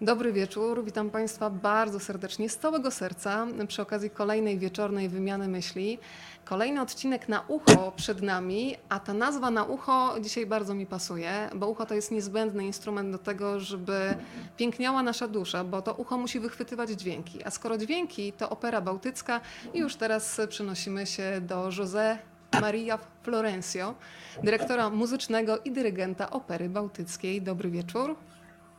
[0.00, 5.98] Dobry wieczór, witam Państwa bardzo serdecznie z całego serca przy okazji kolejnej wieczornej wymiany myśli.
[6.44, 11.50] Kolejny odcinek na ucho przed nami, a ta nazwa na ucho dzisiaj bardzo mi pasuje,
[11.54, 14.14] bo ucho to jest niezbędny instrument do tego, żeby
[14.56, 19.40] piękniała nasza dusza, bo to ucho musi wychwytywać dźwięki, a skoro dźwięki to opera bałtycka
[19.74, 22.16] i już teraz przenosimy się do José
[22.60, 23.94] Maria Florencio,
[24.42, 27.42] dyrektora muzycznego i dyrygenta Opery Bałtyckiej.
[27.42, 28.16] Dobry wieczór.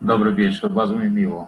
[0.01, 1.47] Dobry wieczór, bardzo mi miło.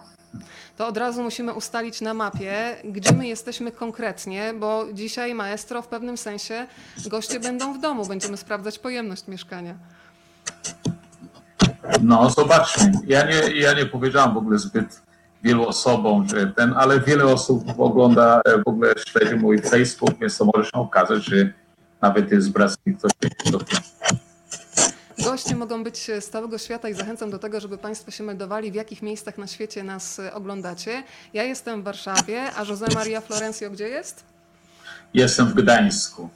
[0.77, 5.87] To od razu musimy ustalić na mapie, gdzie my jesteśmy konkretnie, bo dzisiaj maestro w
[5.87, 6.67] pewnym sensie
[7.09, 9.75] goście będą w domu, będziemy sprawdzać pojemność mieszkania.
[12.01, 12.91] No, zobaczmy.
[13.07, 15.01] Ja nie, ja nie powiedziałam w ogóle zbyt
[15.43, 20.45] wielu osobom, że ten, ale wiele osób ogląda, w ogóle śledzi mój Facebook, więc to
[20.45, 21.35] może się okazać, że
[22.01, 23.11] nawet jest z Brazylii ktoś
[23.51, 23.59] do
[25.23, 28.75] Goście mogą być z całego świata i zachęcam do tego, żeby Państwo się meldowali, w
[28.75, 31.03] jakich miejscach na świecie nas oglądacie.
[31.33, 34.23] Ja jestem w Warszawie, a José Maria Florencio gdzie jest?
[35.13, 36.29] Jestem w Gdańsku.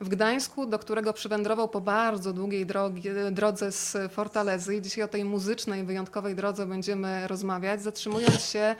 [0.00, 4.76] W Gdańsku, do którego przywędrował po bardzo długiej drogi, drodze z Fortalezy.
[4.76, 8.76] I dzisiaj o tej muzycznej, wyjątkowej drodze będziemy rozmawiać, zatrzymując się e,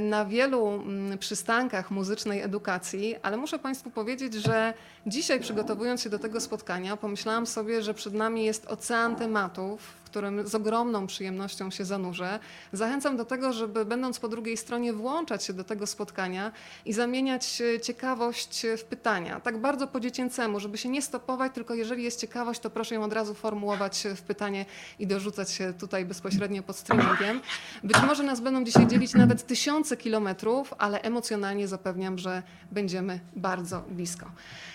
[0.00, 4.74] na wielu mm, przystankach muzycznej edukacji, ale muszę Państwu powiedzieć, że
[5.06, 10.48] dzisiaj przygotowując się do tego spotkania, pomyślałam sobie, że przed nami jest ocean tematów, którym
[10.48, 12.38] z ogromną przyjemnością się zanurzę.
[12.72, 16.52] Zachęcam do tego, żeby będąc po drugiej stronie włączać się do tego spotkania
[16.84, 19.40] i zamieniać e, ciekawość w pytania.
[19.40, 23.04] Tak bardzo po dziecięcemu, żeby się nie stopować, tylko jeżeli jest ciekawość, to proszę ją
[23.04, 24.66] od razu formułować w pytanie
[24.98, 27.40] i dorzucać się tutaj bezpośrednio pod streamingiem.
[27.84, 33.84] Być może nas będą dzisiaj dzielić nawet tysiące kilometrów, ale emocjonalnie zapewniam, że będziemy bardzo
[33.88, 34.30] blisko.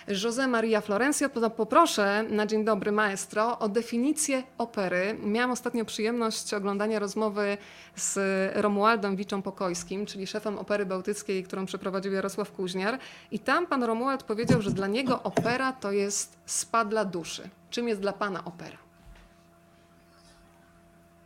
[0.07, 5.17] José Maria Florencio, poproszę na dzień dobry maestro o definicję opery.
[5.23, 7.57] Miałam ostatnio przyjemność oglądania rozmowy
[7.95, 8.19] z
[8.55, 12.99] Romualdem Wiczą Pokojskim, czyli szefem Opery Bałtyckiej, którą przeprowadził Jarosław Kuźniar.
[13.31, 17.49] I tam pan Romuald powiedział, że dla niego opera to jest spa dla duszy.
[17.69, 18.77] Czym jest dla pana opera?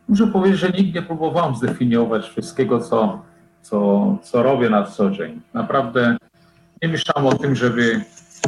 [0.08, 3.22] Muszę powiedzieć, że nigdy nie próbowałem zdefiniować wszystkiego, co,
[3.62, 5.42] co, co robię na co dzień.
[5.54, 6.18] Naprawdę
[6.82, 8.02] nie myślałem o tym, żeby,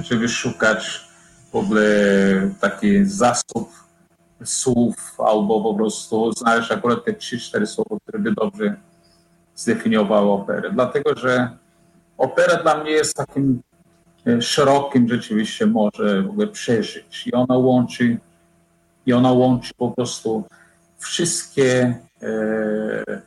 [0.03, 1.07] żeby szukać
[1.51, 1.83] w ogóle
[2.59, 3.69] taki zasób
[4.43, 8.75] słów albo po prostu znaleźć akurat te 3-4 słowa, które by dobrze
[9.55, 10.71] zdefiniowały operę.
[10.73, 11.49] Dlatego, że
[12.17, 13.61] opera dla mnie jest takim
[14.27, 18.17] e, szerokim rzeczywiście może w ogóle przeżyć i ona łączy
[19.05, 20.43] i ona łączy po prostu
[20.97, 23.21] wszystkie e,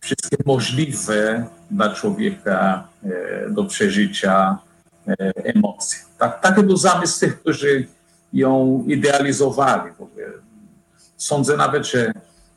[0.00, 4.58] wszystkie możliwe dla człowieka e, do przeżycia
[5.44, 5.98] emocje.
[6.18, 7.86] Tak, taki był zamysł tych, którzy
[8.32, 9.92] ją idealizowali.
[11.16, 12.12] Sądzę nawet, że,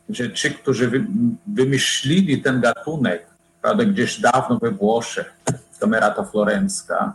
[0.10, 1.06] że ci, którzy wy,
[1.48, 3.26] wymyślili ten gatunek,
[3.62, 5.34] prawda, gdzieś dawno we Włoszech,
[5.80, 7.14] kamerata florencka,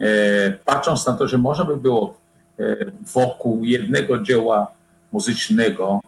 [0.00, 2.16] e, patrząc na to, że można by było
[2.58, 2.76] e,
[3.14, 4.72] wokół jednego dzieła
[5.12, 6.00] muzycznego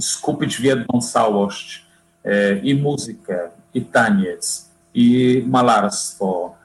[0.00, 1.86] skupić w jedną całość
[2.24, 6.61] e, i muzykę, i taniec, i malarstwo, e,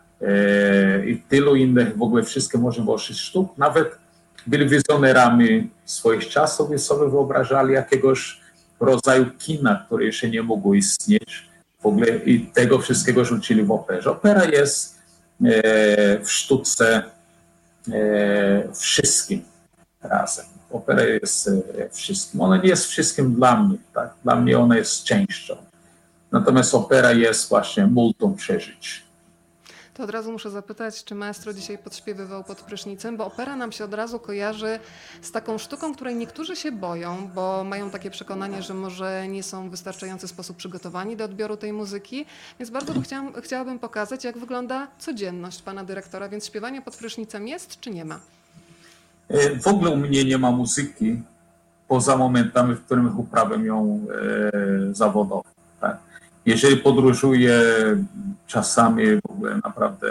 [1.05, 3.97] i tylu innych w ogóle wszystkie możliwości sztuk, nawet
[4.47, 8.41] byli wizjonerami swoich czasów i sobie wyobrażali jakiegoś
[8.79, 11.49] rodzaju kina, które jeszcze nie mogło istnieć.
[11.81, 14.11] W ogóle i tego wszystkiego rzucili w operze.
[14.11, 14.99] Opera jest
[15.45, 17.03] e, w sztuce
[17.91, 19.43] e, wszystkim
[20.01, 20.45] razem.
[20.71, 22.41] Opera jest e, wszystkim.
[22.41, 23.77] Ona nie jest wszystkim dla mnie.
[23.93, 24.13] Tak?
[24.23, 25.55] Dla mnie ona jest częścią.
[26.31, 29.06] Natomiast opera jest właśnie multum przeżyć.
[29.97, 33.85] To od razu muszę zapytać, czy maestro dzisiaj podśpiewywał pod prysznicem, bo opera nam się
[33.85, 34.79] od razu kojarzy
[35.21, 39.67] z taką sztuką, której niektórzy się boją, bo mają takie przekonanie, że może nie są
[39.67, 42.25] w wystarczający sposób przygotowani do odbioru tej muzyki.
[42.59, 46.29] Więc bardzo chciałam, chciałabym pokazać, jak wygląda codzienność pana dyrektora.
[46.29, 48.19] Więc śpiewanie pod prysznicem jest, czy nie ma?
[49.27, 51.21] E, w ogóle u mnie nie ma muzyki
[51.87, 54.05] poza momentami, w których uprawiam ją
[54.91, 55.56] e, zawodowo.
[56.47, 57.61] Jeżeli podróżuję
[58.47, 60.07] czasami w ogóle naprawdę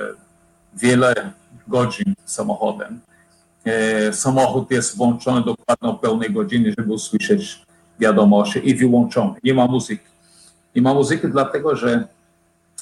[0.74, 1.32] wiele
[1.68, 3.00] godzin samochodem,
[3.64, 7.62] e, samochód jest włączony dokładnie o pełnej godziny, żeby usłyszeć
[8.00, 9.34] wiadomości i wyłączony.
[9.44, 10.04] Nie ma muzyki.
[10.74, 12.04] Nie ma muzyki dlatego, że,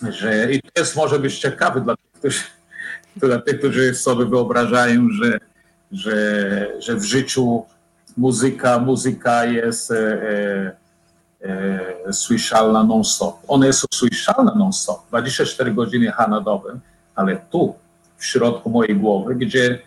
[0.09, 2.41] że i to jest może być ciekawe dla tych, którzy,
[3.29, 5.39] dla tych, którzy sobie wyobrażają, że,
[5.93, 7.65] że, że w życiu
[8.17, 10.84] muzyka, muzyka jest e, e,
[12.13, 13.37] słyszalna non-stop.
[13.49, 16.79] Ona jest słyszalna non-stop, 24 godziny na dobę,
[17.15, 17.75] ale tu,
[18.17, 19.79] w środku mojej głowy, gdzie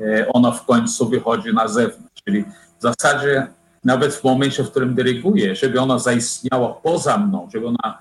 [0.00, 2.22] e, ona w końcu wychodzi na zewnątrz.
[2.24, 2.44] Czyli
[2.78, 3.46] w zasadzie
[3.84, 7.98] nawet w momencie, w którym dyryguję, żeby ona zaistniała poza mną, żeby ona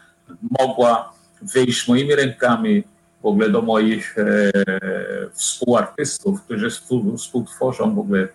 [0.59, 2.83] mogła wyjść moimi rękami
[3.21, 4.51] w ogóle do moich e,
[5.33, 8.27] współartystów, którzy współ, współtworzą w ogóle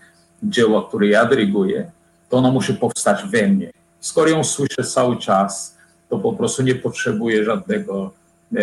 [0.43, 1.91] dzieła, które ja dyryguję,
[2.29, 3.71] to ona musi powstać we mnie.
[4.05, 5.77] Skoro ją słyszę cały czas,
[6.09, 8.13] to po prostu nie potrzebuję żadnego,
[8.57, 8.59] e,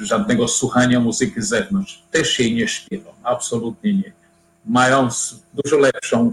[0.00, 2.02] żadnego słuchania muzyki z zewnątrz.
[2.10, 4.12] Też jej nie śpiewam, absolutnie nie.
[4.66, 6.32] Mając dużo lepszą,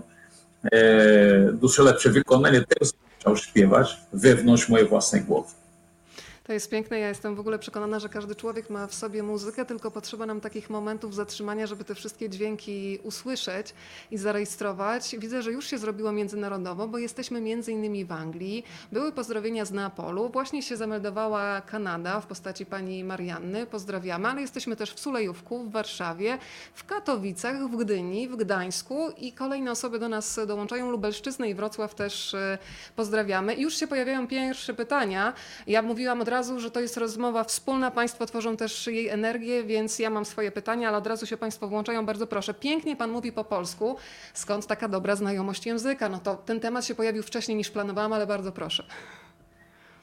[0.72, 5.50] e, dużo lepsze wykonanie co chciał śpiewać wewnątrz mojej własnej głowy.
[6.44, 7.00] To jest piękne.
[7.00, 10.42] Ja jestem w ogóle przekonana, że każdy człowiek ma w sobie muzykę, tylko potrzeba nam
[10.42, 13.74] takich momentów zatrzymania, żeby te wszystkie dźwięki usłyszeć
[14.12, 15.16] i zarejestrować.
[15.20, 18.64] Widzę, że już się zrobiło międzynarodowo, bo jesteśmy między innymi w Anglii.
[18.92, 20.30] Były pozdrowienia z Neapolu.
[20.30, 23.66] Właśnie się zameldowała Kanada w postaci pani Marianny.
[23.66, 26.38] Pozdrawiamy, ale jesteśmy też w Sulejówku, w Warszawie,
[26.74, 30.92] w Katowicach, w Gdyni, w Gdańsku i kolejne osoby do nas dołączają.
[30.92, 32.58] Lubelszczyznę i Wrocław też e,
[32.96, 33.56] pozdrawiamy.
[33.56, 35.34] Już się pojawiają pierwsze pytania.
[35.68, 37.92] Ja mówiłam od razu, że to jest rozmowa wspólna.
[37.92, 41.68] Państwo tworzą też jej energię, więc ja mam swoje pytania, ale od razu się Państwo
[41.68, 42.06] włączają.
[42.06, 42.54] Bardzo proszę.
[42.54, 43.96] Pięknie Pan mówi po polsku.
[44.34, 46.10] Skąd taka dobra znajomość języka?
[46.10, 48.84] No to ten temat się pojawił wcześniej niż planowałam, ale bardzo proszę.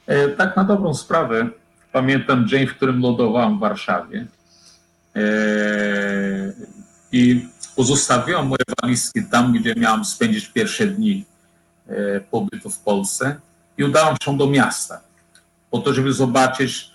[0.07, 1.49] E, tak na dobrą sprawę.
[1.91, 4.25] Pamiętam dzień, w którym lądowałem w Warszawie
[5.15, 5.21] e,
[7.11, 11.25] i pozostawiłem moje walizki tam, gdzie miałem spędzić pierwsze dni
[11.87, 13.39] e, pobytu w Polsce
[13.77, 15.10] i udałem się do miasta
[15.71, 16.91] po to, żeby zobaczyć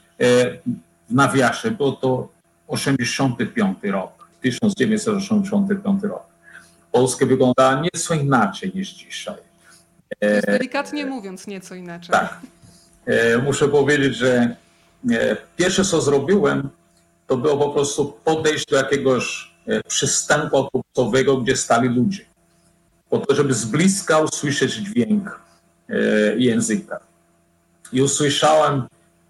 [1.09, 2.29] w nawiasie, było to
[2.69, 6.23] 85 rok, 1985 rok.
[6.93, 9.37] Polska wyglądała nieco inaczej niż dzisiaj.
[10.47, 12.13] Delikatnie mówiąc, nieco inaczej.
[12.13, 12.41] Tak.
[13.45, 14.57] Muszę powiedzieć, że
[15.57, 16.69] pierwsze co zrobiłem,
[17.27, 19.55] to było po prostu podejść do jakiegoś
[19.89, 22.25] przystanku autobusowego, gdzie stali ludzie.
[23.11, 25.41] Po to, żeby z bliska usłyszeć dźwięk
[26.37, 27.01] języka
[27.93, 28.83] i usłyszałem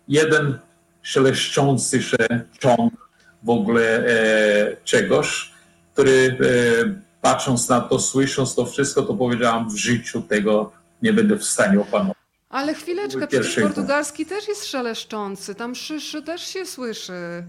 [0.09, 0.59] jeden
[1.03, 2.17] szeleszczący się
[2.59, 3.09] ciąg
[3.43, 5.53] w ogóle e, czegoś,
[5.93, 10.73] który e, patrząc na to, słysząc to wszystko, to powiedziałam w życiu tego
[11.03, 12.17] nie będę w stanie opanować.
[12.51, 17.45] Ale chwileczkę, przecież portugalski też jest szeleszczący, tam szyszy też się słyszy.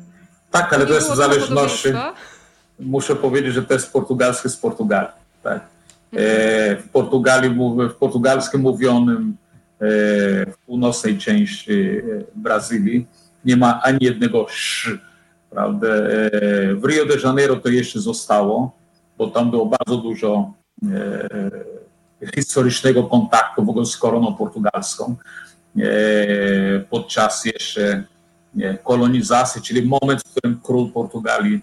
[0.51, 1.89] Tak, ale to jest w zależności,
[2.79, 5.11] muszę powiedzieć, że to jest portugalski z Portugalii.
[5.43, 5.61] Tak?
[6.13, 7.49] E, w, Portugalii,
[7.89, 9.37] w portugalskim mówionym
[9.79, 12.01] w północnej części
[12.35, 13.07] Brazylii.
[13.45, 14.99] Nie ma ani jednego sz,
[15.49, 15.87] prawda?
[16.75, 18.77] W Rio de Janeiro to jeszcze zostało,
[19.17, 20.53] bo tam było bardzo dużo
[22.35, 25.15] historycznego kontaktu w ogóle z koroną portugalską.
[26.89, 28.03] Podczas jeszcze
[28.83, 31.61] kolonizacji, czyli moment, w którym król Portugalii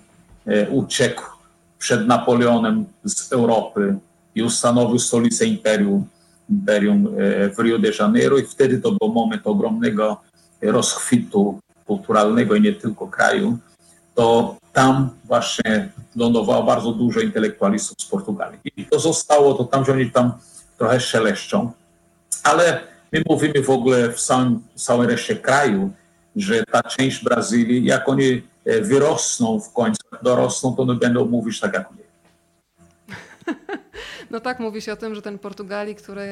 [0.71, 1.23] uciekł
[1.79, 3.97] przed Napoleonem z Europy
[4.35, 6.07] i ustanowił stolicę imperium
[6.51, 7.09] imperium
[7.57, 10.21] w Rio de Janeiro i wtedy to był moment ogromnego
[10.63, 13.59] rozkwitu kulturalnego i nie tylko kraju,
[14.15, 18.59] to tam właśnie lądowało bardzo dużo intelektualistów z Portugalii.
[18.77, 20.33] I to zostało, to tam, że oni tam
[20.79, 21.73] trochę szeleszczą,
[22.43, 22.81] ale
[23.13, 25.91] my mówimy w ogóle w całym, całej reszcie kraju,
[26.37, 28.43] że ta część Brazylii, jak oni
[28.83, 32.05] wyrosną w końcu, dorosną, to one będą mówić tak jak my.
[34.35, 36.27] No tak, mówi się o tym, że ten Portugalii, który,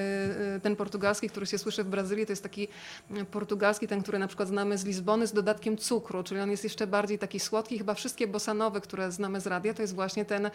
[0.62, 2.68] ten portugalski, który się słyszy w Brazylii, to jest taki
[3.30, 6.86] portugalski, ten, który na przykład znamy z Lizbony z dodatkiem cukru, czyli on jest jeszcze
[6.86, 7.78] bardziej taki słodki.
[7.78, 10.50] Chyba wszystkie bosanowe, które znamy z radia, to jest właśnie ten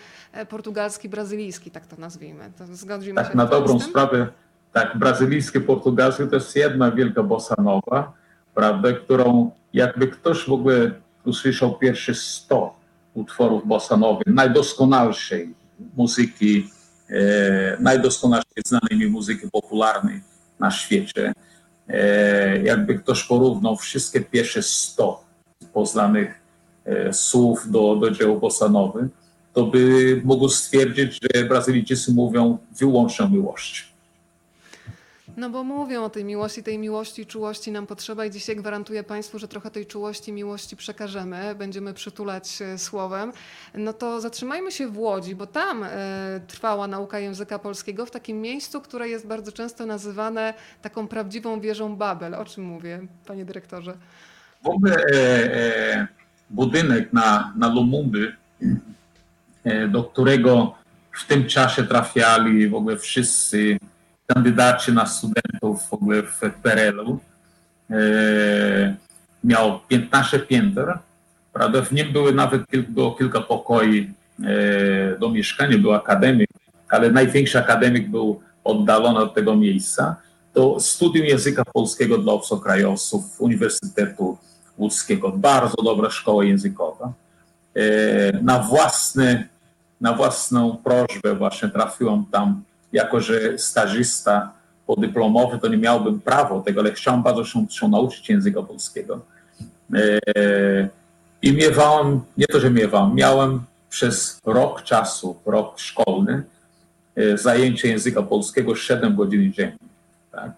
[0.49, 2.51] portugalski, brazylijski, tak to nazwijmy.
[2.57, 4.27] To zgodzimy tak, się na dobrą sprawę,
[4.73, 8.13] tak, brazylijski, portugalski to jest jedna wielka bosanowa,
[8.55, 10.91] prawda, którą jakby ktoś w ogóle
[11.25, 12.75] usłyszał pierwszy 100
[13.13, 15.53] utworów bosanowych, najdoskonalszej
[15.95, 16.76] muzyki, e,
[17.79, 20.21] najdoskonalszej znanej mi muzyki popularnej
[20.59, 21.33] na świecie.
[21.87, 25.23] E, jakby ktoś porównał wszystkie pierwsze 100
[25.73, 26.39] poznanych
[26.85, 29.07] e, słów do, do dzieł bossanowych,
[29.53, 33.83] to by mógł stwierdzić, że Brazylijczycy mówią wyłącznie o miłości.
[35.37, 39.39] No bo mówią o tej miłości, tej miłości, czułości nam potrzeba i dzisiaj gwarantuję Państwu,
[39.39, 43.31] że trochę tej czułości, miłości przekażemy, będziemy przytulać słowem.
[43.73, 45.89] No to zatrzymajmy się w Łodzi, bo tam e,
[46.47, 51.95] trwała nauka języka polskiego w takim miejscu, które jest bardzo często nazywane taką prawdziwą wieżą
[51.95, 52.35] Babel.
[52.35, 53.97] O czym mówię, panie dyrektorze?
[54.63, 55.15] W ogóle e,
[55.95, 56.07] e,
[56.49, 58.35] budynek na, na Lumumby,
[59.89, 60.75] do którego
[61.11, 63.77] w tym czasie trafiali w ogóle wszyscy
[64.27, 67.19] kandydaci na studentów w ogóle w PRL-u.
[67.89, 68.95] E,
[69.43, 70.97] miał 15 pięter,
[71.53, 71.81] prawda?
[71.81, 76.45] W nim były nawet było kilka pokoi e, do mieszkania, była akademia
[76.89, 80.15] ale największy akademik był oddalony od tego miejsca,
[80.53, 84.37] to studium języka polskiego dla obcokrajowców Uniwersytetu
[84.77, 85.31] Łódzkiego.
[85.31, 87.13] Bardzo dobra szkoła językowa.
[87.75, 89.47] E, na, własny,
[90.01, 92.63] na własną prośbę właśnie trafiłem tam,
[92.93, 94.51] jako że stażysta
[94.87, 99.19] podyplomowy, to nie miałbym prawa tego, ale chciałem bardzo się, się nauczyć języka polskiego.
[99.93, 100.19] E,
[101.41, 106.43] I miewałem, nie to, że miewałem, miałem przez rok czasu, rok szkolny,
[107.15, 109.77] e, zajęcie języka polskiego 7 godzin dziennie.
[110.31, 110.51] Tak?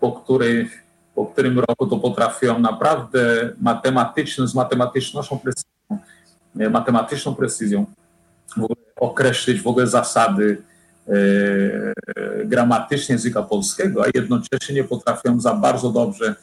[0.00, 0.82] Po, których,
[1.14, 5.98] po którym roku to potrafiłem naprawdę matematyczną, z matematycznością precyzją,
[6.70, 7.86] matematyczną precyzją
[8.96, 10.69] określić w ogóle zasady E,
[12.44, 16.34] gramatycznie języka polskiego, a jednocześnie nie potrafią za bardzo dobrze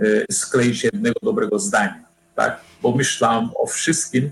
[0.00, 2.04] e, skleić jednego dobrego zdania,
[2.34, 2.60] tak?
[2.82, 4.30] Bo myślałem o wszystkim,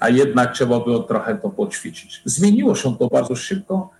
[0.00, 2.22] a jednak trzeba było trochę to poćwiczyć.
[2.24, 3.90] Zmieniło się to bardzo szybko,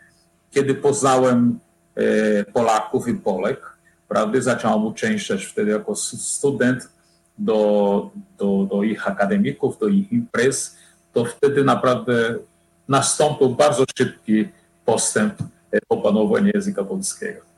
[0.50, 1.58] kiedy poznałem
[1.94, 3.76] e, Polaków i Polek,
[4.08, 4.40] prawda?
[4.40, 6.88] Zacząłem uczęszczać wtedy jako student
[7.38, 10.76] do, do, do ich akademików, do ich imprez,
[11.12, 12.34] to wtedy naprawdę
[12.88, 14.48] nastąpił bardzo szybki
[14.86, 15.34] postęp
[15.88, 17.55] opanowania języka polskiego.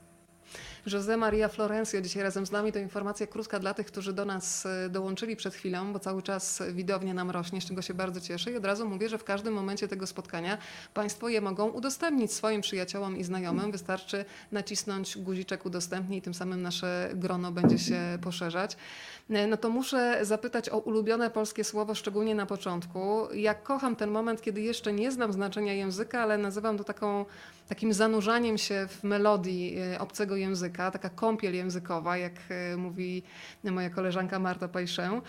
[0.88, 2.73] José Maria Florencio dzisiaj razem z nami.
[2.73, 6.62] To informacja krótka dla tych, którzy do nas e, dołączyli przed chwilą, bo cały czas
[6.73, 8.52] widownie nam rośnie, z czego się bardzo cieszę.
[8.52, 10.59] I od razu mówię, że w każdym momencie tego spotkania
[10.95, 13.73] Państwo je mogą udostępnić swoim przyjaciołom i znajomym.
[13.73, 18.76] Wystarczy nacisnąć guziczek udostępnij i tym samym nasze grono będzie się poszerzać.
[19.30, 23.28] E, no to muszę zapytać o ulubione polskie słowo, szczególnie na początku.
[23.35, 27.25] Jak kocham ten moment, kiedy jeszcze nie znam znaczenia języka, ale nazywam to taką,
[27.69, 33.23] takim zanurzaniem się w melodii e, obcego języka, taka kąpiel językowa, jak e, mówi
[33.65, 35.21] moja koleżanka Marta Pajszę.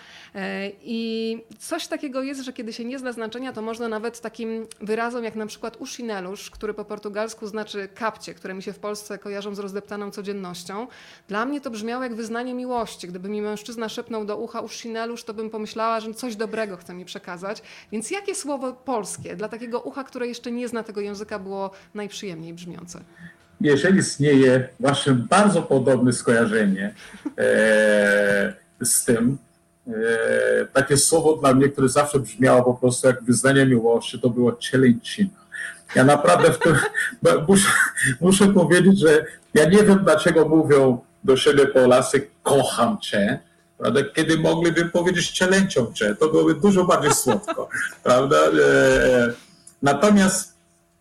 [0.82, 5.24] I coś takiego jest, że kiedy się nie zna znaczenia, to można nawet takim wyrazom
[5.24, 9.54] jak na przykład ushinelusz, który po portugalsku znaczy kapcie, które mi się w Polsce kojarzą
[9.54, 10.86] z rozdeptaną codziennością.
[11.28, 13.08] Dla mnie to brzmiało jak wyznanie miłości.
[13.08, 17.04] Gdyby mi mężczyzna szepnął do ucha Ushinelusz, to bym pomyślała, że coś dobrego chce mi
[17.04, 17.62] przekazać.
[17.92, 21.70] Więc jakie słowo polskie dla takiego ucha, które jeszcze nie zna tego języka, było
[22.36, 23.00] najprzyjemniej brzmiące?
[23.60, 26.94] Jeżeli istnieje właśnie bardzo podobne skojarzenie
[27.38, 29.38] e, z tym,
[29.86, 29.92] e,
[30.72, 35.40] takie słowo dla mnie, które zawsze brzmiało po prostu jak wyznanie miłości, to było cielęcina.
[35.94, 36.58] Ja naprawdę w
[37.48, 37.68] muszę,
[38.20, 43.38] muszę powiedzieć, że ja nie wiem, dlaczego mówią do siebie Polacy kocham cię,
[43.78, 44.00] prawda?
[44.14, 47.68] kiedy mogliby powiedzieć cielęcią cię, to byłoby dużo bardziej słodko,
[48.04, 48.36] prawda?
[48.36, 49.32] E,
[49.82, 50.59] natomiast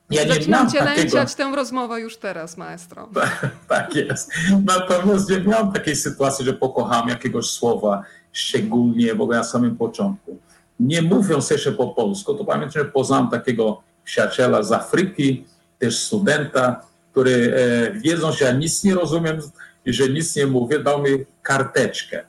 [0.10, 1.52] ja nie cielęciać takiego...
[1.52, 3.10] tę rozmowę już teraz, maestro.
[3.14, 4.32] Tak, tak jest.
[4.66, 10.38] Natomiast nie miałem takiej sytuacji, że pokocham jakiegoś słowa, szczególnie w ogóle na samym początku.
[10.80, 15.46] Nie mówiąc jeszcze po polsku, to pamiętam, że poznałem takiego przyjaciela z Afryki,
[15.80, 19.40] też studenta, który e, wiedząc, że ja nic nie rozumiem
[19.86, 22.24] i że nic nie mówię, dał mi karteczkę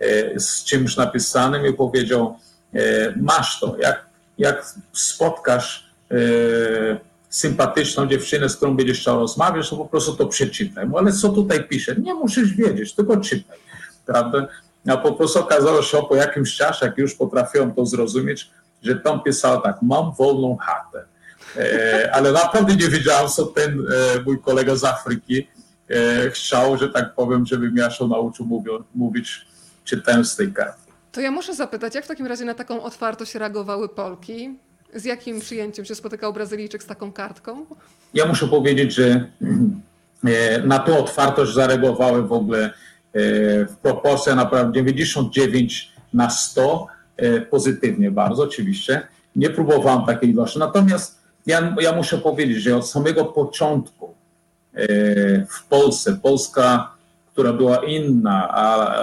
[0.00, 2.38] E, z czymś napisanym i powiedział,
[2.74, 4.06] e, masz to, jak,
[4.38, 6.16] jak spotkasz e,
[7.36, 10.86] sympatyczną dziewczynę, z którą będziesz chciał rozmawiać, to po prostu to przeczytaj.
[10.98, 11.96] Ale co tutaj pisze?
[11.96, 13.58] Nie musisz wiedzieć, tylko czytaj.
[14.06, 14.46] Prawda?
[14.88, 18.50] A po prostu okazało się po jakimś czasie, jak już potrafiłem to zrozumieć,
[18.82, 21.04] że tam pisało tak, mam wolną chatę.
[22.12, 23.86] ale naprawdę nie wiedziałem, co ten
[24.26, 25.48] mój kolega z Afryki
[26.30, 28.62] chciał, że tak powiem, żebym ja się nauczył
[28.94, 29.46] mówić
[29.84, 30.92] czytając z tej karty.
[31.12, 34.58] To ja muszę zapytać, jak w takim razie na taką otwartość reagowały Polki?
[34.96, 37.66] Z jakim przyjęciem się spotykał Brazylijczyk z taką kartką?
[38.14, 39.30] Ja muszę powiedzieć, że
[40.24, 42.70] e, na tą otwartość zareagowały w ogóle e,
[43.64, 46.86] w proporcji naprawdę 99 na 100
[47.16, 49.06] e, pozytywnie bardzo oczywiście.
[49.36, 50.58] Nie próbowałem takiej ilości.
[50.58, 54.14] Natomiast ja, ja muszę powiedzieć, że od samego początku
[55.48, 56.96] w Polsce, Polska
[57.32, 58.96] która była inna, a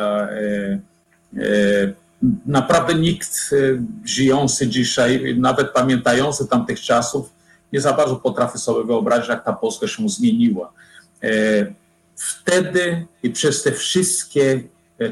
[2.46, 3.56] naprawdę nikt e,
[4.06, 7.30] żyjący dzisiaj, nawet pamiętający tamtych czasów,
[7.74, 10.74] nie za bardzo potrafi sobie wyobrazić, jak ta Polska się zmieniła.
[12.16, 14.64] Wtedy i przez te wszystkie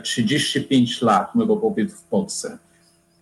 [0.04, 2.58] 35 lat mojego pobytu w Polsce,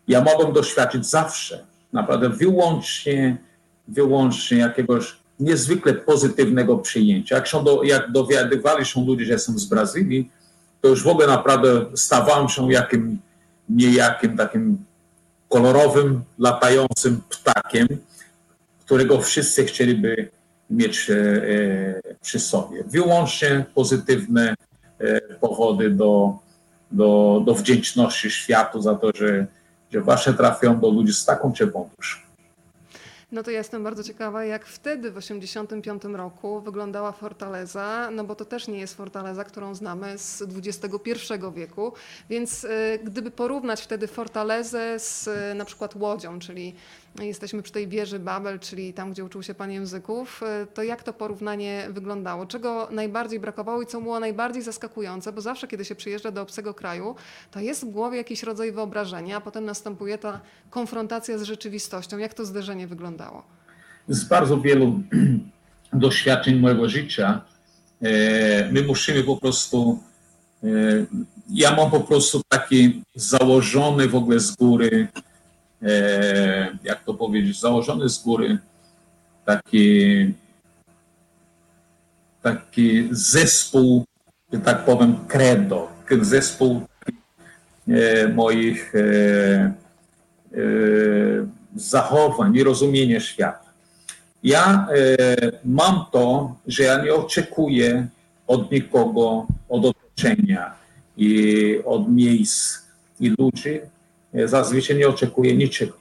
[0.08, 3.38] ja mogłem doświadczyć zawsze, naprawdę wyłącznie,
[3.88, 7.36] wyłącznie jakiegoś niezwykle pozytywnego przyjęcia.
[7.36, 10.32] Jak, się do, jak dowiadywali się ludzie, że jestem z Brazylii,
[10.82, 13.20] to już w ogóle naprawdę stawałem się jakim
[13.70, 14.86] niejakim takim
[15.50, 17.88] kolorowym, latającym ptakiem,
[18.86, 20.30] którego wszyscy chcieliby
[20.70, 22.84] mieć e, e, przy sobie.
[22.84, 24.56] Wyłącznie pozytywne
[25.00, 26.34] e, powody do,
[26.92, 29.48] do, do wdzięczności światu za to, że,
[29.92, 32.29] że właśnie trafią do ludzi z taką ciepłą duszą.
[33.32, 38.36] No to ja jestem bardzo ciekawa, jak wtedy w 1985 roku wyglądała Fortaleza, no bo
[38.36, 41.14] to też nie jest Fortaleza, którą znamy z XXI
[41.56, 41.94] wieku,
[42.30, 46.76] więc y, gdyby porównać wtedy Fortalezę z y, na przykład Łodzią, czyli
[47.28, 51.04] jesteśmy przy tej wieży Babel, czyli tam, gdzie uczył się Pan języków, y, to jak
[51.04, 52.46] to porównanie wyglądało?
[52.46, 55.32] Czego najbardziej brakowało i co było najbardziej zaskakujące?
[55.34, 57.16] Bo zawsze, kiedy się przyjeżdża do obcego kraju,
[57.52, 62.18] to jest w głowie jakiś rodzaj wyobrażenia, a potem następuje ta konfrontacja z rzeczywistością.
[62.18, 63.44] Jak to zderzenie wyglądało?
[64.08, 65.00] Z bardzo wielu
[65.94, 67.42] doświadczeń mojego życia
[68.02, 70.00] e, my musimy po prostu.
[70.64, 70.68] e,
[71.50, 75.22] Ja mam po prostu taki założony w ogóle z góry, e,
[76.84, 78.58] jak to powiedzieć, założony z góry
[79.46, 80.34] taki,
[82.42, 84.06] taki zespół,
[84.64, 85.88] tak powiem, credo,
[86.22, 86.82] zespół
[87.88, 89.74] e, moich e, e,
[91.76, 93.70] zachowań i rozumienia świata.
[94.44, 95.16] Ja e,
[95.66, 98.08] mam to, że ja nie oczekuję
[98.48, 100.74] od nikogo, od otoczenia
[101.18, 102.78] i od miejsc
[103.20, 103.80] i ludzi.
[104.46, 105.94] Zazwyczaj nie oczekuję niczego.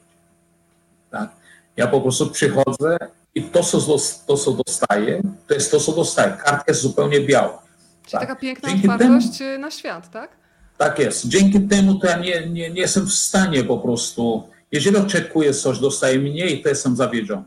[1.10, 1.30] Tak?
[1.76, 2.98] Ja po prostu przychodzę
[3.34, 6.32] i to co, to, co dostaję, to jest to, co dostaję.
[6.32, 7.62] Kartka jest zupełnie biała.
[8.02, 8.20] Czyli Tak.
[8.20, 10.30] taka piękna Dzięki otwartość y, na świat, tak?
[10.78, 11.28] Tak jest.
[11.28, 15.78] Dzięki temu to ja nie, nie, nie jestem w stanie po prostu, jeżeli oczekuję coś,
[15.78, 17.44] dostaję mniej, to jestem zawiedziony.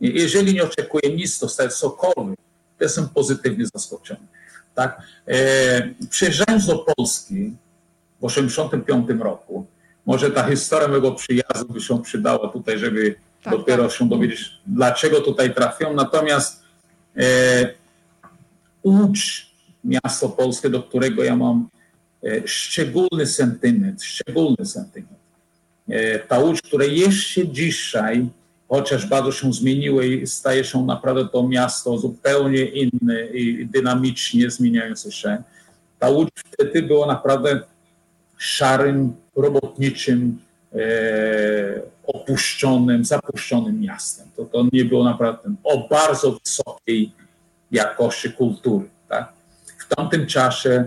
[0.00, 2.38] Jeżeli nie oczekuję nic, dostaję cokolwiek,
[2.78, 4.20] to jestem pozytywnie zaskoczony.
[4.74, 5.02] Tak?
[5.28, 7.56] E, przyjeżdżając do Polski
[8.20, 9.66] w 1985 roku,
[10.08, 13.92] może ta historia mojego przyjazdu by się przydała tutaj, żeby Tak, dopiero tak.
[13.92, 15.96] się dowiedzieć, dlaczego tutaj trafiłem.
[15.96, 16.62] Natomiast
[17.16, 17.24] e,
[18.84, 19.50] Łódź,
[19.84, 21.68] miasto polskie, do którego ja mam
[22.24, 25.20] e, szczególny sentyment, szczególny sentyment.
[25.88, 28.28] E, Ta Łódź, która jeszcze dzisiaj,
[28.68, 35.12] chociaż bardzo się zmieniło i staje się naprawdę to miasto zupełnie inne i dynamicznie zmieniające
[35.12, 35.42] się,
[35.98, 37.60] ta Łódź wtedy była naprawdę
[38.38, 40.38] szarym, robotniczym,
[40.74, 40.78] e,
[42.06, 44.26] opuszczonym, zapuszczonym miastem.
[44.36, 47.12] To, to nie było naprawdę o bardzo wysokiej
[47.70, 48.88] jakości kultury.
[49.08, 49.32] Tak?
[49.78, 50.84] W tamtym czasie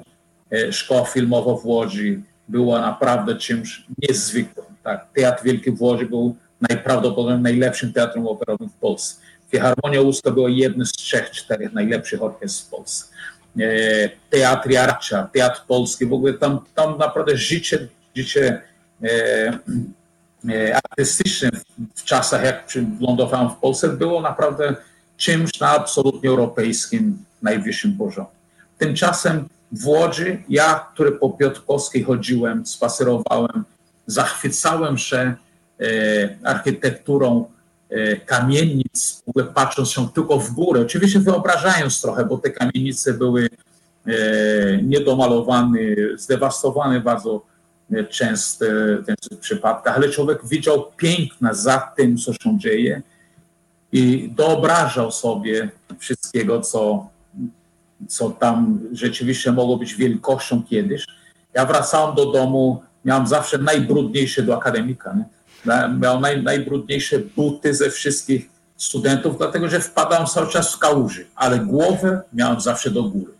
[0.52, 4.65] e, szkoła filmowa w Łodzi była naprawdę czymś niezwykłym.
[4.84, 5.08] Tak?
[5.15, 6.36] Teatr Wielki w Łodzi był
[6.69, 9.21] najprawdopodobniej najlepszym teatrem operowym w Polsce.
[9.52, 13.06] Filharmonia Łódzka była jednym z trzech, czterech najlepszych orkiestr w Polsce.
[13.60, 18.62] E, Teatr Jarcza, Teatr Polski, w ogóle tam, tam naprawdę życie, życie
[19.04, 21.50] e, artystyczne
[21.95, 24.76] w, czasach, jak lądowałem w Polsce, było naprawdę
[25.17, 28.28] czymś na absolutnie europejskim, najwyższym poziomie.
[28.78, 33.63] Tymczasem w Łodzi, ja, który po Piotrkowskiej chodziłem, spacerowałem,
[34.08, 35.36] zachwycałem się e,
[36.43, 37.45] architekturą
[37.89, 43.13] e, kamienic, w ogóle patrząc się tylko w górę, oczywiście wyobrażając trochę, bo te kamienice
[43.13, 43.50] były
[44.84, 45.80] niedomalowane,
[46.17, 47.45] zdewastowane bardzo
[48.10, 48.65] często
[49.32, 53.01] w przypadkach, ale człowiek widział piękno za tym, co się dzieje
[53.91, 57.10] i wyobrażał sobie wszystkiego, co,
[58.08, 61.06] co tam rzeczywiście mogło być wielkością kiedyś.
[61.54, 65.13] Ja wracałem do domu, miałem zawsze najbrudniejsze do akademika.
[65.13, 65.25] Nie?
[65.99, 71.60] Miałem naj, najbrudniejsze buty ze wszystkich studentów, dlatego że wpadałem cały czas w kałuży, ale
[71.60, 73.34] głowę miałem zawsze do góry.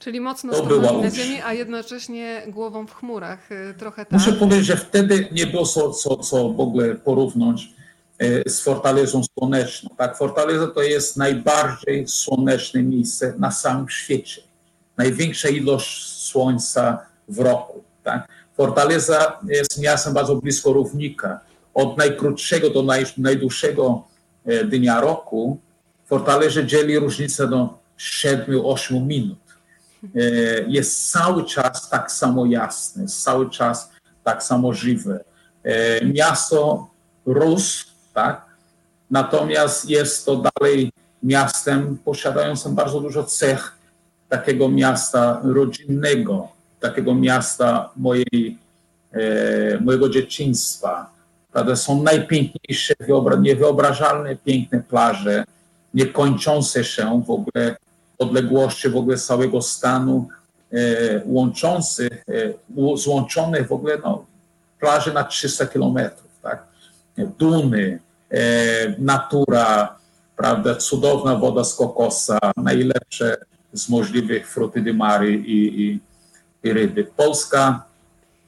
[0.00, 3.52] Czyli mocno To stopami była na ziemi, a jednocześnie głową w chmurach.
[3.52, 4.12] y, Trochę tak.
[4.12, 7.68] Muszę powiedzieć, że wtedy nie było co, co, co w ogóle porównać
[8.18, 9.90] e, z Fortalezą Słoneczną.
[9.98, 14.42] Tak, Fortaleza to jest najbardziej słoneczne miejsce na całym świecie.
[14.96, 17.82] Największa ilość słońca w roku.
[18.02, 18.28] Tak?
[18.56, 21.40] Fortaleza jest miastem bardzo blisko równika.
[21.74, 24.04] Od najkrótszego do naj, najdłuższego
[24.46, 25.58] e, dnia roku
[26.06, 29.38] Fortalezę dzieli różnica do 7-8 minut
[30.68, 33.90] jest cały czas tak samo jasne, jest cały czas
[34.24, 35.24] tak samo żywe.
[35.64, 36.90] E, Miasto
[37.26, 38.44] rósł, tak?
[39.10, 43.72] Natomiast jest to dalej miastem posiadającym bardzo dużo cech
[44.28, 46.48] takiego miasta rodzinnego,
[46.80, 48.58] takiego miasta mojej,
[49.12, 51.10] e, mojego dzieciństwa.
[51.52, 51.76] Prawda?
[51.76, 55.44] Są najpiękniejsze, wyobra- niewyobrażalne piękne plaże,
[55.94, 57.76] niekończące się w ogóle
[58.20, 60.28] odległości w ogóle całego stanu,
[60.72, 60.76] e,
[61.24, 64.24] łączących, e, złączonych w ogóle no,
[64.80, 66.64] plaży na 300 kilometrów, tak?
[67.38, 68.40] Duny, e,
[68.98, 69.96] natura,
[70.36, 73.36] prawda, cudowna woda z kokosa, najlepsze
[73.72, 76.00] z możliwych fruty di mare i, i,
[76.62, 77.04] i ryby.
[77.04, 77.84] Polska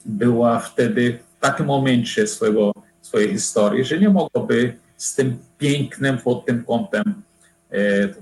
[0.05, 6.47] była wtedy w takim momencie swojego, swojej historii, że nie mogłaby z tym pięknem pod
[6.47, 7.23] tym kątem.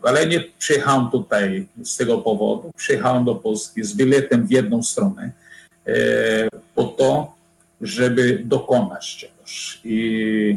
[0.03, 2.71] Ale nie przyjechałem tutaj z tego powodu.
[2.77, 5.33] Przyjechałem do Polski z biletem w jedną stronę
[6.75, 7.35] po to,
[7.81, 9.81] żeby dokonać czegoś.
[9.85, 10.57] I,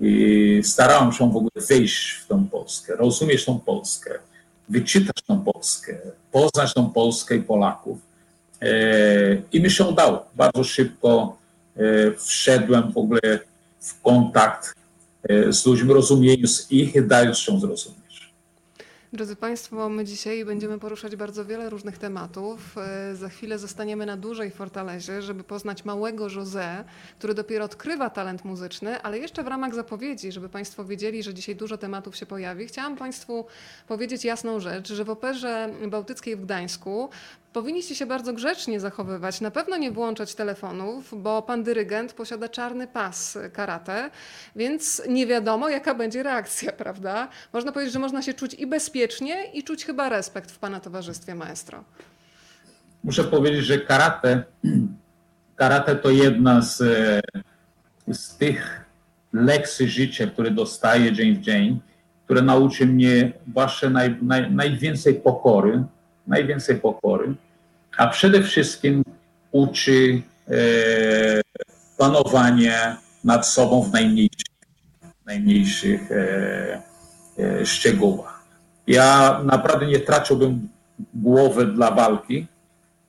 [0.00, 4.18] i starałem się w ogóle wejść w tą Polskę, rozumieć tą Polskę,
[4.68, 5.98] wyczytać tą Polskę,
[6.32, 7.98] poznać tą Polskę i Polaków.
[8.62, 8.70] E,
[9.52, 10.26] I mi się udało.
[10.36, 11.36] Bardzo szybko
[11.76, 11.80] e,
[12.18, 13.20] wszedłem w ogóle
[13.80, 14.74] w kontakt
[15.28, 18.07] e, z ludźmi, rozumiejąc ich i dając się zrozumieć.
[19.12, 22.78] Drodzy Państwo, my dzisiaj będziemy poruszać bardzo wiele różnych tematów.
[22.78, 26.84] E, za chwilę zostaniemy na dużej Fortalezie, żeby poznać małego José,
[27.18, 31.56] który dopiero odkrywa talent muzyczny, ale jeszcze w ramach zapowiedzi, żeby Państwo wiedzieli, że dzisiaj
[31.56, 33.46] dużo tematów się pojawi, chciałam Państwu
[33.86, 37.08] powiedzieć jasną rzecz, że w Operze Bałtyckiej w Gdańsku
[37.52, 42.86] Powinniście się bardzo grzecznie zachowywać, na pewno nie włączać telefonów, bo pan dyrygent posiada czarny
[42.86, 44.10] pas karate,
[44.56, 47.28] więc nie wiadomo, jaka będzie reakcja, prawda?
[47.52, 51.34] Można powiedzieć, że można się czuć i bezpiecznie, i czuć chyba respekt w pana towarzystwie,
[51.34, 51.84] maestro.
[53.04, 54.42] Muszę powiedzieć, że karate,
[55.56, 56.76] karate to jedna z,
[58.08, 58.84] z tych
[59.32, 61.80] lekcji życia, które dostaję dzień w dzień,
[62.24, 65.84] które nauczy mnie właśnie naj, naj, najwięcej pokory,
[66.28, 67.34] najwięcej pokory,
[67.96, 69.04] a przede wszystkim
[69.52, 70.54] uczy e,
[71.98, 74.46] panowania nad sobą w najmniejszych,
[75.26, 76.82] najmniejszych e,
[77.38, 78.44] e, szczegółach.
[78.86, 80.68] Ja naprawdę nie traciłbym
[81.14, 82.46] głowy dla walki.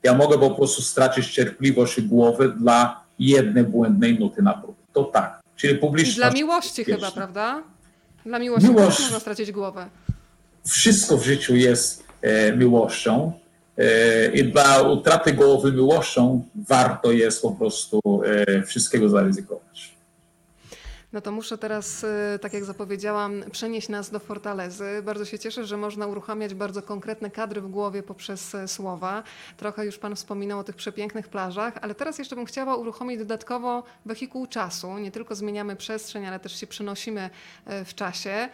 [0.03, 4.77] Ja mogę po prostu stracić cierpliwość i głowę dla jednej błędnej nuty na próbę.
[4.93, 5.39] To tak.
[5.55, 6.17] Czyli publiczność.
[6.17, 7.63] Dla miłości chyba, prawda?
[8.25, 8.99] Dla miłości Miłość.
[8.99, 9.89] można stracić głowę.
[10.67, 12.08] Wszystko w życiu jest
[12.57, 13.31] miłością.
[13.79, 19.99] E, I dla utraty głowy miłością warto jest po prostu e, wszystkiego zaryzykować.
[21.13, 22.05] No to muszę teraz,
[22.41, 25.01] tak jak zapowiedziałam, przenieść nas do Fortalezy.
[25.03, 29.23] Bardzo się cieszę, że można uruchamiać bardzo konkretne kadry w głowie poprzez słowa.
[29.57, 33.83] Trochę już Pan wspominał o tych przepięknych plażach, ale teraz jeszcze bym chciała uruchomić dodatkowo
[34.05, 34.97] wehikuł czasu.
[34.97, 37.29] Nie tylko zmieniamy przestrzeń, ale też się przenosimy
[37.85, 38.49] w czasie.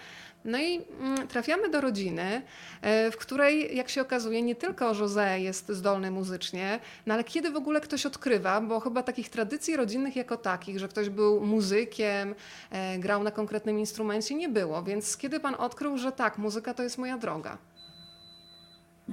[0.46, 2.42] No i mm, trafiamy do rodziny,
[2.82, 7.52] e, w której, jak się okazuje, nie tylko José jest zdolny muzycznie, no ale kiedy
[7.52, 12.36] w ogóle ktoś odkrywa, bo chyba takich tradycji rodzinnych jako takich, że ktoś był muzykiem,
[12.72, 14.84] e, grał na konkretnym instrumencie, nie było.
[14.84, 17.58] Więc kiedy pan odkrył, że tak, muzyka to jest moja droga?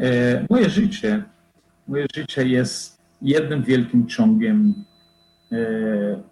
[0.00, 1.22] E, moje życie,
[1.88, 4.84] moje życie jest jednym wielkim ciągiem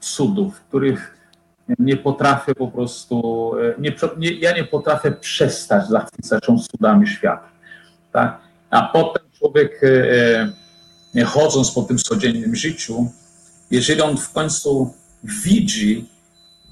[0.01, 1.20] cudów, których
[1.79, 7.49] nie potrafię po prostu, e, nie, nie, ja nie potrafię przestać zachwycać się cudami świata.
[8.13, 8.41] Tak?
[8.71, 13.11] A potem człowiek, e, e, chodząc po tym codziennym życiu,
[13.71, 14.95] jeżeli on w końcu
[15.45, 16.09] widzi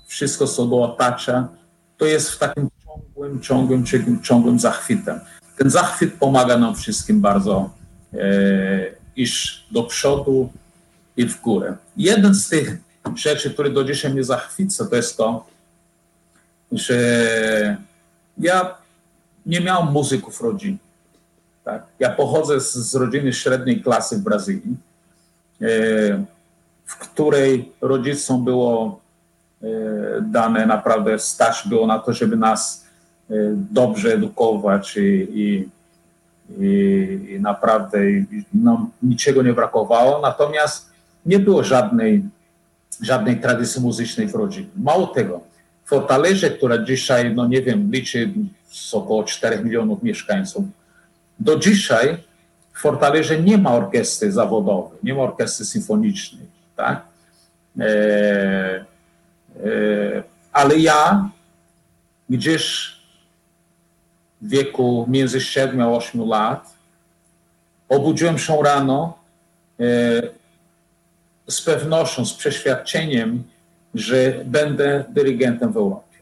[0.07, 1.49] wszystko, co go otacza,
[1.97, 5.21] to jest w takim ciągłym, ciągłym, ciągłym, ciągłym zachwytem.
[5.59, 7.71] Ten zachwyt pomaga nam wszystkim bardzo
[8.15, 8.19] e,
[9.17, 10.53] iść do przodu
[11.17, 11.77] i w górę.
[11.97, 15.47] Jeden z tych rzeczy, które do dzisiaj mnie zachwyca, to jest to,
[16.73, 17.77] że
[18.39, 18.75] ja
[19.47, 20.79] nie miałem muzyków w rodzinie.
[21.65, 21.83] Tak?
[21.99, 24.77] Ja pochodzę z, z rodziny średniej klasy w Brazylii,
[25.61, 25.67] e,
[26.85, 29.01] w której rodzicom było
[29.63, 29.67] e,
[30.23, 32.87] dane naprawdę stać było na to, żeby nas
[33.31, 35.69] e, dobrze edukować i, i,
[36.61, 37.99] i, i naprawdę
[38.55, 40.21] nam niczego nie brakowało.
[40.21, 40.91] Natomiast
[41.27, 42.23] nie było żadnej
[43.03, 44.69] żadnej tradycji muzycznej w rodzinie.
[44.77, 45.41] Mało tego,
[45.85, 48.33] Fortaleza, która dzisiaj, no nie wiem, liczy
[48.93, 50.65] około 4 milionów mieszkańców,
[51.39, 52.17] do dzisiaj
[52.73, 57.03] w Fortalezie nie ma orkiestry zawodowej, nie ma orkiestry symfonicznej, tak?
[57.81, 57.85] E,
[59.65, 61.31] e, ale ja
[62.31, 62.93] gdzieś
[64.41, 66.75] w wieku między 7 a 8 lat
[67.89, 69.19] obudziłem się rano,
[69.81, 69.85] e,
[71.49, 73.45] z pewnością, z przeświadczeniem,
[73.95, 76.19] że będę dyrygentem w Europie.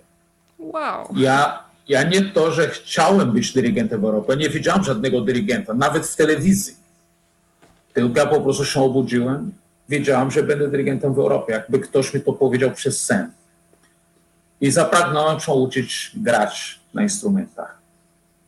[0.59, 1.09] Wow.
[1.17, 6.07] Ja, ja nie to, że chciałem być dyrygentem w Europie, nie widziałem żadnego dyrygenta, nawet
[6.07, 6.75] w telewizji.
[7.93, 9.53] Tylko ja po prostu się obudziłem,
[9.89, 13.31] wiedziałem, że będę dyrygentem w Europie, jakby ktoś mi to powiedział przez sen.
[14.61, 17.79] I zapragnąłem się uczyć grać na instrumentach.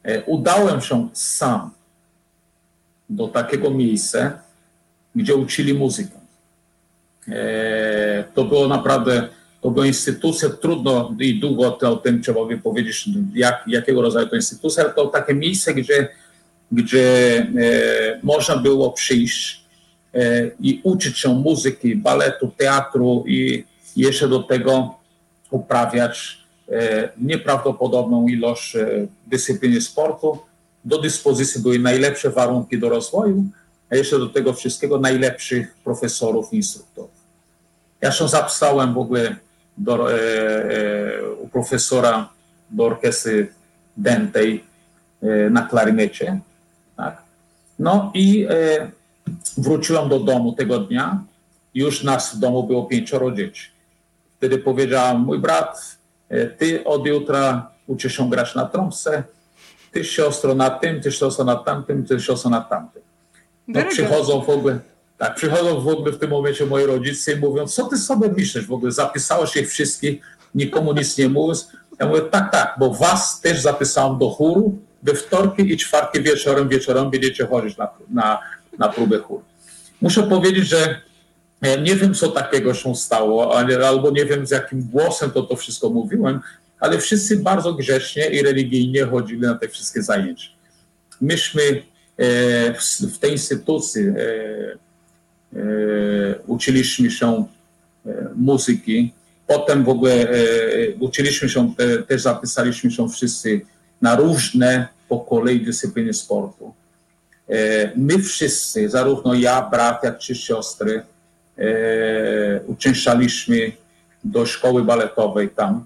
[0.03, 1.71] E, udałem się sam
[3.11, 4.39] do takiego miejsca,
[5.15, 6.18] gdzie uczyli muzykę.
[7.33, 9.29] E, to było naprawdę,
[9.61, 14.37] to była instytucja, trudno i długo o tym trzeba by powiedzieć, jak, jakiego rodzaju to
[14.37, 16.09] instytucja, ale to takie miejsce, gdzie,
[16.73, 19.65] gdzie e, można było przyjść
[20.15, 23.65] e, i uczyć się muzyki, baletu, teatru i
[23.97, 24.95] jeszcze do tego
[25.51, 26.39] uprawiać
[27.19, 28.77] nieprawdopodobną ilość
[29.27, 30.39] dyscypliny sportu.
[30.85, 33.45] Do dyspozycji były najlepsze warunki do rozwoju,
[33.91, 37.18] a jeszcze do tego wszystkiego najlepszych profesorów i instruktorów.
[38.01, 39.37] Ja się zapisałem w ogóle
[39.79, 42.29] do, e, e, u profesora
[42.71, 43.53] do orkiestry
[43.97, 44.65] dętej
[45.23, 46.41] e, na klarynecie.
[46.97, 47.23] Tak.
[47.79, 48.91] No i e,
[49.59, 51.25] wróciłem do domu tego dnia.
[51.75, 53.71] Już nas w domu było pięcioro dzieci.
[54.37, 59.25] Wtedy powiedziałam, mój brat, e, ty od jutra uczysz się grać na trąbce,
[59.93, 63.03] ty siostro na tym, ty siostro na tamtym, ty siostro na tamtym.
[63.69, 64.79] No przychodzą w ogóle,
[65.19, 68.67] tak, przychodzą w ogóle w tym momencie moi rodzice i mówią, co ty sobie myślisz
[68.67, 70.23] w ogóle, zapisałeś ich wszystkich,
[70.55, 71.69] nikomu nic nie mówiąc.
[72.01, 76.69] Ja mówię, tak, tak, bo was też zapisałem do chóru, we wtorki i czwartki wieczorem,
[76.69, 78.39] wieczorem będziecie chodzić na, na,
[78.79, 79.43] na próbę chóru.
[80.01, 81.01] Muszę powiedzieć, że
[81.61, 85.57] e, nie wiem, co takiego się stało, albo nie wiem, z jakim głosem to to
[85.57, 86.41] wszystko mówiłem,
[86.81, 90.49] ale wszyscy bardzo grzecznie i religijnie chodzili na te wszystkie zajęcia.
[91.21, 91.63] Myśmy
[92.17, 92.75] e,
[93.15, 94.15] w, tej instytucji e,
[96.47, 97.45] uczyliśmy się
[98.07, 99.13] e, muzyki,
[99.47, 100.35] potem w ogóle e,
[101.01, 103.61] uczyliśmy się, te, też zapisaliśmy się wszyscy
[104.03, 106.75] na różne po kolei dyscypliny sportu.
[107.49, 111.03] E, My wszyscy, zarówno ja, brat, jak trzy siostry,
[111.59, 113.73] e, uczęszczaliśmy
[114.25, 115.85] do szkoły baletowej tam.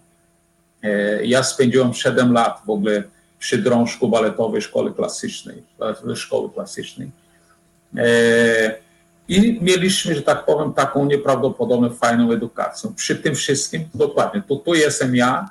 [0.83, 3.03] E, Ja spędziłem 7 lat w ogóle
[3.39, 5.63] przy drążku baletowej szkoły klasycznej,
[6.11, 7.11] e, szkoły klasycznej.
[9.33, 12.93] I mieliśmy, że tak powiem, taką nieprawdopodobnie fajną edukację.
[12.97, 15.51] Przy tym wszystkim, dokładnie, tu, tu jestem ja,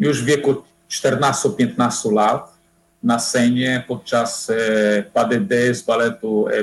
[0.00, 2.52] już w wieku 14-15 lat,
[3.02, 6.62] na scenie podczas e, deux z baletu e.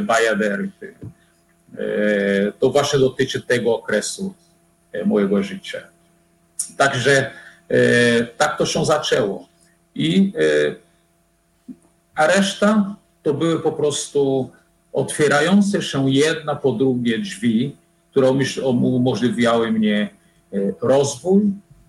[1.77, 4.33] E, to właśnie dotyczy tego okresu
[4.93, 5.79] e, mojego życia.
[6.77, 7.31] Także
[7.69, 9.47] e, tak to się zaczęło.
[9.95, 10.75] I, e,
[12.15, 14.51] a reszta to były po prostu
[14.93, 17.75] otwierające się jedna po drugie drzwi,
[18.11, 20.09] które umożliwiały mnie
[20.53, 21.41] e, rozwój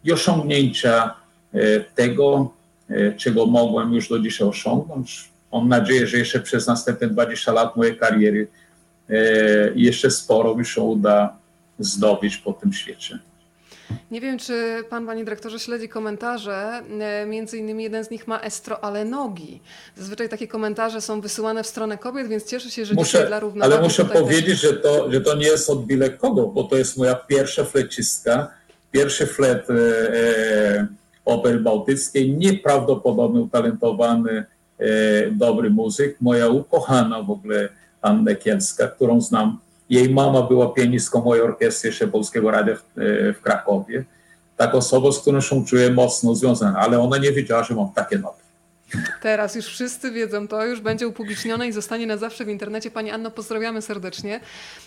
[0.05, 1.15] i osiągnięcia
[1.55, 2.53] e, tego,
[2.91, 5.31] e, czego mogłem już do dzisiaj osiągnąć.
[5.53, 8.49] Mam nadzieję, że jeszcze przez następne 20 lat mojej kariery
[9.75, 11.37] jeszcze sporo mi się uda
[11.79, 13.19] zdobyć po tym świecie.
[14.11, 16.83] Nie wiem, czy pan, panie dyrektorze, śledzi komentarze.
[17.01, 19.61] E, Między innymi jeden z nich ma estro, ale nogi.
[19.97, 23.41] Zazwyczaj takie komentarze są wysyłane w stronę kobiet, więc cieszę się, że dzisiaj Muszę, dla
[23.41, 26.47] równowagi ale muszę tutaj też- powiedzieć, że to, że to nie jest od byle kogo,
[26.47, 28.51] bo to jest moja pierwsza flecistka,
[28.93, 30.87] pierwszy flet e, e,
[31.25, 34.45] opery bałtyckiej, nieprawdopodobnie utalentowany,
[34.79, 34.87] e,
[35.31, 37.69] dobry muzyk, moja ukochana w ogóle
[38.03, 39.59] Anna Kielska, którą znam.
[39.91, 44.05] Jej mama była pianistką mojej orkiestry jeszcze Polskiego Radia w, e, w Krakowie.
[44.57, 48.19] Tak osoba, z którą się czuję mocno związana, ale ona nie wiedziała, że mam takie
[48.19, 48.40] noty.
[49.21, 52.91] Teraz już wszyscy wiedzą to, już będzie upublicznione i zostanie na zawsze w internecie.
[52.91, 54.41] Pani Anno, pozdrawiamy serdecznie.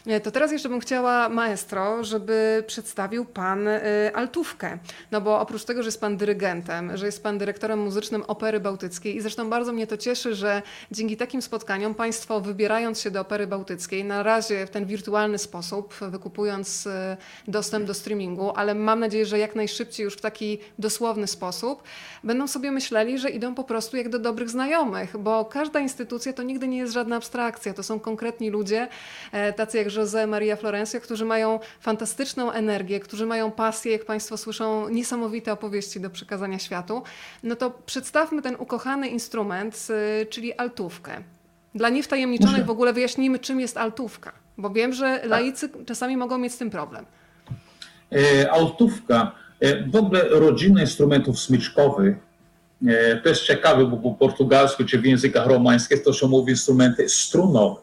[0.07, 3.81] E, To teraz jeszcze bym chciała maestro, żeby przedstawił pan y,
[4.13, 4.77] altówkę.
[5.11, 9.15] No bo oprócz tego, że jest pan dyrygentem, że jest pan dyrektorem muzycznym Opery Bałtyckiej
[9.15, 10.61] i zresztą bardzo mnie to cieszy, że
[10.91, 15.95] dzięki takim spotkaniom państwo wybierając się do Opery Bałtyckiej, na razie w ten wirtualny sposób,
[16.01, 16.91] wykupując y,
[17.47, 21.83] dostęp do streamingu, ale mam nadzieję, że jak najszybciej już w taki dosłowny sposób,
[22.23, 26.43] będą sobie myśleli, że idą po prostu jak do dobrych znajomych, bo każda instytucja to
[26.43, 27.73] nigdy nie jest żadna abstrakcja.
[27.73, 28.87] To są konkretni ludzie,
[29.31, 34.37] e, tacy jak José Maria Florencio, którzy mają fantastyczną energię, którzy mają pasję, jak Państwo
[34.37, 37.03] słyszą, niesamowite opowieści do przekazania światu.
[37.43, 39.87] No to przedstawmy ten ukochany instrument,
[40.21, 41.23] y, czyli altówkę.
[41.75, 46.53] Dla niewtajemniczonych w ogóle wyjaśnijmy, czym jest altówka, bo wiem, że laicy czasami mogą mieć
[46.53, 47.05] z tym problem.
[48.11, 52.19] E, altówka, e, w ogóle rodzina instrumentów smyczkowych, e,
[53.23, 57.81] to jest ciekawe, bo po portugalsku czy w językach romańskich to się mówi instrumenty strunowe,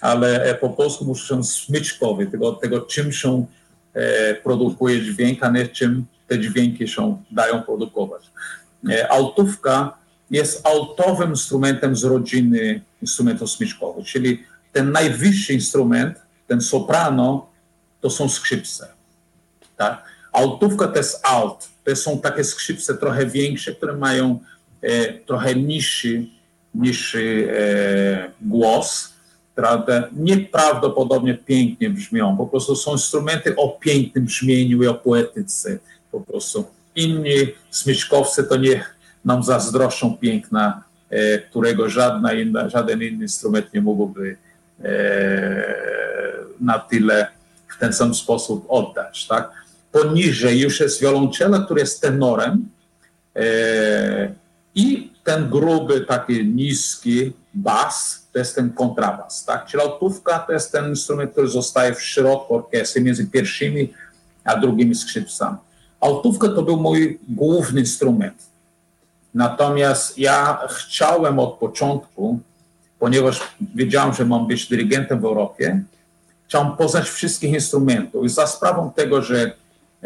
[0.00, 3.46] ale e, po polsku muszą smyczkowe, tego, tego czym się
[3.94, 8.22] e, produkuje dźwięk, a nie czym te dźwięki się dają produkować.
[8.90, 9.98] E, Altówka
[10.30, 17.46] jest altowym instrumentem z rodziny instrumentów smyczkowych, czyli ten najwyższy instrument, ten soprano,
[18.00, 18.96] to są skrzypce
[19.76, 20.04] tak?
[20.32, 21.68] Altówka to jest alt.
[21.94, 24.40] Są takie skrzypce trochę większe, które mają
[24.82, 26.26] e, trochę niższy,
[26.74, 29.14] niższy e, głos,
[29.54, 30.08] prawda?
[30.12, 32.36] Nieprawdopodobnie pięknie brzmią.
[32.36, 35.78] Po prostu są instrumenty o pięknym brzmieniu i o poetyce.
[36.12, 37.36] Po prostu inni
[37.70, 38.84] smyczkowcy to nie
[39.24, 44.36] nam zazdroszczą piękna, e, którego żadna inna, żaden inny instrument nie mógłby
[46.60, 47.26] na tyle
[47.76, 49.65] w ten sam sposób oddać, tak?
[49.92, 52.68] Poniżej już jest wiolonczela, który jest tenorem,
[53.36, 54.34] E,
[54.74, 59.66] I ten gruby, taki niski bas, to jest ten kontrabas, tak?
[59.66, 63.92] Czyli altówka to jest ten instrument, który zostaje w środku orkiestry między pierwszymi
[64.44, 65.56] a drugimi skrzypcami.
[66.00, 68.46] Altówka to był mój główny instrument.
[69.34, 72.38] Natomiast ja chciałem od początku,
[72.98, 73.40] ponieważ
[73.74, 75.82] wiedziałem, że mam być dyrygentem w Europie,
[76.48, 78.24] chciałem poznać wszystkich instrumentów.
[78.24, 79.52] I za sprawą tego, że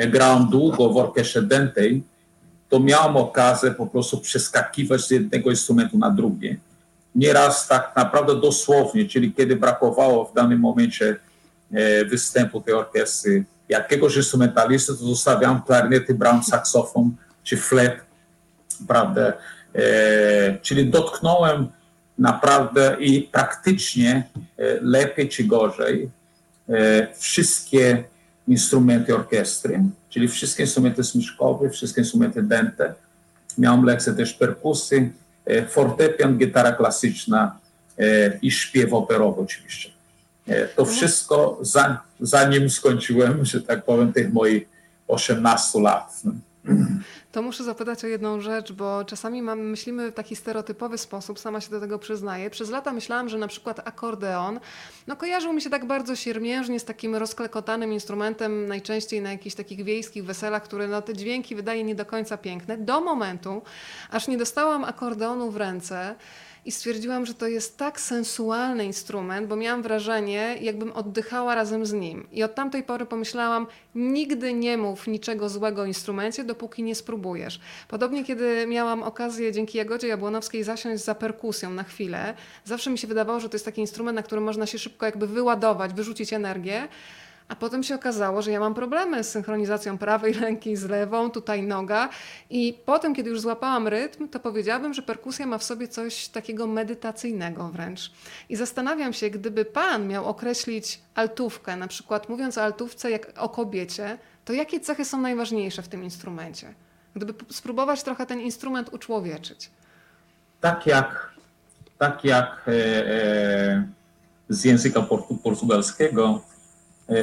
[0.07, 2.03] grałem długo w orkiestrze dętej,
[2.69, 6.59] to miałem okazję po prostu przeskakiwać z jednego instrumentu na drugi.
[7.15, 11.17] Nieraz tak naprawdę dosłownie, czyli kiedy brakowało w danym momencie
[11.73, 17.11] e, występu tej orkiestry jakiegoś instrumentalisty, to zostawiałem klarnety, brałem saksofon
[17.43, 18.01] czy flet,
[18.89, 19.33] prawda?
[19.75, 21.69] E, czyli dotknąłem
[22.19, 26.11] naprawdę i praktycznie e, lepiej czy gorzej
[27.19, 28.05] wszystkie
[28.51, 32.95] instrumenty orkiestry, czyli wszystkie instrumenty smyczkowe, wszystkie instrumenty dęte.
[33.59, 35.11] Miałem lekcje też perkusy,
[35.47, 37.59] e, fortepian, gitara klasyczna
[37.99, 39.91] e, i śpiew operowy oczywiście.
[40.47, 41.61] E, to wszystko
[42.21, 44.69] zanim skończyłem, że tak powiem, tych moich
[45.09, 46.23] 18 lat.
[47.33, 51.61] To muszę zapytać o jedną rzecz, bo czasami mamy, myślimy w taki stereotypowy sposób, sama
[51.61, 52.51] się do tego przyznaję.
[52.51, 54.61] Przez lata myślałam, że na przykład akordeon
[55.07, 59.85] no kojarzył mi się tak bardzo siermiężnie z takim rozklekotanym instrumentem, najczęściej na jakichś takich
[59.85, 63.62] wiejskich weselach, które no, te dźwięki wydaje nie do końca piękne, do momentu,
[64.11, 66.14] aż nie dostałam akordeonu w ręce
[66.64, 71.92] i stwierdziłam, że to jest tak sensualny instrument, bo miałam wrażenie, jakbym oddychała razem z
[71.92, 72.27] nim.
[72.33, 77.61] I od tamtej pory pomyślałam, nigdy nie mów niczego złego o instrumencie, dopóki nie spróbujesz.
[77.88, 83.07] Podobnie, kiedy miałam okazję dzięki Jagodzie Jabłonowskiej zasiąść za perkusją na chwilę, zawsze mi się
[83.07, 86.88] wydawało, że to jest taki instrument, na którym można się szybko jakby wyładować, wyrzucić energię.
[87.51, 91.63] A potem się okazało, że ja mam problemy z synchronizacją prawej ręki z lewą, tutaj
[91.63, 92.09] noga.
[92.51, 96.67] I potem, kiedy już złapałam rytm, to powiedziałabym, że perkusja ma w sobie coś takiego
[96.67, 98.13] medytacyjnego wręcz.
[98.49, 103.49] I zastanawiam się, gdyby pan miał określić altówkę, na przykład mówiąc o altówce jak o
[103.49, 106.75] kobiecie, to jakie cechy są najważniejsze w tym instrumencie?
[107.17, 109.71] Gdyby spróbować trochę ten instrument uczłowieczyć.
[110.61, 111.35] Tak jak,
[111.99, 113.89] tak jak e, e,
[114.49, 115.07] z języka
[115.43, 116.60] portugalskiego E,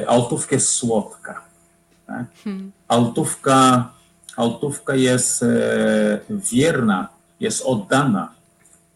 [0.08, 1.42] altówka jest słodka.
[2.08, 2.26] Tak?
[2.44, 2.72] Hmm.
[2.88, 3.92] Altówka,
[4.36, 5.48] altówka jest e,
[6.30, 8.32] wierna, jest oddana,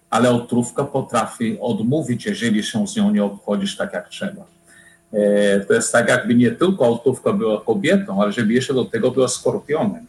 [0.10, 4.44] ale altówka potrafi odmówić, jeżeli się z nią nie obchodzisz tak jak trzeba.
[5.14, 9.12] E, to jest tak, jakby nie tylko altówka była kobietą, ale żeby jeszcze do tego
[9.12, 10.06] była skorpionem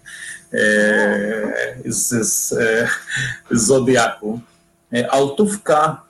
[1.84, 2.48] z, z,
[3.50, 4.40] z zodiaku.
[5.10, 6.02] Altówka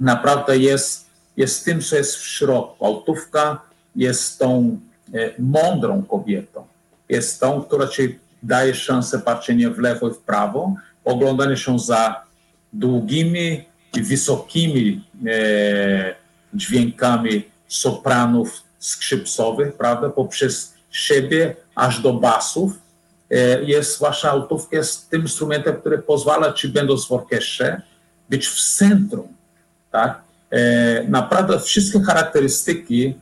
[0.00, 2.86] naprawdę jest, jest tym, co jest w środku.
[2.86, 3.65] Altówka
[3.96, 4.80] jest tą
[5.14, 6.66] e, mądrą kobietą.
[7.08, 12.24] Jest tą, która ci daje szansę patrzenia w lewo i w prawo, oglądanie się za
[12.72, 13.64] długimi
[13.96, 16.14] i wysokimi e,
[16.54, 22.72] dźwiękami sopranów skrzypcowych, prawda, poprzez siebie aż do basów.
[23.30, 27.82] E, jest wasza altówka jest tym instrumentem, który pozwala ci, będąc w orkiestrze,
[28.30, 29.28] być w centrum,
[29.90, 30.20] tak?
[30.50, 33.14] E, naprawdę wszystkie charakterystyki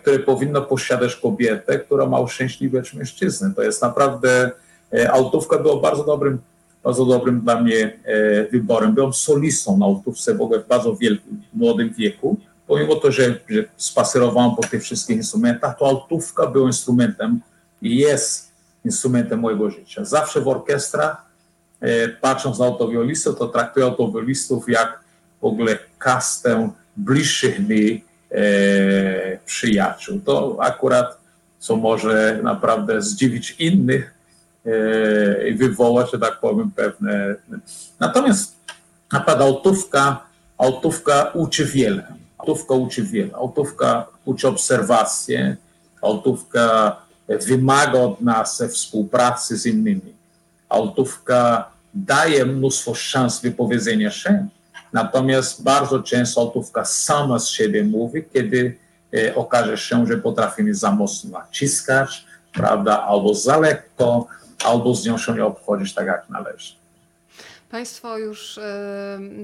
[0.00, 3.52] które powinno posiadać kobietę, która ma uszczęśliwiać mężczyznę.
[3.56, 4.50] To jest naprawdę,
[4.92, 6.38] e, autówka była bardzo dobrym,
[6.84, 8.94] bardzo dobrym dla mnie e, wyborem.
[8.94, 12.36] Byłem solistą na autówce w ogóle w bardzo wielkim, młodym wieku.
[12.66, 17.40] Pomimo to, że, że spacerowałem po tych wszystkich instrumentach, to altówka była instrumentem
[17.82, 18.52] i jest
[18.84, 20.04] instrumentem mojego życia.
[20.04, 21.26] Zawsze w orkiestrach,
[22.20, 25.00] patrząc na autowiolistów, to traktuję autowiolistów jak
[25.40, 28.11] w ogóle kastę bliższych mi e,
[29.44, 30.20] przyjaciół.
[30.20, 31.18] To akurat,
[31.58, 34.14] co może naprawdę zdziwić innych
[34.66, 37.34] e, i wywołać, że tak powiem, pewne.
[38.00, 38.56] Natomiast
[39.12, 40.22] naprawdę autówka,
[40.58, 42.06] autówka uczy wiele.
[42.38, 43.34] Autówka uczy wiele.
[43.34, 45.36] Autówka uczy obserwacji,
[46.02, 46.96] autówka
[47.28, 50.14] wymaga od nas współpracy z innymi.
[50.68, 54.46] Autówka daje mnóstwo szans wypowiedzenia się,
[54.92, 58.78] Natomiast bardzo często altówka sama z siebie mówi, kiedy
[59.14, 64.26] e, okaże się, że potrafimy za mocno naciskać, prawda, albo za lekko,
[64.64, 66.81] albo z nią się nie obchodzić tak, jak należy.
[67.72, 68.60] Państwo już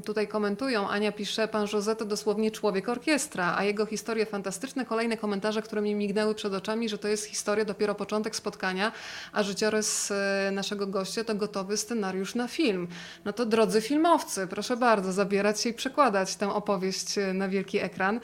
[0.04, 0.88] tutaj komentują.
[0.88, 4.84] Ania pisze, pan José to dosłownie człowiek orkiestra, a jego historie fantastyczne.
[4.84, 8.92] Kolejne komentarze, które mi mignęły przed oczami, że to jest historia, dopiero początek spotkania,
[9.32, 12.88] a życiorys e, naszego gościa to gotowy scenariusz na film.
[13.24, 17.78] No to drodzy filmowcy, proszę bardzo, zabierać się i przekładać tę opowieść e, na wielki
[17.78, 18.20] ekran.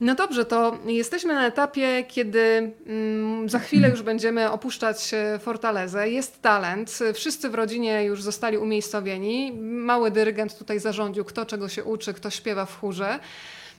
[0.00, 6.10] No dobrze, to jesteśmy na etapie, kiedy mm, za chwilę już będziemy opuszczać e, Fortalezę.
[6.10, 9.52] Jest talent, wszyscy w rodzinie już zostali umiejscowieni.
[9.62, 13.18] Mały dyrygent tutaj zarządził, kto czego się uczy, kto śpiewa w chórze.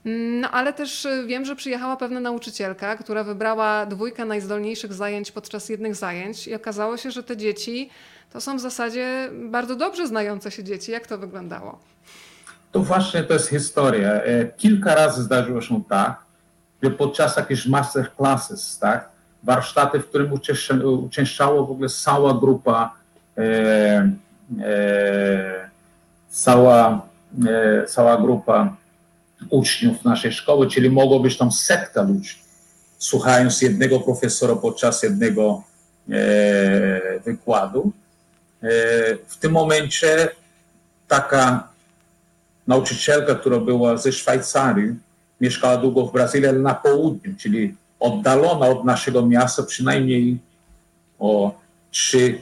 [0.06, 5.32] Mm, No ale też e, wiem, że przyjechała pewna nauczycielka, która wybrała dwójkę najzdolniejszych zajęć
[5.32, 7.90] podczas jednych zajęć i okazało się, że te dzieci
[8.32, 10.92] to są w zasadzie bardzo dobrze znające się dzieci.
[10.92, 11.78] Jak to wyglądało?
[12.72, 14.12] To właśnie to jest historia.
[14.12, 16.22] E, Kilka razy zdarzyło się tak,
[16.82, 19.08] że podczas jakichś master classes, tak,
[19.42, 22.94] warsztaty, w którym uczęszcza- uczęszczała w ogóle cała grupa,
[23.38, 23.42] e,
[24.60, 25.68] e,
[26.28, 27.06] cała,
[27.48, 28.76] e, cała grupa
[29.50, 32.34] uczniów naszej szkoły, czyli mogło być tam setka ludzi,
[32.98, 35.62] słuchając jednego profesora podczas jednego
[36.10, 37.92] e, wykładu.
[38.62, 38.68] E,
[39.26, 40.28] w tym momencie
[41.08, 41.68] taka
[42.68, 44.94] nauczycielka, która była ze Szwajcarii,
[45.40, 50.38] mieszkała długo w Brazylii, ale na południu, czyli oddalona od naszego miasta przynajmniej
[51.18, 51.54] o
[51.90, 52.40] trzy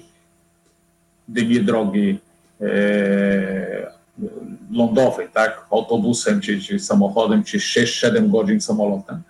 [1.29, 2.19] dni drogi
[2.61, 2.67] e,
[4.73, 9.23] lądowej, tak, autobusem, czy, czy samochodem, czy 6-7 godzin samolotem.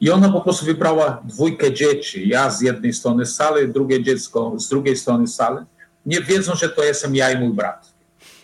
[0.00, 4.68] I ona po prostu wybrała dwójkę dzieci, ja z jednej strony sali, drugie dziecko z
[4.68, 5.58] drugiej strony sali,
[6.06, 7.91] nie wiedząc, że to jestem ja i mój brat.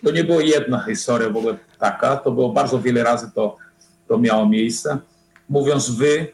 [0.03, 3.57] To nie była jedna historia w ogóle taka, to było bardzo wiele razy to,
[4.07, 4.97] to miało miejsce.
[5.49, 6.27] Mówiąc wy,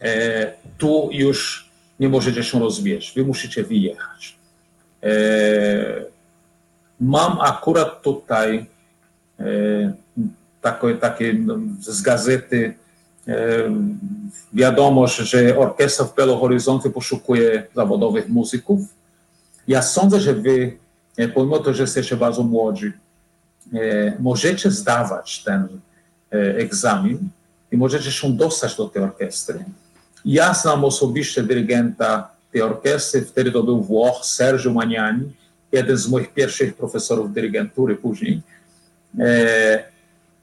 [0.00, 1.70] e, tu już
[2.00, 4.36] nie możecie się rozwijać, wy musicie wyjechać.
[5.02, 5.12] E,
[7.00, 8.66] mam akurat tutaj
[9.40, 9.44] e,
[10.60, 12.74] takie, takie no, z gazety
[13.28, 13.34] e,
[14.52, 18.80] wiadomość, że orkiestra w Belo Horyzonte poszukuje zawodowych muzyków.
[19.68, 20.76] Ja sądzę, że wy,
[21.34, 22.92] pomimo to, że jesteście bardzo młodzi,
[23.74, 25.68] e, możecie zdawać ten
[26.32, 27.18] e, egzamin
[27.72, 29.64] i możecie się dostać do tej orkiestry.
[30.24, 35.32] Ja znam osobiście dyrygenta tej orkiestry, wtedy to był Włoch, Sergio Maniani,
[35.72, 38.42] jeden z moich pierwszych profesorów dyrygentury później.
[39.18, 39.84] E,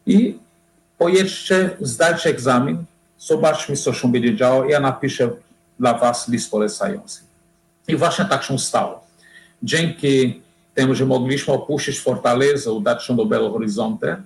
[0.06, 0.38] I
[0.98, 2.84] pojedźcie, zdajcie egzamin,
[3.20, 4.66] zobaczmy, co się będzie działo.
[4.66, 5.30] Ja napiszę
[5.80, 7.22] dla was list polecający.
[7.88, 9.08] I właśnie tak się stało.
[9.64, 10.42] Dzięki
[10.80, 14.22] temu, że mogliśmy opuścić Fortalezę, udać się do Belo Horizonte,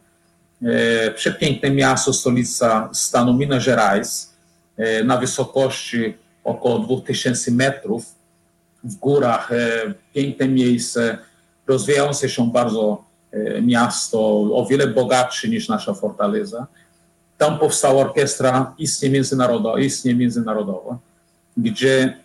[0.62, 4.34] e, przepiękne miasto, stolica stanu Minas Gerais,
[4.78, 8.06] e, na wysokości około 2000 metrów,
[8.84, 11.18] w górach, e, piękne miejsce,
[11.68, 13.04] rozwijające się bardzo
[13.62, 14.20] miasto,
[14.60, 16.68] o wiele bogatsze niż nasza Fortaleza.
[17.38, 20.98] Tam powstała orkiestra istnie międzynarodowa, istnie międzynarodowa
[21.58, 22.18] gdzie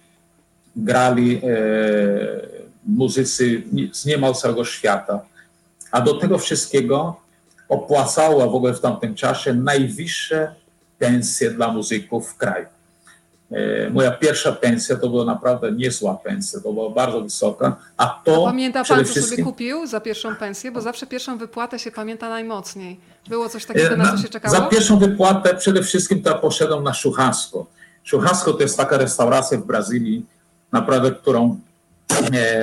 [0.76, 1.40] grali e,
[2.88, 3.62] muzycy
[3.92, 5.20] z niemal całego świata.
[5.90, 7.16] A do tego wszystkiego
[7.68, 10.54] opłacała w ogóle w tamtym czasie najwyższe
[10.98, 12.66] pensje dla muzyków w kraju.
[13.52, 18.44] E, moja pierwsza pensja to była naprawdę niezła pensja, to była bardzo wysoka, a to
[18.44, 19.44] Pamięta przede pan, co sobie wszystkim...
[19.44, 20.72] kupił za pierwszą pensję?
[20.72, 23.00] Bo zawsze pierwszą wypłatę się pamięta najmocniej.
[23.28, 24.56] Było coś takiego, E, na co się czekało?
[24.56, 27.66] Za pierwszą wypłatę przede wszystkim to ja poszedłem na Szuchasko.
[28.04, 30.26] Szuchasko to jest taka restauracja w Brazylii,
[30.72, 31.60] naprawdę, którą,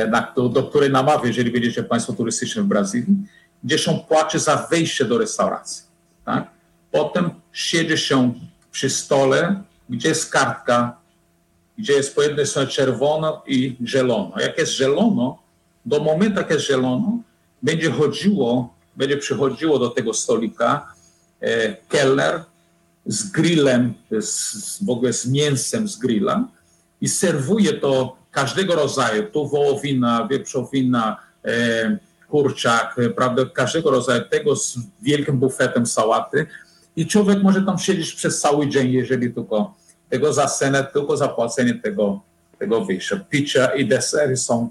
[0.10, 3.16] na, do, do której namawiam, jeżeli będziecie Państwo turystyczni w Brazylii,
[3.64, 5.84] gdzie się płaci za wejście do restauracji.
[6.26, 6.48] Tak?
[6.92, 8.34] Potem siedzi się
[8.72, 10.98] przy stole, gdzie jest kartka,
[11.78, 14.32] gdzie jest po jednej stronie czerwono i zielono.
[14.40, 15.40] Jak jest zielono,
[15.86, 17.20] do momentu, jak jest zielono,
[17.62, 20.94] będzie chodziło, będzie przychodziło do tego stolika
[21.42, 22.44] e, kelner
[23.06, 26.48] z grillem, z, w ogóle z mięsem z grilla
[27.02, 31.98] i serwuje to każdego rodzaju, tu wołowina, wieprzowina, e,
[32.30, 36.46] kurczak, e, prawda, każdego rodzaju tego z wielkim bufetem sałaty
[36.96, 39.74] i człowiek może tam siedzieć przez cały dzień, jeżeli tylko
[40.10, 42.22] tego za cenę, tylko zapłacenie tego,
[42.60, 43.20] tego wyjścia.
[43.30, 44.70] Picia i desery są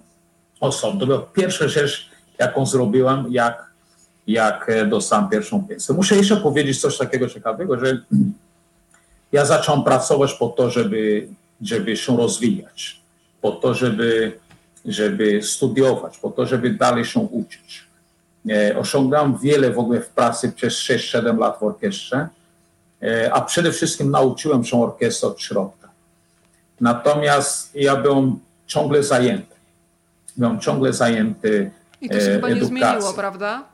[0.95, 3.71] była pierwsza rzecz, jaką zrobiłam, jak,
[4.27, 5.95] jak e, dostałem pierwszą pensję.
[5.95, 7.99] Muszę jeszcze powiedzieć coś takiego ciekawego, że
[9.33, 11.29] ja zacząłem pracować po to, żeby,
[11.63, 13.04] żeby się rozwijać,
[13.45, 14.33] po to, żeby,
[14.85, 17.85] żeby studiować, po to, żeby dalej się uczyć.
[18.51, 22.29] E, osiągnąłem wiele w ogóle w pracy przez 6-7 lat w orkiestrze,
[23.03, 25.89] e, a przede wszystkim nauczyłem się orkiestry od środka.
[26.81, 29.55] Natomiast ja byłem ciągle zajęty.
[30.37, 31.71] Byłem ciągle zajęty
[32.01, 32.79] I to się e, chyba nie edukacją.
[32.79, 33.65] zmieniło, prawda?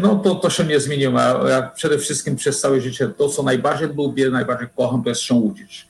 [0.00, 1.20] No to, to się nie zmieniło.
[1.48, 5.34] Ja przede wszystkim przez całe życie to, co najbardziej lubię, najbardziej kocham, to jest się
[5.34, 5.88] uczyć.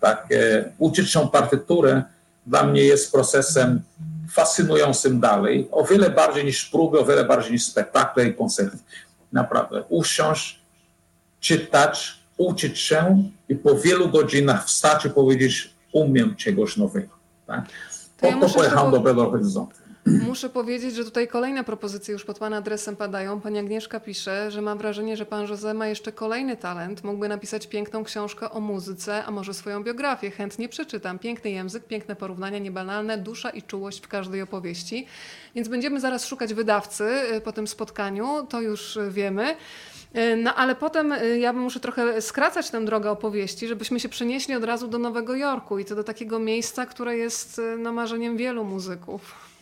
[0.00, 2.13] Tak, e, uczyć się partyturę
[2.46, 3.80] dla mnie jest procesem
[4.30, 8.78] fascynującym dalej, o wiele bardziej niż próby, o wiele bardziej niż spektakle i koncerty.
[9.32, 9.84] Naprawdę.
[9.88, 10.60] Usiąść,
[11.40, 17.14] czytać, uczyć się i po wielu godzinach wstać i powiedzieć, umiem czegoś nowego.
[17.46, 17.64] Tak?
[17.66, 17.72] To
[18.20, 19.83] Po ja to pojechałem do Belo Horizonte.
[20.06, 23.40] Muszę powiedzieć, że tutaj kolejne propozycje już pod Pana adresem padają.
[23.40, 27.04] Pani Agnieszka pisze, że ma wrażenie, że Pan José ma jeszcze kolejny talent.
[27.04, 30.30] Mógłby napisać piękną książkę o muzyce, a może swoją biografię.
[30.30, 31.18] Chętnie przeczytam.
[31.18, 35.06] Piękny język, piękne porównania, niebanalne, dusza i czułość w każdej opowieści.
[35.54, 37.04] Więc będziemy zaraz szukać wydawcy
[37.36, 39.56] y, po tym spotkaniu, to już y, wiemy.
[40.16, 44.64] Y, No ale potem ja muszę trochę skracać tę drogę opowieści, żebyśmy się przenieśli od
[44.64, 49.53] razu do Nowego Jorku i to do takiego miejsca, które jest no, marzeniem wielu muzyków.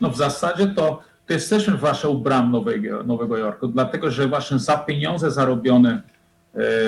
[0.00, 4.58] No w zasadzie to, to jesteśmy właśnie u bram Nowego, Nowego Jorku, dlatego że właśnie
[4.58, 6.00] za pieniądze zarobione e,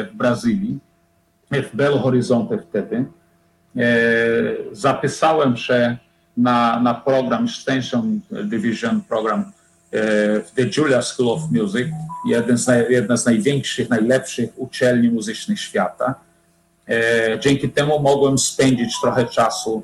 [0.05, 0.79] w Brazylii,
[1.51, 3.05] e, w Belo Horizonte wtedy,
[3.77, 3.83] e,
[4.73, 5.97] zapisałem się
[6.37, 9.53] na, na program Extension Division program
[9.93, 11.89] w The Julia School of Music,
[12.27, 16.15] jeden z jedna z największych, najlepszych uczelni muzycznych świata.
[17.41, 19.83] Dzięki temu mogłem spędzić trochę czasu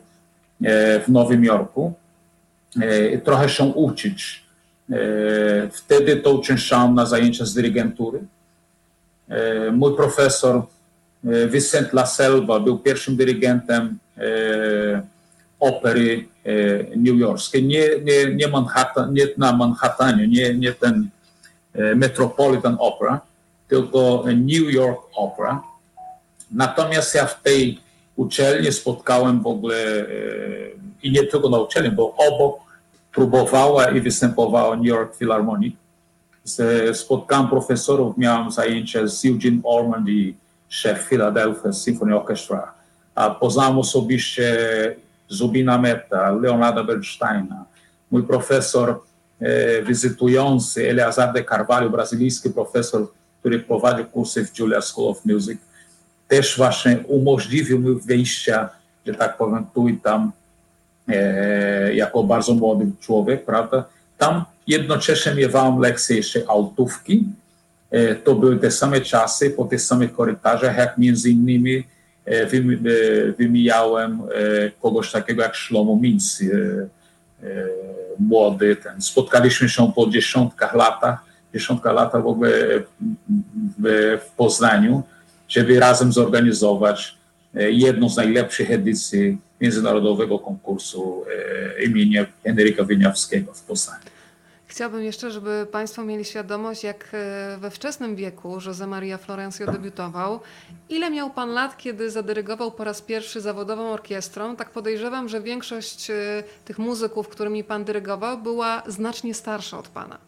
[1.00, 1.94] w Nowym Jorku
[3.24, 4.44] trochę się uczyć.
[4.90, 4.96] E,
[5.72, 8.20] Wtedy to uczęszczałem na zajęcia z dyrygentury.
[9.28, 15.02] E, Mój profesor e, Vicent La Selva był pierwszym dyrygentem e,
[15.60, 17.62] opery e, newyorskiej.
[17.64, 21.08] Nie, nie, nie, Manhattan, nie na Manhattanie, nie, nie ten
[21.74, 23.20] e, Metropolitan Opera,
[23.68, 25.62] tylko New York Opera.
[26.50, 27.80] Natomiast ja w tej
[28.16, 30.06] uczelni spotkałem w ogóle e,
[31.02, 32.63] i nie tylko na uczelni, bo obok
[33.14, 35.74] próbowała i występowała New York Philharmonic.
[36.92, 40.34] Spotkałem profesorów, miałem zajęcia z Eugene Ormond i
[40.68, 42.72] szef Philadelphia Symphony Orchestra.
[43.14, 44.56] A poznałem osobiście
[45.28, 47.64] Zubina Meta, Leonarda Bernsteina.
[48.10, 49.00] Mój profesor
[49.40, 53.06] e, wizytujący, Eleazar de Carvalho, brazylijski profesor,
[53.40, 55.58] który prowadził kursy w Julia School of Music,
[56.28, 58.68] też właśnie umożliwił mi wyjścia,
[59.06, 60.32] że tak powiem, tu i tam
[61.94, 63.84] jako bardzo młody człowiek, prawda?
[64.18, 67.24] Tam jednocześnie miewałem lekcje jeszcze altówki.
[67.90, 71.84] E, to były te same czasy, po tych samych korytarzach, jak między innymi
[72.24, 76.46] e, wymi, e, wymijałem e, kogoś takiego jak Szlomo Minc, e,
[77.46, 77.66] e,
[78.18, 78.76] młody.
[78.76, 79.02] Ten.
[79.02, 81.18] Spotkaliśmy się po dziesiątkach latach,
[81.54, 82.50] dziesiątka lata w ogóle
[83.78, 85.02] w, Poznaniu,
[85.48, 87.23] żeby razem zorganizować e,
[87.54, 91.24] jedną z najlepszych edycji międzynarodowego konkursu
[91.78, 94.14] e, imienia Henryka Wieniawskiego w Poznaniu.
[94.66, 100.40] Chciałabym jeszcze, żeby Państwo mieli świadomość, jak e, we wczesnym wieku José Maria Florencio debiutował.
[100.88, 104.56] Ile miał Pan lat, kiedy zadyrygował po raz pierwszy zawodową orkiestrą?
[104.56, 106.14] Tak podejrzewam, że większość e,
[106.64, 110.18] tych muzyków, którymi Pan dyrygował, była znacznie starsza od Pana.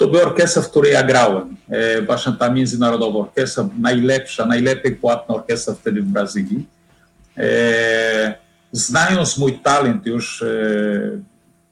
[0.00, 1.56] To była orkiestra, w której ja grałem.
[1.68, 6.66] E, Właśnie ta międzynarodowa orkiestra, najlepsza, najlepiej płatna orkiestra wtedy w Brazylii.
[7.36, 8.34] E,
[8.72, 10.46] Znając mój talent już e,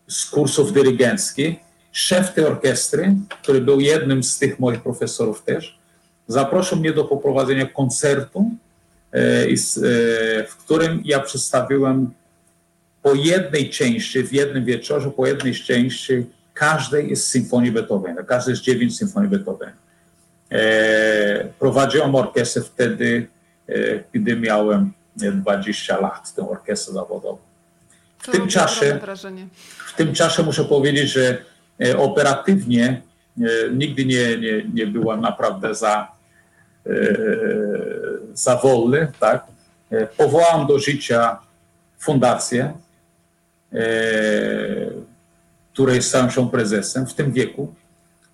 [0.09, 1.57] z kursów dyrygenckich,
[1.93, 5.79] szef tej orkiestry, który był jednym z tych moich profesorów też,
[6.27, 8.51] zaprosił mnie do poprowadzenia koncertu,
[10.49, 12.11] w którym ja przedstawiłem
[13.03, 16.27] po jednej części, w jednym wieczorze, po jednej części
[16.59, 19.73] każdej z symfonii Beethovena, każdej z dziewięć symfonii Beethovena.
[20.53, 23.29] E, prowadziłem orkiestrę wtedy,
[23.69, 23.75] e,
[24.13, 24.93] gdy miałem
[25.23, 27.39] e, 20 lat, tę orkiestrę zawodową.
[28.19, 29.01] W To tym czasie
[29.87, 31.39] w tym czasie muszę powiedzieć, że
[31.85, 33.03] e, operatywnie
[33.41, 36.09] e, nigdy nie, nie, nie byłem naprawdę za,
[36.87, 36.91] e,
[38.35, 39.13] za wolny.
[39.21, 39.47] Tak?
[39.91, 41.39] E, Powołałem do życia
[41.99, 42.73] fundację,
[45.79, 47.75] której stałem się prezesem w tym wieku.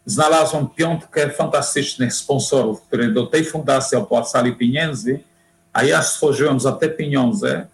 [0.06, 5.20] Znalazłem piątkę fantastycznych sponsorów, którzy do tej fundacji opłacali pieniędzy,
[5.72, 7.66] a ja stworzyłem za te pieniądze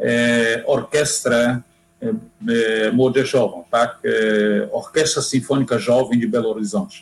[0.00, 1.60] e, orkiestrę e,
[2.08, 3.98] e, młodzieżową, tak?
[4.04, 6.96] E, Orkiestra Symfonika Jovem de Belo Horizonte,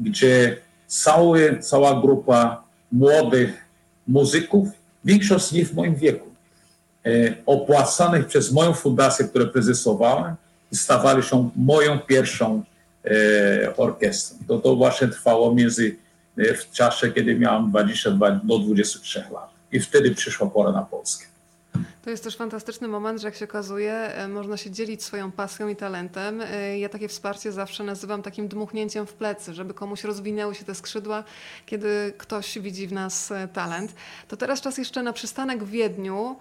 [0.00, 3.64] gdzie cały, cała grupa młodych
[4.08, 4.68] muzyków,
[5.04, 6.26] większość z nich w moim wieku,
[7.06, 7.10] e,
[7.46, 10.36] opłacanych przez moją fundację, którą prezesowałem,
[10.72, 12.62] stawali się moją pierwszą
[13.04, 14.38] e, orkiestrą.
[14.48, 15.96] To, to właśnie trwało między
[16.38, 19.50] e, w czasie, kiedy miałem 22 do 23 lat.
[19.72, 21.26] I wtedy przyszła pora na Polskę.
[22.06, 25.68] To jest też fantastyczny moment, że jak się okazuje, e, można się dzielić swoją pasją
[25.68, 26.40] i talentem.
[26.40, 30.74] E, Ja takie wsparcie zawsze nazywam takim dmuchnięciem w plecy, żeby komuś rozwinęły się te
[30.74, 31.24] skrzydła,
[31.66, 33.94] kiedy ktoś widzi w nas e, talent.
[34.28, 36.36] To teraz czas jeszcze na przystanek w Wiedniu.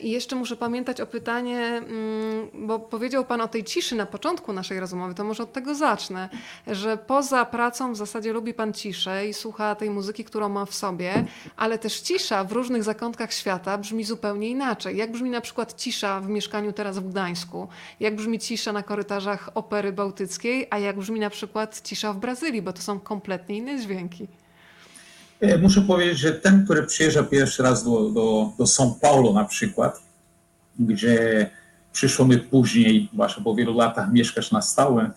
[0.00, 4.52] I jeszcze muszę pamiętać o pytanie, mm, bo powiedział Pan o tej ciszy na początku
[4.52, 6.28] naszej rozmowy, to może od tego zacznę,
[6.66, 10.74] że poza pracą w zasadzie lubi Pan ciszę i słucha tej muzyki, którą ma w
[10.74, 11.24] sobie,
[11.56, 14.93] ale też cisza w różnych zakątkach świata brzmi zupełnie inaczej.
[14.94, 17.68] Jak brzmi na przykład cisza w mieszkaniu teraz w Gdańsku,
[18.00, 22.62] jak brzmi cisza na korytarzach Opery Bałtyckiej, a jak brzmi na przykład cisza w Brazylii,
[22.62, 24.28] bo to są kompletnie inne dźwięki.
[25.40, 29.44] E, Muszę powiedzieć, że ten, który przyjeżdża pierwszy raz do, do, do São Paulo na
[29.44, 30.02] przykład,
[30.78, 31.50] gdzie
[31.92, 35.10] przyszło mi później, właśnie po wielu latach mieszkasz na stałe,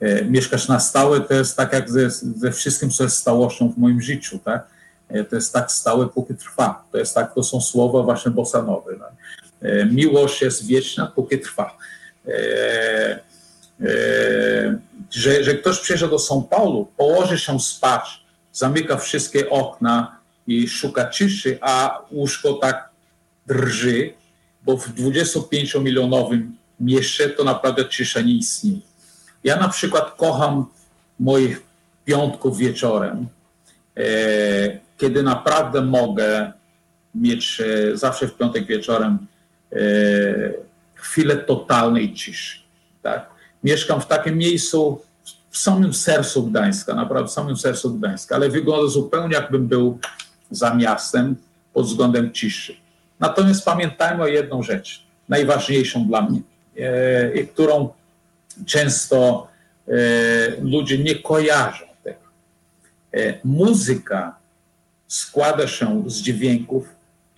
[0.00, 3.78] e, mieszkasz na stałe to jest tak jak ze, ze wszystkim, co jest stałością w
[3.78, 4.77] moim życiu, tak?
[5.08, 6.84] E, To jest tak stałe, póki trwa.
[6.92, 8.92] To jest tak, to są słowa właśnie bosanowe.
[8.98, 9.06] No.
[9.62, 11.76] E, Miłość jest wieczna, póki trwa.
[12.28, 12.30] E,
[13.80, 14.78] e,
[15.10, 21.10] że, że ktoś przyjeżdża do São Paulo, położy się spać, zamyka wszystkie okna i szuka
[21.10, 22.88] ciszy, a łóżko tak
[23.46, 24.12] drży,
[24.62, 26.42] bo w 25-milionowym
[26.80, 28.80] mieście to naprawdę cisza nie istnieje.
[29.44, 30.66] Ja na przykład kocham
[31.20, 31.62] moich
[32.04, 33.28] piątków wieczorem,
[33.96, 36.52] e, kiedy naprawdę mogę
[37.14, 39.18] mieć e, zawsze w piątek wieczorem
[39.72, 39.76] e,
[40.94, 42.60] chwilę totalnej ciszy.
[43.02, 43.30] Tak?
[43.64, 45.02] Mieszkam w takim miejscu
[45.50, 49.98] w samym sercu Gdańska, naprawdę w samym sercu Gdańska, ale wygląda zupełnie jakbym był
[50.50, 51.36] za miastem
[51.72, 52.76] pod względem ciszy.
[53.20, 56.40] Natomiast pamiętajmy o jedną rzecz, najważniejszą dla mnie,
[56.76, 57.88] e, którą
[58.66, 59.48] często
[59.88, 59.92] e,
[60.62, 62.20] ludzie nie kojarzą tego.
[63.12, 64.36] E, muzyka
[65.08, 66.88] składa się z dźwięków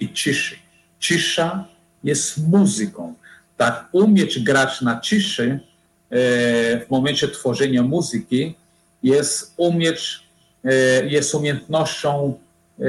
[0.01, 0.57] i ciszy.
[0.99, 1.65] Cisza
[2.05, 3.15] jest muzyką.
[3.57, 5.61] Tak, umieć grać na ciszy
[6.11, 6.17] e,
[6.81, 8.55] w momencie tworzenia muzyki
[9.03, 10.25] jest umieć,
[10.65, 10.73] e,
[11.07, 12.39] jest umiejętnością
[12.81, 12.85] e,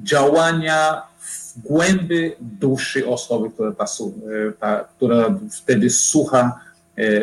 [0.00, 3.86] działania w głębi duszy osoby, która, ta,
[4.60, 6.60] ta, która wtedy słucha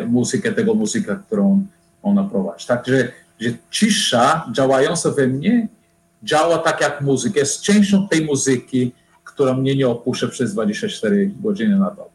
[0.06, 1.66] muzykę tego muzyka, którą
[2.02, 2.66] ona prowadzi.
[2.66, 5.68] Także że cisza działająca we mnie
[6.22, 8.92] działa tak jak muzyka, jest częścią tej muzyki,
[9.24, 12.10] która mnie nie opuszcza przez 24 godziny na dobę.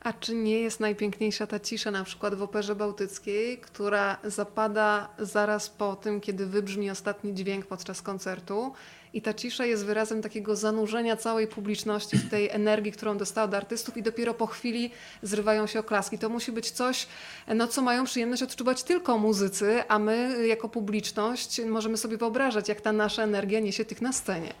[0.00, 5.70] A czy nie jest najpiękniejsza ta cisza na przykład w Operze Bałtyckiej, która zapada zaraz
[5.70, 8.72] po tym, kiedy wybrzmi ostatni dźwięk podczas koncertu
[9.12, 13.54] i ta cisza jest wyrazem takiego zanurzenia całej publiczności w tej energii, którą dostała od
[13.54, 14.90] artystów i dopiero po chwili
[15.22, 16.18] zrywają się oklaski.
[16.18, 17.06] To musi być coś,
[17.54, 22.80] no, co mają przyjemność odczuwać tylko muzycy, a my jako publiczność możemy sobie wyobrażać, jak
[22.80, 24.52] ta nasza energia niesie tych na scenie.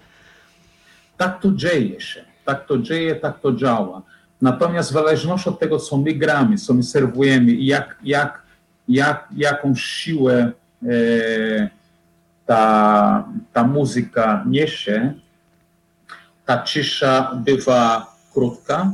[1.16, 4.02] Tak to dzieje się, tak to dzieje, tak to działa.
[4.42, 8.42] Natomiast w zależności od tego, co my gramy, co my serwujemy i jak, jak,
[8.88, 11.70] jak, jaką siłę e,
[12.46, 15.14] ta, ta muzyka niesie,
[16.46, 18.92] ta cisza bywa krótka,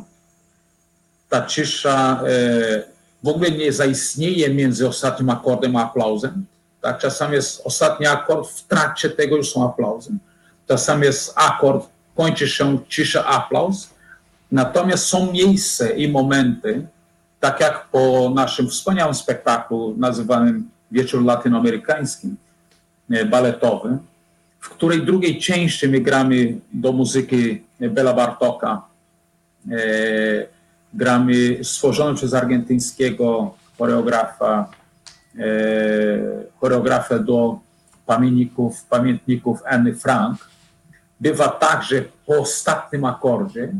[1.28, 2.92] ta cisza e,
[3.22, 6.46] w ogóle nie zaistnieje między ostatnim akordem a aplauzem.
[6.80, 6.98] Tak?
[6.98, 10.10] Czasami jest ostatni akord, w trakcie tego już są aplauzy.
[10.68, 13.90] Czasami jest akord, kończy się cisza, aplauz.
[14.52, 16.86] Natomiast są miejsca i momenty,
[17.40, 22.36] tak jak po naszym wspaniałym spektaklu nazywanym Wieczór Latynoamerykańskim,
[23.30, 23.98] baletowym,
[24.60, 28.82] w której drugiej części my gramy do muzyki Bela Bartoka,
[29.70, 29.76] e,
[30.94, 34.70] gramy stworzone przez argentyńskiego choreografa,
[35.38, 35.42] e,
[36.60, 37.58] choreografę do
[38.06, 40.48] pamiętników, pamiętników Anny Frank.
[41.20, 43.72] Bywa tak, że po ostatnim akordzie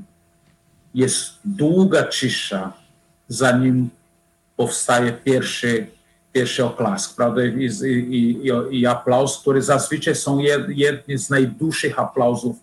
[0.95, 2.73] jest długa cisza,
[3.29, 3.91] zanim
[4.57, 5.87] powstaje pierwszy,
[6.33, 7.45] pierwszy oklask, prawda?
[7.45, 12.57] I, i, i, aplauz, który zazwyczaj są jed, jedni z najdłuższych aplauzów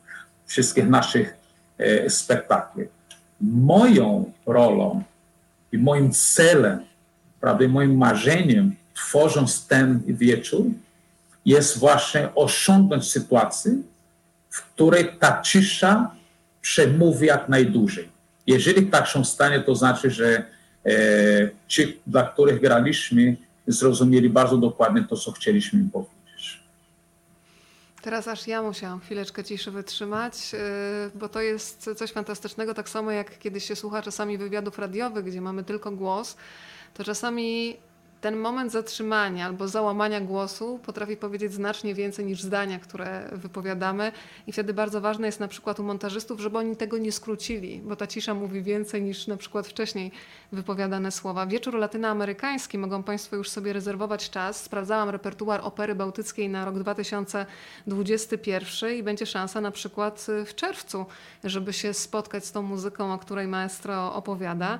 [0.46, 1.38] wszystkich naszych
[1.78, 2.84] e, spektakli.
[3.42, 5.04] Moją rolą
[5.72, 6.80] i moim celem,
[7.42, 10.66] prawda, i moim marzeniem, tworząc ten wieczór,
[11.46, 13.72] jest właśnie osiągnąć sytuację,
[14.50, 16.12] w której ta cisza
[16.62, 18.10] przemówi jak najdłużej.
[18.48, 20.44] Jeżeli tak się stanie, to znaczy, że
[20.86, 20.92] e,
[21.68, 23.36] ci, dla których graliśmy,
[23.72, 26.64] zrozumieli bardzo dokładnie to, co chcieliśmy im powiedzieć.
[28.02, 30.60] Teraz aż ja musiałam chwileczkę ciszy wytrzymać, yy,
[31.16, 35.42] bo to jest coś fantastycznego, tak samo jak kiedy się słucha czasami wywiadów radiowych, gdzie
[35.42, 36.38] mamy tylko głos,
[36.94, 37.78] to czasami
[38.22, 44.12] ten moment zatrzymania albo załamania głosu potrafi powiedzieć znacznie więcej niż zdania, które wypowiadamy.
[44.48, 47.96] I wtedy bardzo ważne jest na przykład u montażystów, żeby oni tego nie skrócili, bo
[47.96, 50.12] ta cisza mówi więcej niż na przykład wcześniej
[50.52, 51.46] wypowiadane słowa.
[51.46, 54.64] Wieczór latynoamerykański mogą Państwo już sobie rezerwować czas.
[54.64, 61.06] Sprawdzałam repertuar opery bałtyckiej na rok 2021 i będzie szansa na przykład w czerwcu,
[61.44, 64.80] żeby się spotkać z tą muzyką, o której maestro opowiada.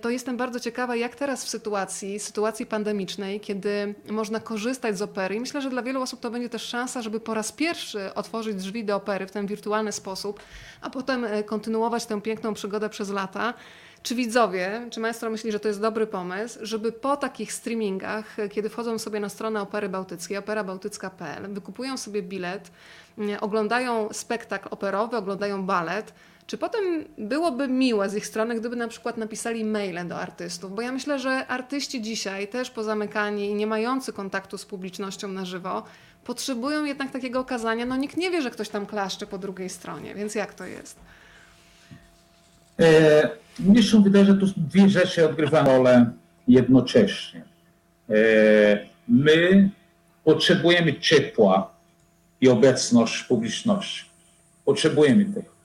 [0.00, 5.34] To jestem bardzo ciekawa, jak teraz w sytuacji, sytuacji pandemicznej, kiedy można korzystać z opery.
[5.34, 8.56] I myślę, że dla wielu osób to będzie też szansa, żeby po raz pierwszy otworzyć
[8.56, 10.40] drzwi do opery w ten wirtualny sposób,
[10.80, 13.54] a potem e, kontynuować tę piękną przygodę przez lata.
[14.02, 18.48] Czy widzowie, czy maestro myśli, że to jest dobry pomysł, żeby po takich streamingach, e,
[18.48, 22.70] kiedy wchodzą sobie na stronę Opery Bałtyckiej, operabałtycka.pl, wykupują sobie bilet,
[23.40, 26.12] oglądają spektakl operowy, oglądają balet,
[26.46, 30.74] czy potem byłoby miłe z ich strony, gdyby na przykład napisali maile do artystów?
[30.74, 35.44] Bo ja myślę, że artyści dzisiaj, też pozamykani i nie mający kontaktu z publicznością na
[35.44, 35.82] żywo,
[36.24, 37.86] potrzebują jednak takiego okazania.
[37.86, 40.98] No nikt nie wie, że ktoś tam klaszcze po drugiej stronie, więc jak to jest?
[42.80, 43.28] E,
[43.58, 46.10] mnie się wydaje, że tu dwie rzeczy odgrywają rolę
[46.48, 47.44] jednocześnie.
[48.10, 48.14] E,
[49.08, 49.70] my
[50.24, 51.70] potrzebujemy ciepła
[52.40, 54.04] i obecność publiczności.
[54.64, 55.55] Potrzebujemy tego.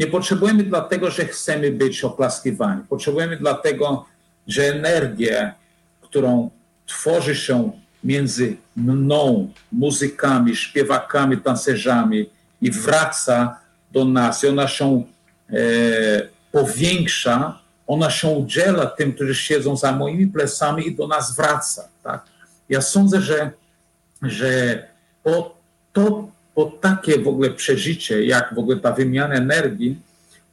[0.00, 2.82] Nie potrzebujemy dlatego, że chcemy być oklaskiwani.
[2.88, 4.06] Potrzebujemy dlatego,
[4.46, 5.54] że energię,
[6.00, 6.50] którą
[6.86, 7.72] tworzy się
[8.04, 12.30] między mną, muzykami, śpiewakami, tancerzami
[12.62, 13.58] i wraca
[13.92, 15.02] do nas, i ona się
[15.50, 15.56] e,
[16.52, 21.88] powiększa, ona się udziela tym, którzy siedzą za moimi plecami i do nas wraca.
[22.02, 22.24] Tak?
[22.68, 23.50] Ja sądzę, że,
[24.22, 24.82] że
[25.22, 25.54] po
[25.92, 26.28] to
[26.60, 29.98] po takie w ogóle przeżycie, jak w ogóle ta wymiana energii,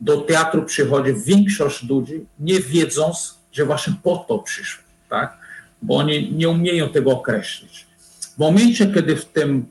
[0.01, 5.37] do teatru przychodzi większość ludzi, nie wiedząc, że właśnie po to przyszło, tak?
[5.81, 7.87] Bo oni nie umieją tego określić.
[8.35, 9.65] W momencie, kiedy w tym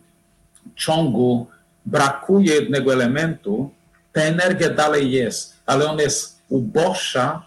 [0.75, 1.47] ciągu
[1.87, 3.71] brakuje jednego elementu,
[4.13, 7.47] ta energia dalej jest, ale ona jest uboższa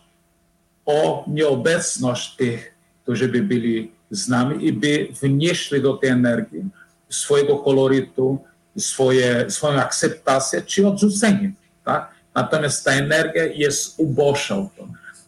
[0.85, 2.73] o nieobecność tych,
[3.03, 6.63] którzy by byli z nami i by wnieśli do tej energii
[7.09, 11.51] swojego kolorytu, swoje, swoją akceptację czy odrzucenie.
[11.85, 12.11] Tak?
[12.35, 14.55] Natomiast ta energia jest uboższa.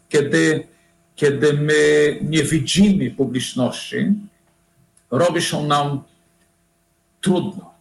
[0.09, 0.67] Kiedy,
[1.15, 4.13] kiedy my nie widzimy publiczności,
[5.11, 6.03] robi się nam
[7.21, 7.71] trudno.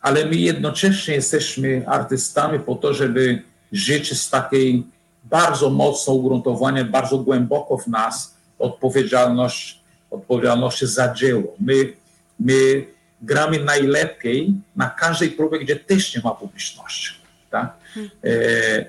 [0.00, 3.42] Ale my jednocześnie jesteśmy artystami po to, żeby
[3.72, 4.84] żyć z takiej
[5.24, 11.54] bardzo mocno ugruntowania, bardzo głęboko w nas odpowiedzialność, odpowiedzialności za dzieło.
[11.60, 11.92] My,
[12.40, 12.86] my
[13.22, 17.14] gramy najlepiej na każdej próbie, gdzie też nie ma publiczności.
[17.50, 17.76] Tak?
[18.24, 18.30] E,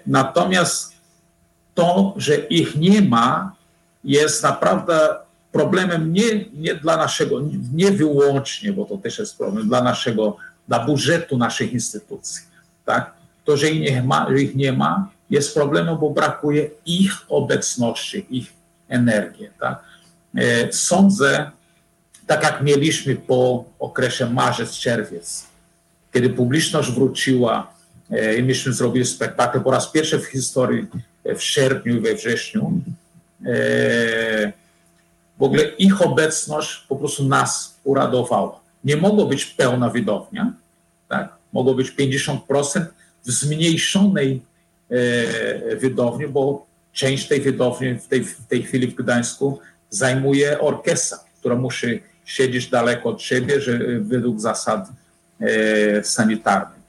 [0.07, 0.93] natomiast
[1.75, 3.55] to, że ich nie ma,
[4.03, 5.15] jest naprawdę
[5.51, 7.41] problemem nie, nie dla naszego,
[7.73, 12.41] nie wyłącznie, bo to też jest problem, dla naszego, dla budżetu naszych instytucji.
[12.85, 13.13] Tak?
[13.45, 18.53] To, że ich nie ma, ich nie ma jest problemem, bo brakuje ich obecności, ich
[18.89, 19.49] energii.
[19.59, 19.83] Tak?
[20.35, 21.51] E, sądzę,
[22.27, 25.45] tak jak mieliśmy po okresie marzec-czerwiec,
[26.13, 27.73] kiedy publiczność wróciła
[28.11, 30.87] e, i myśmy zrobili spektakl po raz pierwszy w historii
[31.25, 32.81] e, w sierpniu i we wrześniu.
[33.45, 34.53] E,
[35.37, 38.59] w ogóle ich obecność po prostu nas uradowała.
[38.83, 40.53] Nie mogło być pełna widownia,
[41.09, 41.35] tak?
[41.53, 42.37] mogło być 50%
[43.25, 44.41] w zmniejszonej
[45.81, 49.59] widowni, bo część tej widowni w tej, w tej chwili w Gdańsku
[49.89, 54.89] zajmuje orkiestra, która musi siedzisz daleko od siebie, że według zasad
[55.39, 56.83] e, sanitarnych.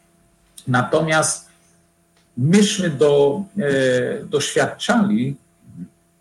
[0.68, 1.48] Natomiast
[2.36, 5.36] myśmy do, e, doświadczali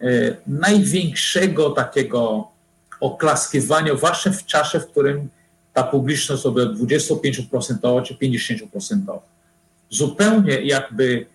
[0.01, 0.05] e,
[0.47, 2.47] największego takiego
[2.99, 5.29] oklaskiwania właśnie w czasie, w którym
[5.73, 9.19] ta publiczność sobie 25% czy 50%.
[9.89, 11.25] Zupełnie jakby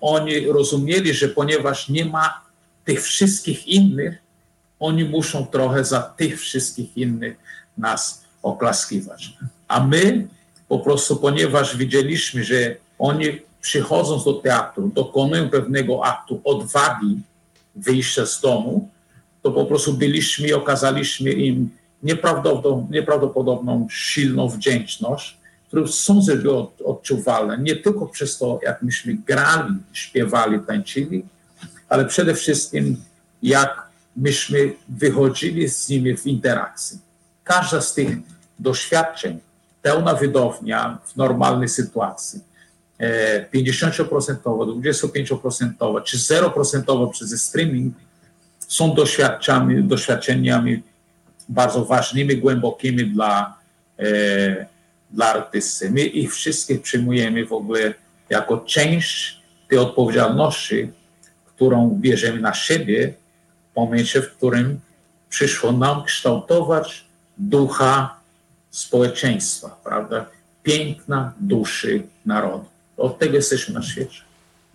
[0.00, 2.44] oni rozumieli, że ponieważ nie ma
[2.84, 4.25] tych wszystkich innych,
[4.80, 7.36] oni muszą trochę za tych wszystkich innych
[7.78, 9.36] nas oklaskiwać.
[9.68, 10.28] A my
[10.68, 13.26] po prostu, ponieważ widzieliśmy, że oni
[13.60, 17.20] przychodząc do teatru, dokonują pewnego aktu odwagi
[17.76, 18.88] wyjścia z domu,
[19.42, 21.70] to po prostu byliśmy i okazaliśmy im
[22.02, 29.74] nieprawdopodobną, nieprawdopodobną silną wdzięczność, którą sądzę było odczuwalne, nie tylko przez to, jak myśmy grali,
[29.92, 31.24] śpiewali, tańczyli,
[31.88, 32.96] ale przede wszystkim
[33.42, 33.85] jak
[34.16, 36.98] myśmy wychodzili z nimi w interakcji.
[37.44, 38.16] Każda z tych
[38.58, 39.38] doświadczeń,
[39.82, 42.40] pełna wydownia w normalnej sytuacji,
[43.54, 47.94] 50%, 25% czy 0% przez streaming
[48.58, 50.82] są doświadczeniami, doświadczeniami
[51.48, 53.58] bardzo ważnymi, głębokimi dla,
[53.98, 54.66] e,
[55.10, 55.90] dla artysty.
[55.90, 57.94] My ich wszystkich przyjmujemy w ogóle
[58.30, 60.92] jako część tej odpowiedzialności,
[61.46, 63.14] którą bierzemy na siebie
[63.76, 64.80] momencie, w którym
[65.28, 67.04] przyszło nam kształtować
[67.38, 68.20] ducha
[68.70, 70.26] społeczeństwa, prawda?
[70.62, 72.64] Piękna duszy narodu.
[72.96, 74.25] Od tego jesteśmy na świecie.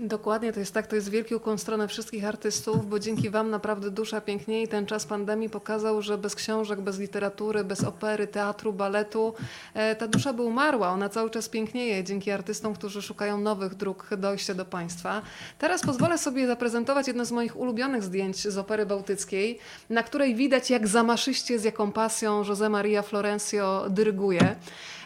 [0.03, 3.49] Dokładnie, to jest tak, to jest wielki ukłon w stronę wszystkich artystów, bo dzięki Wam
[3.49, 8.27] naprawdę dusza pięknieje i ten czas pandemii pokazał, że bez książek, bez literatury, bez opery,
[8.27, 9.33] teatru, baletu
[9.73, 10.89] e, ta dusza by umarła.
[10.89, 15.21] Ona cały czas pięknieje dzięki artystom, którzy szukają nowych dróg dojścia do państwa.
[15.59, 20.69] Teraz pozwolę sobie zaprezentować jedno z moich ulubionych zdjęć z opery bałtyckiej, na której widać
[20.69, 24.55] jak zamaszyście, z jaką pasją José Maria Florencio dyryguje.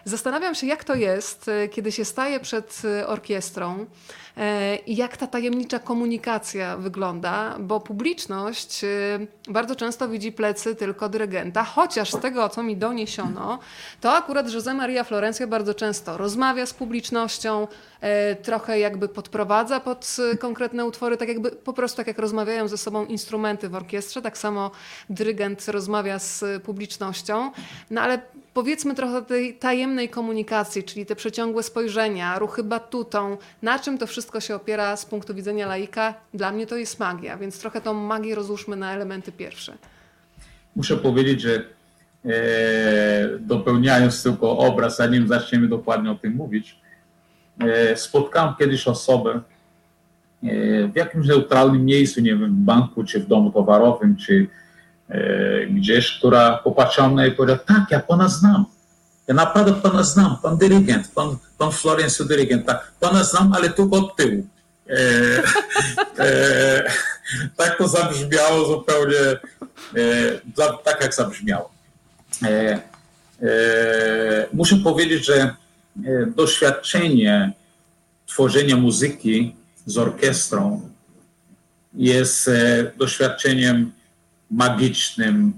[0.07, 3.85] Zastanawiam się, jak to jest, e, kiedy się staje przed e, orkiestrą
[4.37, 8.81] e, i jak ta tajemnicza komunikacja wygląda, bo publiczność
[9.47, 13.59] bardzo często widzi plecy tylko dyrygenta, chociaż z tego, co mi doniesiono,
[14.01, 17.67] to akurat José Maria Florencio bardzo często rozmawia z publicznością,
[18.43, 23.05] trochę jakby podprowadza pod konkretne utwory, tak jakby po prostu tak jak rozmawiają ze sobą
[23.05, 24.71] instrumenty w orkiestrze, tak samo
[25.09, 27.51] dyrygent rozmawia z publicznością,
[27.91, 28.21] no ale
[28.55, 34.39] powiedzmy trochę tej tajemnej komunikacji, czyli te przeciągłe spojrzenia, ruchy batutą, na czym to wszystko
[34.39, 38.35] się opiera z punktu widzenia laika, dla mnie to jest magia, więc trochę tą magię
[38.35, 39.77] rozłóżmy na elementy pierwsze.
[40.75, 41.63] Muszę powiedzieć, że
[42.25, 46.79] e, dopełniając tylko obraz, zanim zaczniemy dokładnie o tym mówić,
[47.59, 53.27] e, spotkałem kiedyś osobę e, w jakimś neutralnym miejscu, nie wiem, w banku, czy w
[53.27, 54.47] domu towarowym, czy
[55.69, 58.65] gdzieś, która popatrzyła mnie i powiedziała, tak, ja pana znam.
[59.27, 63.97] Ja naprawdę pana znam, pan dyrygent, pan, pan Florencio dyrygent, tak, pana znam, ale tylko
[63.97, 64.47] od tyłu.
[64.89, 64.95] E,
[66.25, 66.91] e,
[67.55, 69.17] tak to zabrzmiało zupełnie,
[69.95, 71.71] e, tak jak zabrzmiało.
[72.43, 72.79] E, e,
[74.53, 75.55] muszę powiedzieć, że
[76.35, 77.51] doświadczenie
[78.25, 80.89] tworzenia muzyki z orkiestrą
[81.93, 82.49] jest
[82.97, 83.91] doświadczeniem
[84.55, 85.53] magicznym,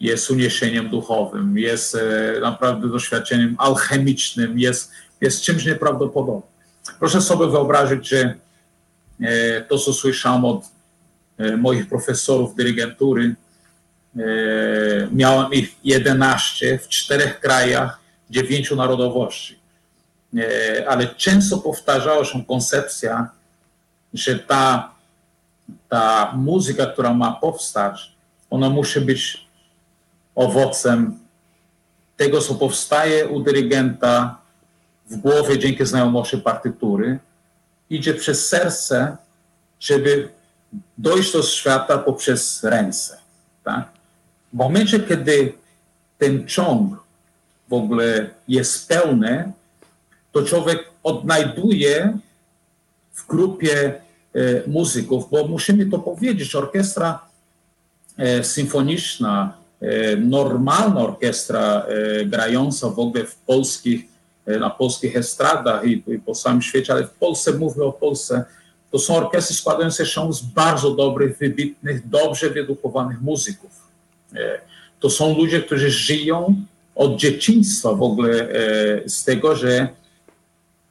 [0.00, 6.52] jest uniesieniem duchowym, jest e, naprawdę doświadczeniem alchemicznym, jest, jest czymś nieprawdopodobnym.
[6.98, 8.34] Proszę sobie wyobrazić, że
[9.20, 10.64] e, to, co słyszałem od
[11.38, 13.34] e, moich profesorów dyrygentury,
[15.12, 18.00] miałem ich 11 w czterech krajach,
[18.30, 19.58] dziewięciu narodowości.
[20.86, 23.30] Ale często powtarzała się koncepcja,
[24.14, 24.94] że ta,
[25.88, 28.11] ta muzyka, która ma powstać,
[28.52, 29.46] ona musi być
[30.34, 31.18] owocem
[32.16, 34.38] tego, co powstaje u dyrygenta
[35.10, 37.18] w głowie dzięki znajomości partytury,
[37.90, 39.16] idzie przez serce,
[39.80, 40.28] żeby
[40.98, 43.18] dojść do świata poprzez ręce.
[43.64, 43.88] Tak?
[44.52, 45.52] W momencie, kiedy
[46.18, 47.04] ten ciąg
[47.68, 49.52] w ogóle jest pełny,
[50.32, 52.18] to człowiek odnajduje
[53.12, 53.94] w grupie
[54.34, 57.31] e, muzyków, bo musimy to powiedzieć, orkiestra
[58.42, 64.04] symfoniczna, e, normalna orkiestra e, grająca w ogóle w polskich,
[64.46, 68.44] na polskich estradach i, i po całym świecie, ale w Polsce, mówię o Polsce,
[68.90, 73.70] to są orkiestry składające się z bardzo dobrych, wybitnych, dobrze wyedukowanych muzyków.
[75.00, 76.54] To są ludzie, którzy żyją
[76.94, 78.48] od dzieciństwa w ogóle
[79.06, 79.88] z tego, że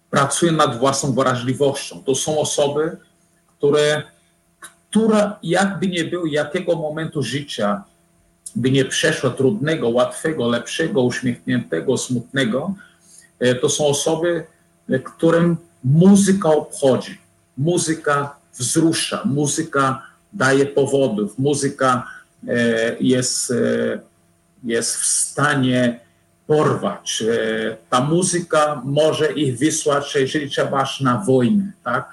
[0.10, 2.04] pracują nad własną wrażliwością.
[2.04, 2.98] To są osoby,
[3.58, 4.04] które
[4.92, 7.84] która jakby nie było, jakiego momentu życia
[8.56, 12.74] by nie przeszła trudnego, łatwego, lepszego, uśmiechniętego, smutnego,
[13.40, 14.44] e, to są osoby,
[14.90, 17.18] e, którym muzyka obchodzi,
[17.58, 20.02] muzyka wzrusza, muzyka
[20.34, 22.08] daje powodów, muzyka
[22.48, 23.54] e, jest,
[24.64, 26.00] jest w stanie
[26.48, 27.24] porwać.
[27.90, 32.10] Ta muzyka może ich wysłać, jeżeli trzeba aż na wojnę, tak?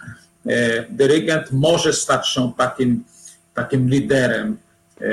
[0.48, 3.04] E, dyrygent może stać się takim,
[3.54, 4.56] takim liderem
[5.00, 5.06] e,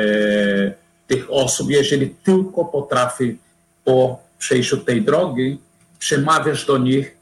[1.08, 3.38] tych osób, jeżeli tylko potrafi
[3.84, 5.60] po przejściu tej drogi
[6.00, 7.18] przemawiać do nich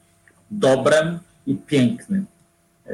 [0.52, 2.26] dobrem i pięknym.
[2.88, 2.94] E,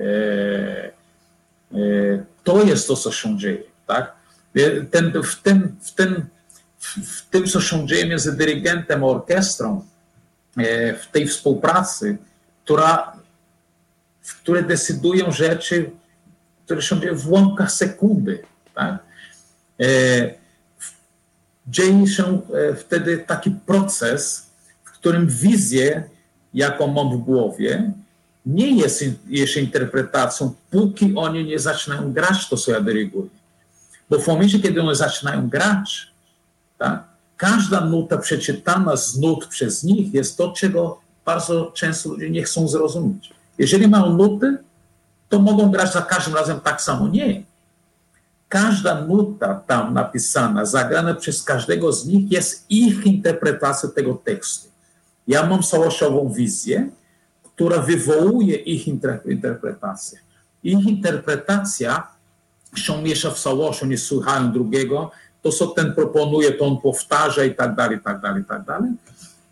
[2.43, 3.63] to jest to, co się dzieje.
[3.87, 4.13] Tak?
[4.91, 6.25] Ten, w, tym, w, tym,
[6.79, 9.85] w tym, co się dzieje między dyrygentem a orkiestrą,
[11.01, 12.17] w tej współpracy,
[12.65, 13.18] która
[14.33, 15.91] które decydują rzeczy,
[16.65, 18.43] które się dzieją w łamkach sekundy.
[18.75, 18.99] Tak?
[19.79, 19.85] E,
[21.67, 24.49] dzieje się e, wtedy taki proces,
[24.83, 26.03] w którym wizję,
[26.53, 27.91] jaką mam w głowie,
[28.45, 33.29] nie jest jeszcze interpretacją, póki oni nie zaczynają grać to, co ja dyryguję.
[34.09, 36.11] Bo w momencie, kiedy one zaczynają grać,
[36.77, 37.03] tak,
[37.37, 42.67] każda nuta przeczytana z nut przez nich jest to, czego bardzo często ludzie nie chcą
[42.67, 43.33] zrozumieć.
[43.59, 44.57] Jeżeli mają nuty,
[45.29, 47.07] to mogą grać za każdym razem tak samo.
[47.07, 47.43] Nie.
[48.49, 54.69] Każda nuta tam napisana, zagrana przez każdego z nich jest ich interpretacja tego tekstu.
[55.27, 56.89] Ja mam całościową wizję,
[57.43, 58.87] która wywołuje ich
[59.25, 60.19] interpretację.
[60.63, 62.07] Ich interpretacja
[62.75, 67.55] się miesza w całości, nie słuchają drugiego, to co ten proponuje, to on powtarza i
[67.55, 68.91] tak dalej, i tak dalej, i tak dalej.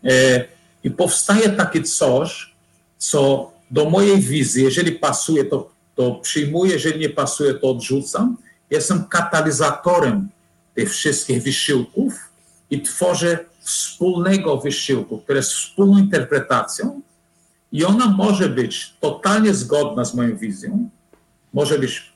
[0.04, 0.44] E,
[0.84, 2.54] I powstaje takie coś,
[2.98, 8.36] co do mojej wizji, jeżeli pasuje, to, to przyjmuję, jeżeli nie pasuje, to odrzucam.
[8.70, 10.28] Jestem katalizatorem
[10.74, 12.14] tych wszystkich wysiłków
[12.70, 17.00] i tworzę wspólnego wysiłku, który jest wspólną interpretacją
[17.72, 20.88] i ona może być totalnie zgodna z moją wizją,
[21.52, 22.12] może być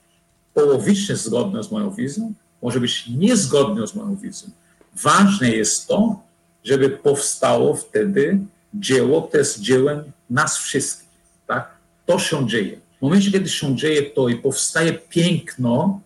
[0.54, 2.32] połowicznie zgodna z moją wizją,
[2.62, 4.50] może być niezgodna z moją wizją.
[4.94, 6.22] Ważne jest to,
[6.64, 8.38] żeby powstało wtedy
[8.74, 11.11] dzieło, które jest dziełem nas wszystkich.
[11.46, 11.70] Tak?
[12.06, 12.80] To się dzieje.
[12.98, 16.00] W momencie, kiedy się dzieje to i powstaje piękno,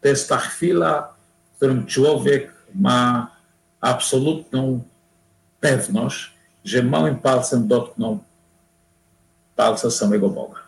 [0.00, 1.14] to jest ta chwila,
[1.52, 3.30] w którym człowiek ma
[3.80, 4.82] absolutną
[5.60, 6.32] pewność,
[6.64, 8.18] że małym palcem dotknął
[9.56, 10.60] palca samego Boga.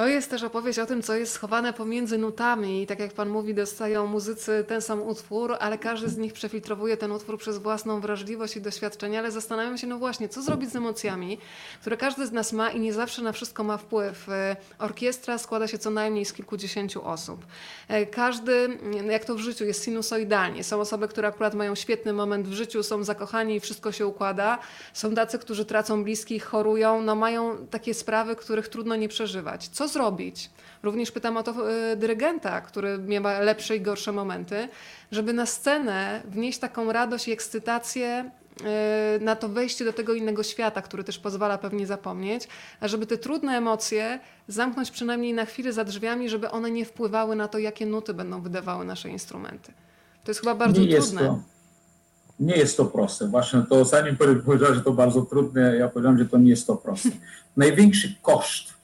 [0.00, 2.82] To jest też opowieść o tym, co jest schowane pomiędzy nutami.
[2.82, 6.96] I tak jak Pan mówi, dostają muzycy ten sam utwór, ale każdy z nich przefiltrowuje
[6.96, 9.18] ten utwór przez własną wrażliwość i doświadczenie.
[9.18, 11.38] Ale zastanawiam się, no właśnie, co zrobić z emocjami,
[11.80, 14.28] które każdy z nas ma i nie zawsze na wszystko ma wpływ.
[14.28, 17.46] E, orkiestra składa się co najmniej z kilkudziesięciu osób.
[17.88, 18.78] E, każdy,
[19.10, 20.64] jak to w życiu, jest sinusoidalnie.
[20.64, 24.58] Są osoby, które akurat mają świetny moment w życiu, są zakochani i wszystko się układa.
[24.92, 29.68] Są tacy, którzy tracą bliskich, chorują, no mają takie sprawy, których trudno nie przeżywać.
[29.68, 30.50] Co zrobić?
[30.82, 34.68] Również pytam o to y, dyrygenta, który miewa lepsze i gorsze momenty,
[35.12, 38.30] żeby na scenę wnieść taką radość i ekscytację
[39.20, 42.48] y, na to wejście do tego innego świata, który też pozwala pewnie zapomnieć,
[42.80, 47.36] a żeby te trudne emocje zamknąć przynajmniej na chwilę za drzwiami, żeby one nie wpływały
[47.36, 49.72] na to, jakie nuty będą wydawały nasze instrumenty.
[50.24, 51.20] To jest chyba bardzo nie trudne.
[51.20, 51.42] To,
[52.40, 53.28] nie jest to proste.
[53.28, 56.76] Właśnie to zanim powiedziałem, że to bardzo trudne, ja powiedziałem, że to nie jest to
[56.76, 57.10] proste.
[57.56, 58.79] Największy koszt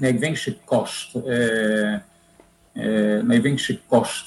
[0.00, 1.20] największy koszt, e,
[2.76, 4.26] e, największy koszt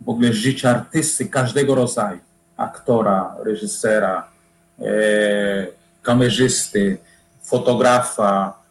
[0.00, 2.18] w ogóle życia artysty każdego rodzaju,
[2.56, 4.28] aktora, reżysera,
[4.78, 4.84] e,
[6.02, 6.98] kamerzysty,
[7.42, 8.64] fotografa,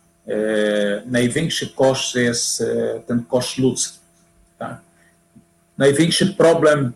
[1.05, 2.63] największy koszt jest
[3.07, 3.99] ten koszt ludzki.
[4.59, 4.77] Tak?
[5.77, 6.91] Największy problem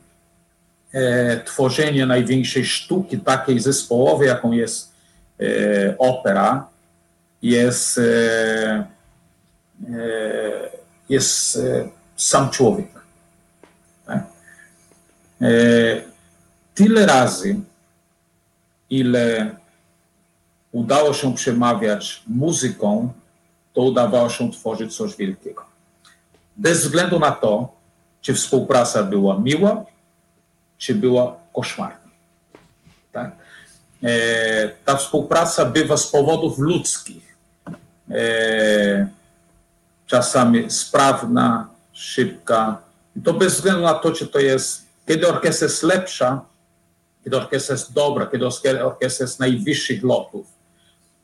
[1.46, 4.92] tworzenia największej sztuki takiej zespołowej, jaką jest
[5.98, 6.68] opera,
[7.42, 8.00] jest
[11.10, 12.88] jest e, sam człowiek.
[14.06, 14.24] Tak?
[15.42, 15.48] E,
[16.76, 17.60] tyle razy,
[18.90, 19.56] ile
[20.72, 23.14] udało się przemawiać muzyką,
[23.74, 25.66] to udawało się tworzyć coś wielkiego.
[26.58, 27.76] Bez względu na to,
[28.22, 29.86] czy współpraca była miła,
[30.78, 32.10] czy była koszmarna.
[33.12, 33.32] Tak?
[34.86, 37.38] Ta współpraca bywa z powodów ludzkich
[40.08, 42.82] czasami sprawna, szybka.
[43.16, 46.41] I to bez względu na to, czy to jest, kiedy orkiestra jest lepsza,
[47.24, 48.45] kiedy orkiestra jest dobra, kiedy
[48.84, 50.47] orkiestra jest najwyższych lotów,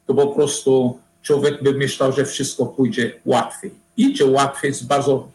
[0.07, 3.71] to po prostu człowiek by myślał, że wszystko pójdzie łatwiej.
[3.97, 5.27] Idzie łatwiej z bardzo,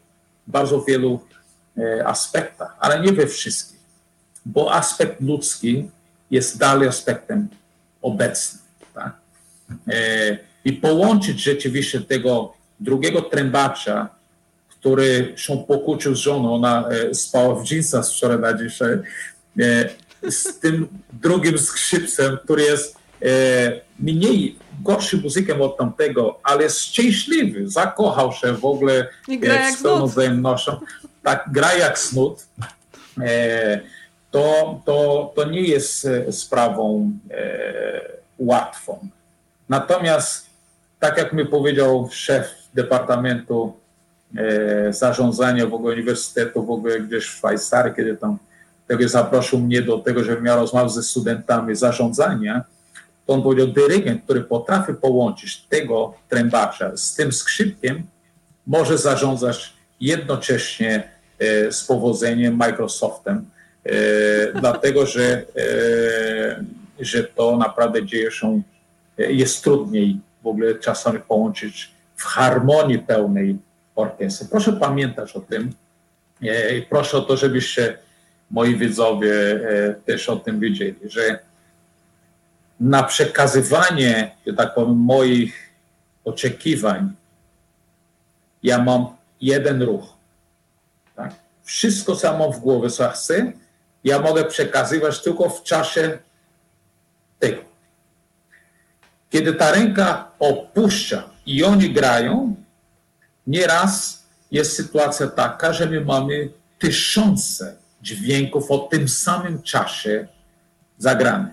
[0.46, 1.20] bardzo wielu
[1.78, 3.80] e, aspektach, ale nie we wszystkich,
[4.46, 5.90] bo aspekt ludzki
[6.30, 7.48] jest dalej aspektem
[8.02, 8.62] obecnym.
[8.94, 9.16] Tak?
[9.88, 14.08] E, I połączyć rzeczywiście tego drugiego trębacza,
[14.68, 18.92] który się pokłócił z żoną, ona e, spała w dżinsach z wczoraj na dzisiaj,
[19.60, 19.88] e,
[20.30, 23.28] z tym drugim skrzypcem, który jest e,
[23.98, 29.08] mniej gorszy muzykiem od tamtego, ale jest szczęśliwy, zakochał się w ogóle
[29.78, 30.80] z pełną wzajemnością.
[31.22, 32.46] Tak, gra jak snut.
[34.30, 37.12] To, to, to nie jest sprawą
[38.38, 39.08] łatwą.
[39.68, 40.47] Natomiast,
[41.00, 43.72] tak jak mi powiedział szef Departamentu
[44.36, 48.38] e, Zarządzania w ogóle Uniwersytetu w ogóle gdzieś w Szwajcarii, kiedy tam
[48.86, 52.64] tego zaprosił mnie do tego, żebym miał rozmawiać ze studentami zarządzania,
[53.26, 58.02] to on powiedział, dyrygent, który potrafi połączyć tego trębacza z tym skrzypkiem,
[58.66, 63.44] może zarządzać jednocześnie e, z powodzeniem Microsoftem,
[63.84, 63.90] e,
[64.60, 65.44] dlatego że,
[67.00, 68.62] że to naprawdę dzieje się,
[69.18, 73.58] jest trudniej w ogóle czasami połączyć w harmonii pełnej
[73.96, 74.48] orkiestry.
[74.50, 75.72] Proszę pamiętać o tym.
[76.90, 77.98] Proszę o to, żebyście
[78.50, 81.38] moi widzowie e, też o tym wiedzieli, że
[82.80, 85.70] na przekazywanie, że tak powiem, moich
[86.24, 87.12] oczekiwań,
[88.62, 89.06] ja mam
[89.40, 90.14] jeden ruch.
[91.16, 91.34] Tak?
[91.62, 93.52] Wszystko, mam w głowie, co chcę,
[94.04, 96.18] ja mogę przekazywać tylko w czasie
[97.38, 97.67] tego.
[99.30, 102.54] Kiedy ta ręka opuszcza i oni grają,
[103.46, 106.48] nieraz jest sytuacja taka, że my mamy
[106.78, 110.28] tysiące dźwięków o tym samym czasie
[110.98, 111.52] zagrane.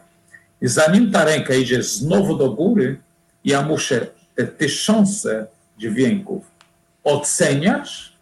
[0.61, 2.99] I zanim ta ręka idzie znowu do góry,
[3.45, 5.47] ja muszę te tysiące
[5.77, 6.55] dźwięków
[7.03, 8.15] oceniać,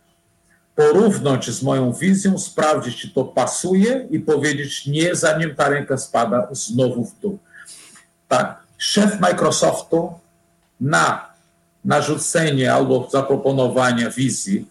[0.76, 6.48] porównać z moją wizją, sprawdzić, czy to pasuje i powiedzieć nie, zanim ta ręka spada
[6.52, 7.40] znowu w dół.
[8.28, 10.20] Tak, szef Microsoftu
[10.82, 11.34] na
[11.86, 14.66] narzucenie albo zaproponowanie wizji,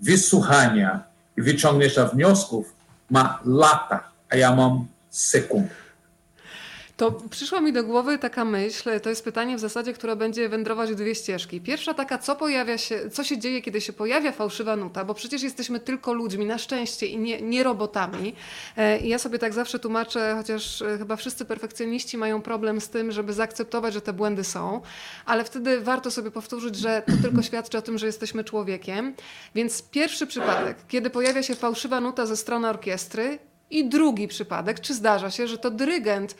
[0.00, 1.02] wysłuchania
[1.36, 2.74] i wyciągnięcia wniosków
[3.10, 5.79] ma lata, a ja mam sekundy.
[7.00, 10.90] To przyszła mi do głowy taka myśl, to jest pytanie w zasadzie, które będzie wędrować
[10.90, 11.60] w dwie ścieżki.
[11.60, 15.42] Pierwsza taka, co pojawia się, co się dzieje, kiedy się pojawia fałszywa nuta, bo przecież
[15.42, 18.34] jesteśmy tylko ludźmi, na szczęście i nie, nie robotami.
[18.76, 22.88] E, I ja sobie tak zawsze tłumaczę, chociaż e, chyba wszyscy perfekcjoniści mają problem z
[22.88, 24.80] tym, żeby zaakceptować, że te błędy są,
[25.26, 29.14] ale wtedy warto sobie powtórzyć, że to tylko świadczy o tym, że jesteśmy człowiekiem.
[29.54, 33.38] Więc pierwszy przypadek, kiedy pojawia się fałszywa nuta ze strony orkiestry,
[33.70, 36.34] i drugi przypadek, czy zdarza się, że to dyrygent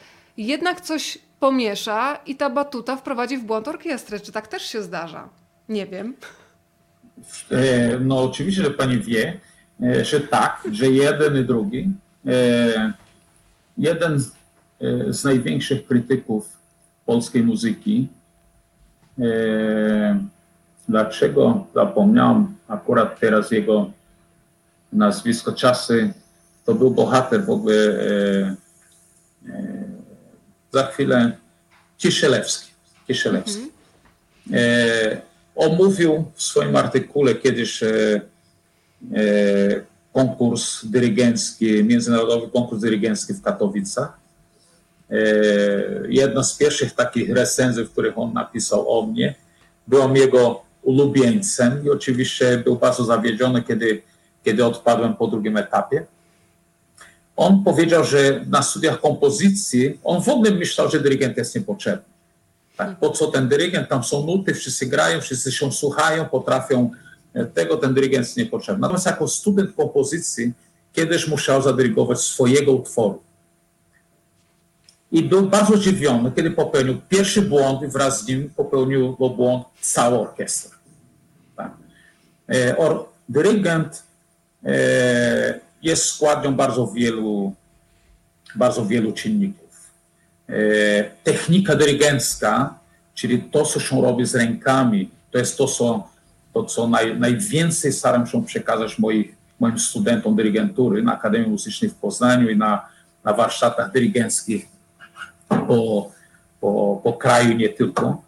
[0.47, 4.21] jednak coś pomiesza i ta batuta wprowadzi w błąd orkiestrę.
[4.21, 5.29] Czy tak też się zdarza?
[5.69, 6.15] Nie wiem.
[7.51, 9.41] E, no oczywiście, że pani wie,
[9.83, 11.89] e, że tak, że jeden i drugi.
[12.27, 12.93] E,
[13.79, 14.25] jeden
[15.09, 16.49] z największych krytyków
[17.07, 18.09] polskiej muzyki,
[20.89, 23.91] dlaczego zapomniałem akurat teraz jego
[24.93, 26.13] nazwisko, czasy,
[26.65, 27.77] to był bohater w ogóle
[30.73, 31.37] za chwilę
[31.99, 32.71] Kisielewski.
[33.07, 33.61] Kisielewski.
[33.61, 33.71] Mhm.
[34.53, 35.21] E,
[35.57, 38.21] omówił w swoim artykule kiedyś e,
[39.15, 39.21] e,
[40.13, 44.19] konkurs dyrygencki, międzynarodowy konkurs dyrygencki w Katowicach.
[45.11, 45.17] E,
[46.09, 49.35] jedna z pierwszych takich recenzji, w których on napisał o mnie,
[49.87, 54.03] byłem jego ulubieńcem i oczywiście był bardzo zawiedziony, kiedy,
[54.45, 56.07] kiedy odpadłem po drugim etapie
[57.37, 62.05] on powiedział, że na studiach kompozycji on w ogóle myślał, że dyrygent jest niepotrzebny.
[62.77, 63.89] Tak, po co ten dyrygent?
[63.89, 66.91] Tam są nuty, wszyscy grają, wszyscy się słuchają, potrafią
[67.35, 68.81] e, tego, ten dyrygent jest niepotrzebny.
[68.81, 70.53] Natomiast jako student kompozycji
[70.93, 73.23] kiedyś musiał zadyrygować swojego utworu.
[75.13, 80.21] I był bardzo zdziwiony, kiedy popełnił pierwszy błąd i wraz z nim popełnił błąd cała
[80.21, 80.79] orkiestra.
[81.57, 81.73] Tak.
[82.49, 84.03] E, or, dyrygent
[84.65, 87.55] e, jest składnią bardzo wielu,
[88.55, 89.91] bardzo wielu czynników.
[90.49, 90.53] E,
[91.25, 92.75] technika dyrygencka,
[93.15, 96.09] czyli to, co się robi z rękami, to jest to, co,
[96.55, 101.95] to, co naj, najwięcej staram się przekazać moich, moim studentom dyrygentury na Akademii Muzycznej w
[101.95, 102.89] Poznaniu i na,
[103.25, 104.69] na warsztatach dyrygenckich
[105.49, 106.11] po,
[106.61, 108.23] po, po kraju, nie tylko.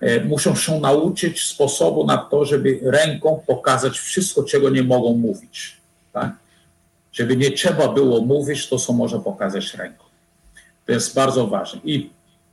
[0.00, 5.76] E, muszą się nauczyć sposobu na to, żeby ręką pokazać wszystko, czego nie mogą mówić.
[6.12, 6.32] Tak?
[7.18, 10.04] Żeby nie trzeba było mówić to, co może pokazać ręką.
[10.86, 11.80] To jest bardzo ważne.
[11.84, 12.10] I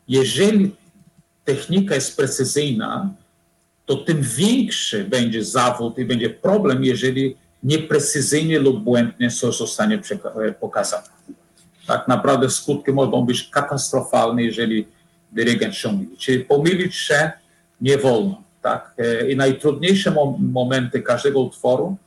[0.07, 0.75] jeżeli
[1.45, 3.09] technika jest precyzyjna,
[3.85, 10.01] to tym większy będzie zawód i będzie problem, jeżeli nieprecyzyjnie lub błędnie coś zostanie
[10.59, 11.07] pokazane.
[11.87, 14.87] Tak naprawdę skutki mogą być katastrofalne, jeżeli
[15.31, 16.17] dyrygent się myli.
[16.17, 17.31] Czyli pomylić się
[17.81, 18.41] nie wolno.
[18.61, 18.93] Tak?
[18.97, 21.97] E, I najtrudniejsze momenty każdego utworu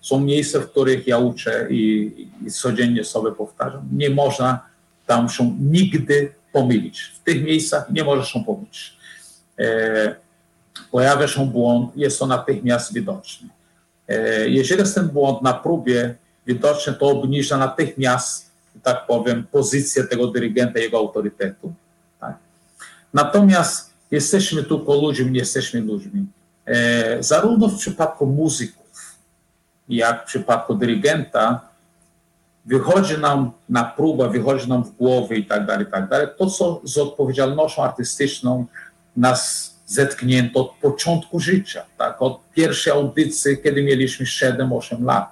[0.00, 2.12] są miejsca, w których ja uczę i,
[2.46, 3.88] i codziennie sobie powtarzam.
[3.92, 4.68] Nie można
[5.06, 7.00] tam się nigdy pomylić.
[7.00, 8.96] W tych miejscach nie możesz się pomylić.
[9.58, 10.14] E,
[10.90, 13.48] pojawia się błąd, jest to natychmiast widoczny.
[14.08, 16.14] E, jeżeli jest ten błąd na próbie
[16.46, 18.50] widoczny, to obniża natychmiast,
[18.82, 21.72] tak powiem, pozycję tego dyrygenta, jego autorytetu.
[22.20, 22.34] Tak?
[23.14, 26.26] Natomiast jesteśmy tylko ludźmi, nie jesteśmy ludźmi.
[26.66, 28.86] E, zarówno w przypadku muzyków,
[29.88, 31.60] jak w przypadku dyrygenta,
[32.66, 36.26] wychodzi nam na próbę, wychodzi nam w głowie i tak dalej, i tak dalej.
[36.38, 38.66] To, co z odpowiedzialnością artystyczną
[39.16, 42.22] nas zetknięto od początku życia, tak?
[42.22, 45.30] od pierwszej audycji, kiedy mieliśmy 7-8 lat.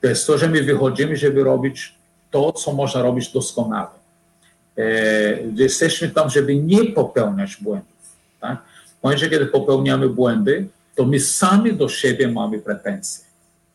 [0.00, 1.94] To jest to, że my wychodzimy, żeby robić
[2.30, 4.00] to, co można robić doskonale.
[4.78, 4.82] E,
[5.54, 7.98] jesteśmy tam, żeby nie popełniać błędów.
[8.40, 8.58] Tak?
[9.00, 13.29] W momencie, kiedy popełniamy błędy, to my sami do siebie mamy pretensje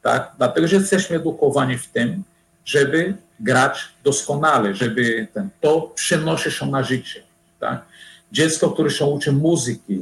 [0.06, 0.32] tak?
[0.38, 2.24] Dlatego, że jesteśmy edukowani w tym,
[2.66, 7.24] żeby grać doskonale, żeby ten, to przenosi się na życie.
[7.60, 7.86] Tak?
[8.32, 10.02] Dziecko, które się uczy muzyki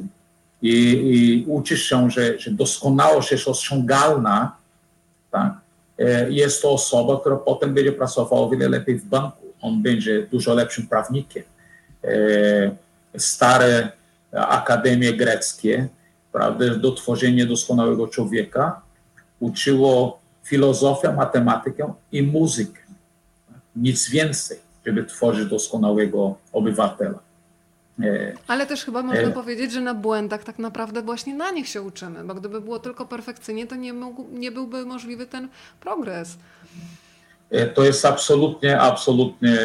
[0.61, 0.75] i,
[1.13, 4.55] i uczy się, że, że doskonałość jest osiągalna,
[5.31, 5.53] tak?
[5.99, 9.45] E, jest to osoba, która potem będzie pracowała o wiele lepiej w banku.
[9.61, 11.43] On będzie dużo lepszym prawnikiem.
[12.03, 12.09] E,
[13.17, 13.91] stare
[14.31, 15.87] akademie greckie,
[16.31, 18.81] prawda, do tworzenia doskonałego człowieka
[19.43, 22.81] uczyło filozofię, matematykę i muzykę.
[23.75, 27.19] Nic więcej, żeby tworzyć doskonałego obywatela.
[28.01, 31.67] E, Ale też chyba można e, powiedzieć, że na błędach tak naprawdę właśnie na nich
[31.67, 35.49] się uczymy, bo gdyby było tylko perfekcyjnie, to nie, mógł, nie byłby możliwy ten
[35.79, 36.37] progres.
[37.51, 39.57] E, to jest absolutnie, absolutnie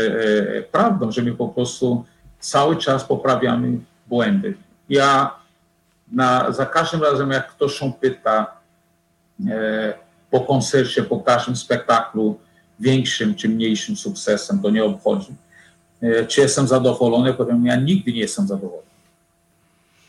[0.72, 2.05] prawdą, że my po prostu
[2.40, 4.55] cały czas poprawiamy błędy.
[4.88, 5.34] Ja
[6.12, 8.57] na, za każdym razem, jak ktoś się pyta
[10.31, 12.39] po koncercie, po każdym spektaklu,
[12.81, 15.35] większym czy mniejszym sukcesem, to nie obchodzi,
[16.02, 18.89] e, czy jestem zadowolony, powiem, ja nigdy nie jestem zadowolony.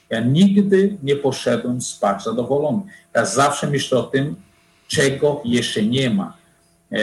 [0.10, 2.82] Ja nigdy nie poszedłem spać zadowolony.
[3.14, 4.36] Ja zawsze myślę o tym,
[4.88, 6.38] czego jeszcze nie ma.
[6.92, 6.98] E,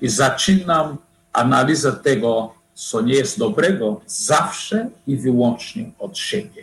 [0.00, 0.96] I zaczynam
[1.32, 6.62] analizę tego, co nie jest dobrego, zawsze i wyłącznie od siebie.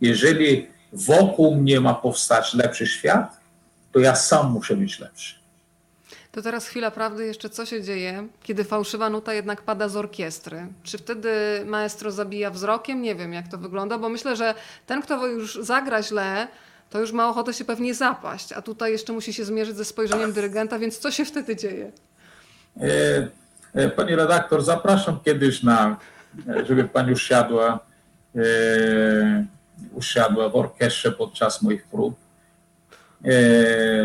[0.00, 3.36] Jeżeli wokół mnie ma powstać lepszy świat,
[3.94, 5.34] to ja sam muszę być lepszy.
[6.32, 10.66] To teraz chwila prawdy, jeszcze co się dzieje, kiedy fałszywa nuta jednak pada z orkiestry?
[10.82, 11.30] Czy wtedy
[11.66, 13.02] maestro zabija wzrokiem?
[13.02, 14.54] Nie wiem, jak to wygląda, bo myślę, że
[14.86, 16.48] ten, kto już zagra źle,
[16.90, 20.32] to już ma ochotę się pewnie zapaść, a tutaj jeszcze musi się zmierzyć ze spojrzeniem
[20.32, 21.92] dyrygenta, więc co się wtedy dzieje?
[22.80, 23.28] E,
[23.74, 25.96] e, pani redaktor, zapraszam kiedyś na,
[26.48, 27.78] e, żeby pani usiadła,
[29.92, 32.23] usiadła w orkiestrze podczas moich prób.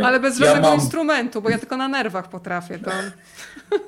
[0.04, 0.80] Ale bez żadnego ja mam...
[0.80, 2.80] instrumentu, bo ja tylko na nerwach potrafię.
[2.80, 2.92] To...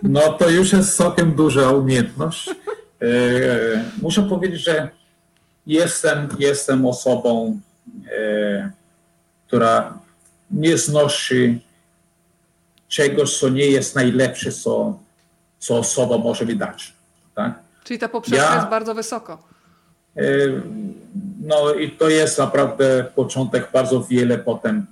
[0.03, 2.49] No to już jest całkiem duża umiejętność.
[4.01, 4.89] Muszę powiedzieć, że
[5.67, 7.59] jestem, jestem osobą,
[9.47, 9.93] która
[10.51, 11.61] nie znosi
[12.87, 14.99] czegoś, co nie jest najlepsze, co,
[15.59, 16.93] co osoba może mi dać.
[17.35, 17.59] Tak?
[17.83, 19.43] Czyli ta poprzeczka ja, jest bardzo wysoko.
[21.41, 24.85] No i to jest naprawdę początek bardzo wiele potem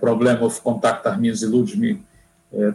[0.00, 2.02] problemów w kontaktach między ludźmi.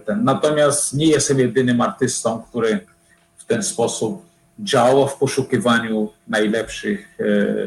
[0.08, 0.16] E.
[0.16, 2.80] Natomiast nie jestem jedynym artystą, który
[3.38, 4.26] w ten sposób
[4.60, 7.18] działa w poszukiwaniu najlepszych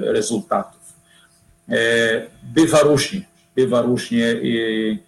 [0.03, 0.81] rezultatów.
[2.43, 3.21] Bywa różnie,
[3.57, 4.99] bywa różnie i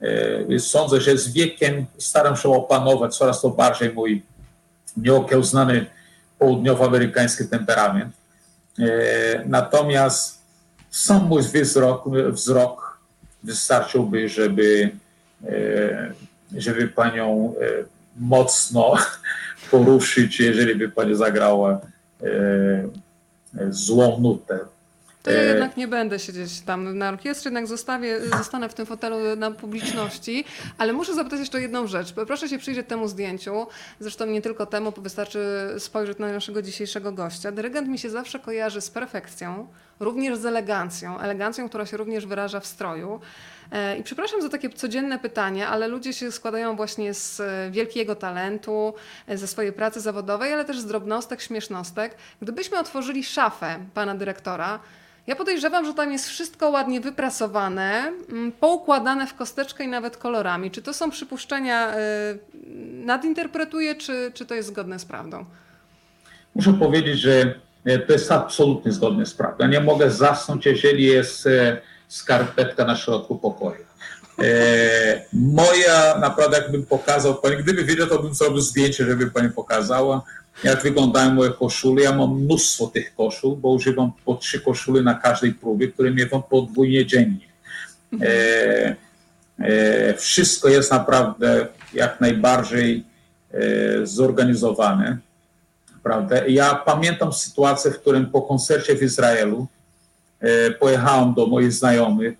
[0.00, 4.22] E, sądzę, że z wiekiem staram się opanować coraz to bardziej mój
[4.96, 5.86] nieokiełznany
[6.38, 8.14] południowoamerykański temperament.
[8.78, 8.84] E,
[9.46, 10.38] natomiast
[10.90, 12.89] sam mój wzrok, wzrok
[13.42, 14.90] wystarczyłby, żeby,
[15.48, 16.12] e,
[16.56, 17.54] żeby panią
[18.16, 18.94] mocno
[19.70, 21.80] poruszyć, jeżeli by pani zagrała
[23.70, 24.58] złą nutę.
[25.22, 29.36] To ja jednak nie będę siedzieć tam na orkiestrze, jednak zostawię, zostanę w tym fotelu
[29.36, 30.44] na publiczności,
[30.78, 32.12] ale muszę zapytać jeszcze jedną rzecz.
[32.12, 33.66] Proszę się przyjrzeć temu zdjęciu,
[34.00, 35.40] zresztą nie tylko temu, wystarczy
[35.78, 37.52] spojrzeć na naszego dzisiejszego gościa.
[37.52, 39.66] Dyrygent mi się zawsze kojarzy z perfekcją,
[40.00, 43.20] również z elegancją, elegancją, która się również wyraża w stroju.
[43.72, 47.42] E, I przepraszam za takie codzienne pytanie, ale ludzie się składają właśnie z
[47.72, 48.94] wielkiego talentu,
[49.26, 52.14] e, ze swojej pracy zawodowej, ale też z drobnostek, śmiesznostek.
[52.42, 54.80] Gdybyśmy otworzyli szafę pana dyrektora,
[55.30, 60.70] ja podejrzewam, że tam jest wszystko ładnie wyprasowane, mm, poukładane w kosteczkę i nawet kolorami.
[60.70, 62.38] Czy to są przypuszczenia, yy,
[63.04, 65.44] nadinterpretuję, czy, czy to jest zgodne z prawdą?
[66.54, 67.54] Muszę powiedzieć, że
[67.84, 69.68] e, to jest absolutnie zgodne z prawdą.
[69.68, 73.84] Nie mogę zasnąć, jeżeli jest e, skarpetka na środku pokoju.
[74.38, 80.22] E, moja, naprawdę jakbym pokazał pani, gdyby wiedział, to bym zrobił zdjęcie, żeby pani pokazała
[80.64, 82.02] jak wyglądają moje koszule.
[82.02, 86.42] Ja mam mnóstwo tych koszul, bo używam po trzy koszule na każdej próbie, które miewam
[86.42, 87.50] podwójnie dziennie.
[88.22, 88.96] E,
[89.58, 93.04] e, wszystko jest naprawdę jak najbardziej
[93.52, 95.18] e, zorganizowane.
[96.02, 96.46] Prawda?
[96.46, 99.66] Ja pamiętam sytuację, w którym po koncercie w Izraelu
[100.40, 102.34] e, pojechałem do moich znajomych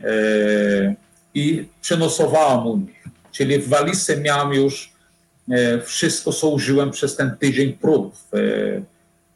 [0.00, 0.94] e,
[1.34, 3.04] i przenosowałem u nich.
[3.32, 4.89] Czyli w walizce miałem już
[5.84, 8.82] wszystko, co użyłem przez ten tydzień prób, e, e,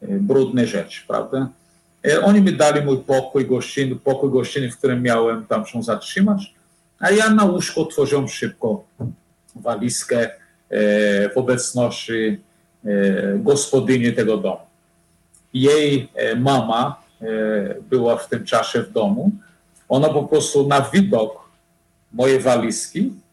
[0.01, 1.49] brudne rzeczy, prawda?
[2.23, 6.53] Oni mi dali mój pokój gościnny, pokój gościnny, w którym miałem tam się zatrzymać,
[6.99, 8.83] a ja na łóżko otworzyłem szybko
[9.55, 10.29] walizkę
[10.69, 12.41] w obecności
[13.35, 14.61] gospodyni tego domu.
[15.53, 17.03] Jej mama
[17.89, 19.31] była w tym czasie w domu.
[19.89, 21.45] Ona po prostu na widok
[22.15, 23.24] mojej walizki e,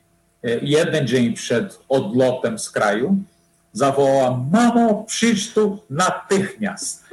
[0.62, 3.16] jeden dzień przed odlotem z kraju
[3.72, 7.04] zawołała, mamo, przyjdź tu natychmiast.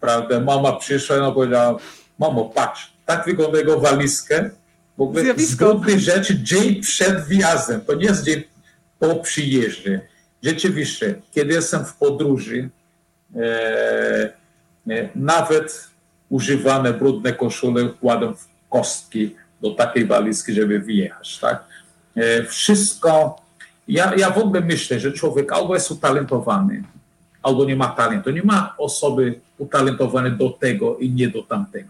[0.00, 0.40] Prawda?
[0.40, 1.78] Mama przyszła i ona powiedziała,
[2.18, 4.50] mamo, patrz, tak wygląda jego walizkę.
[4.98, 5.80] W ogóle Zjawisko.
[5.96, 7.80] rzeczy dzień przed wjazdem.
[7.80, 8.42] To nie jest dzień
[8.98, 10.00] po przyjeździe.
[10.42, 12.70] Rzeczywiście, kiedy jestem w podróży,
[13.36, 13.42] e,
[14.90, 15.88] e, nawet
[16.28, 21.38] używane brudne koszule kładę w kostki do takiej walizki, żeby wyjechać.
[21.38, 21.64] Tak?
[22.18, 23.36] E, wszystko.
[23.88, 26.82] Ja, ja w ogóle myślę, że człowiek albo jest utalentowany,
[27.42, 28.30] albo nie ma talentu.
[28.30, 31.88] Nie ma osoby utalentowanej do tego i nie do tamtego.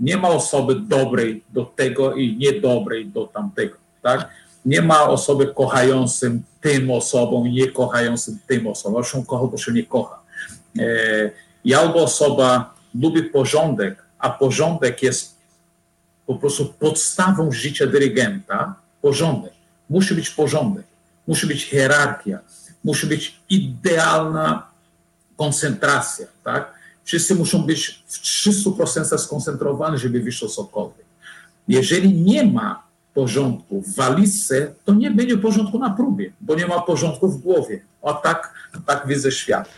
[0.00, 3.76] Nie ma osoby dobrej do tego i niedobrej do tamtego.
[4.02, 4.28] Tak?
[4.64, 9.04] Nie ma osoby kochającym tym osobom i nie kochającym tym osobom.
[9.04, 10.18] Się kocha, bo się nie kocha.
[10.78, 11.30] E,
[11.64, 15.36] I albo osoba lubi porządek, a porządek jest
[16.26, 18.74] po prostu podstawą życia dyrygenta.
[19.02, 19.52] Porządek.
[19.90, 20.84] Musi być porządek.
[21.26, 22.38] Musi być hierarchia.
[22.84, 24.70] Musi być idealna
[25.36, 26.26] koncentracja.
[26.44, 26.74] Tak?
[27.04, 31.06] Wszyscy muszą być w 300% skoncentrowani, żeby wyszło cokolwiek.
[31.68, 32.82] Jeżeli nie ma
[33.14, 37.80] porządku w walizce, to nie będzie porządku na próbie, bo nie ma porządku w głowie.
[38.02, 38.54] A tak,
[38.86, 39.68] tak widzę świat.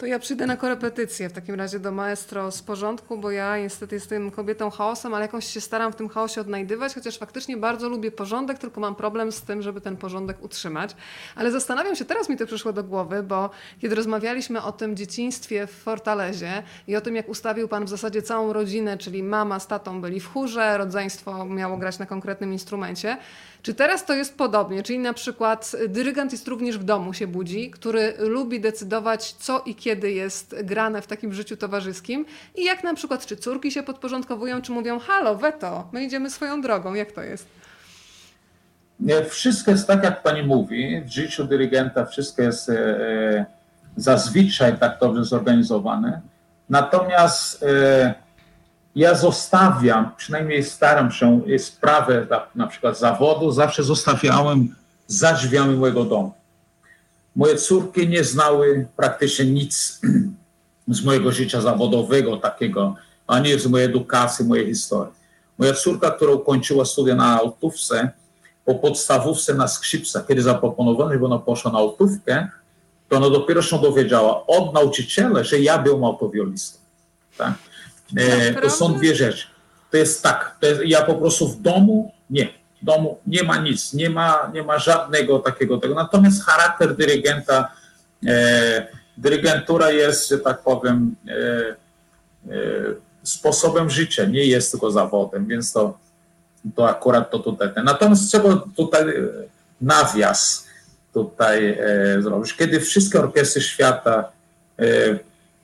[0.00, 3.94] To ja przyjdę na korepetycję w takim razie do maestro z porządku, bo ja niestety
[3.94, 8.10] jestem kobietą chaosem, ale jakoś się staram w tym chaosie odnajdywać, chociaż faktycznie bardzo lubię
[8.10, 10.96] porządek, tylko mam problem z tym, żeby ten porządek utrzymać.
[11.36, 13.50] Ale zastanawiam się, teraz mi to przyszło do głowy, bo
[13.80, 18.22] kiedy rozmawialiśmy o tym dzieciństwie w Fortalezie i o tym, jak ustawił pan w zasadzie
[18.22, 23.16] całą rodzinę, czyli mama z tatą byli w chórze, rodzeństwo miało grać na konkretnym instrumencie,
[23.62, 24.82] czy teraz to jest podobnie?
[24.82, 29.74] Czyli na przykład dyrygent jest również w domu, się budzi, który lubi decydować, co i
[29.74, 32.26] kiedy jest grane w takim życiu towarzyskim.
[32.54, 36.60] I jak na przykład, czy córki się podporządkowują, czy mówią, halo, weto, my idziemy swoją
[36.60, 36.94] drogą.
[36.94, 37.46] Jak to jest?
[39.00, 41.02] Nie, Wszystko jest tak, jak pani mówi.
[41.04, 43.46] W życiu dyrygenta wszystko jest e, e,
[43.96, 46.20] zazwyczaj tak dobrze zorganizowane.
[46.68, 48.14] Natomiast e,
[48.94, 54.74] ja zostawiam, przynajmniej staram się, sprawę na, przykład zawodu, zawsze zostawiałem
[55.06, 56.32] za drzwiami mojego domu.
[57.36, 60.00] Moje córki nie znały praktycznie nic
[60.88, 62.94] z mojego życia zawodowego, takiego,
[63.26, 65.14] ani z mojej edukacji, mojej historii.
[65.58, 68.10] Moja córka, która ukończyła studia na altówce,
[68.64, 72.48] po podstawówce na skrzypcach, kiedy zaproponowano, żeby ona poszła na altówkę,
[73.08, 76.78] to ona dopiero się dowiedziała od nauczyciela, że ja byłem autowiolistą.
[77.36, 77.54] Tak?
[78.16, 79.46] E, to są dwie rzeczy.
[79.90, 82.48] To jest tak, to jest, ja po prostu w domu nie.
[82.82, 85.94] W domu nie ma nic, nie ma, nie ma żadnego takiego tego.
[85.94, 87.72] Natomiast charakter dyrygenta,
[88.26, 92.56] e, dyrygentura jest, że tak powiem, e, e,
[93.22, 95.98] sposobem życia, nie jest tylko zawodem, więc to,
[96.74, 97.68] to akurat to tutaj.
[97.84, 99.22] Natomiast trzeba tutaj e,
[99.80, 100.66] nawias
[101.12, 102.54] tutaj e, zrobić.
[102.54, 104.32] Kiedy wszystkie orkiestry świata
[104.78, 104.84] e,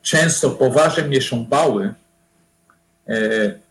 [0.02, 1.94] często poważnie mnie bały,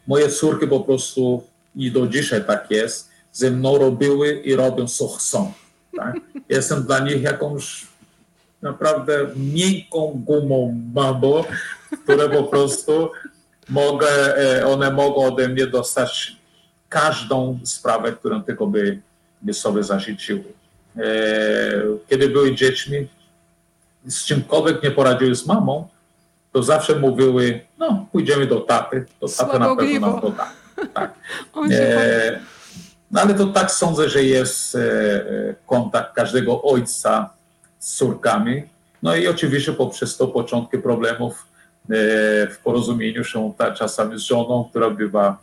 [0.08, 1.44] moje córki po prostu
[1.76, 5.54] i do dzisiaj tak jest, ze mną robiły i robią co chcą.
[5.98, 6.16] Tak?
[6.50, 7.88] Jestem dla nich jakąś
[8.62, 11.44] naprawdę miękką gumą babą,
[12.04, 13.10] które po prostu
[13.70, 16.38] mogę, e, one mogą ode mnie dostać
[16.90, 19.00] każdą sprawę, którą tylko by,
[19.42, 20.44] by sobie zażyczyły.
[20.98, 21.02] E,
[22.10, 23.08] Kiedy były dziećmi,
[24.06, 25.88] z czymkolwiek nie poradziły z mamą,
[26.56, 30.52] to zawsze mówiły, no pójdziemy do taty, to tata na pewno nam to da.
[30.94, 31.14] Tak.
[31.72, 32.40] E,
[33.12, 34.80] no ale to tak sądzę, że jest e,
[35.66, 37.30] kontakt każdego ojca
[37.80, 38.64] z córkami.
[39.04, 41.88] No i oczywiście poprzez to początki problemów e,
[42.48, 45.38] w porozumieniu się ta, czasami z żoną, która bywa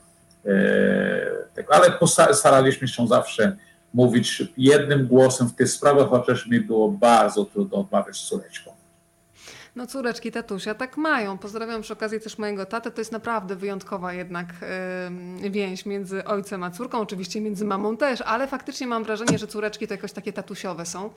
[0.47, 0.51] e,
[1.55, 1.99] tego, ale
[2.35, 3.57] staraliśmy się zawsze
[3.95, 8.72] mówić jednym głosem w tych sprawach, chociaż mi było bardzo trudno odmawiać z córeczką.
[9.77, 11.39] No córeczki, tatusia tak mają.
[11.39, 12.91] Pozdrawiam przy okazji też mojego tatę.
[12.91, 14.47] To jest naprawdę wyjątkowa jednak
[15.45, 19.47] y, więź między ojcem a córką, oczywiście między mamą też, ale faktycznie mam wrażenie, że
[19.47, 21.11] córeczki to jakoś takie tatusiowe są.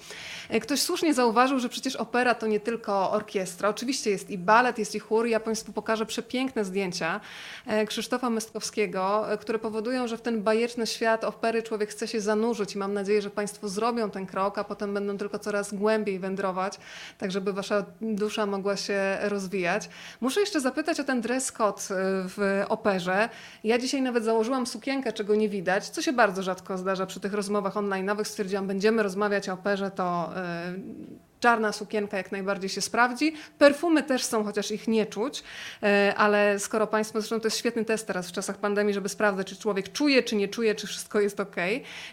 [0.50, 3.70] E, Ktoś słusznie zauważył, że przecież opera to nie tylko orkiestra.
[3.70, 5.26] Oczywiście jest i balet, jest i chór.
[5.28, 7.22] Ja Państwu pokażę przepiękne zdjęcia
[7.66, 12.22] e, Krzysztofa Mystkowskiego, e, które powodują, że w ten bajeczny świat opery człowiek chce się
[12.22, 16.20] zanurzyć i mam nadzieję, że Państwo zrobią ten krok, a potem będą tylko coraz głębiej
[16.20, 16.80] wędrować,
[17.18, 19.90] tak żeby Wasza dusza mogła się rozwijać.
[20.22, 21.84] Muszę jeszcze zapytać o ten dress code y,
[22.28, 23.30] w operze.
[23.64, 27.34] Ja dzisiaj nawet założyłam sukienkę, czego nie widać, co się bardzo rzadko zdarza przy tych
[27.34, 28.24] rozmowach online'owych.
[28.24, 30.34] Stwierdziłam, będziemy rozmawiać o operze, to
[30.72, 33.34] y, czarna sukienka jak najbardziej się sprawdzi.
[33.58, 35.44] Perfumy też są, chociaż ich nie czuć,
[35.84, 39.48] e, ale skoro Państwo, zresztą to jest świetny test teraz w czasach pandemii, żeby sprawdzać,
[39.48, 41.56] czy człowiek czuje, czy nie czuje, czy wszystko jest ok.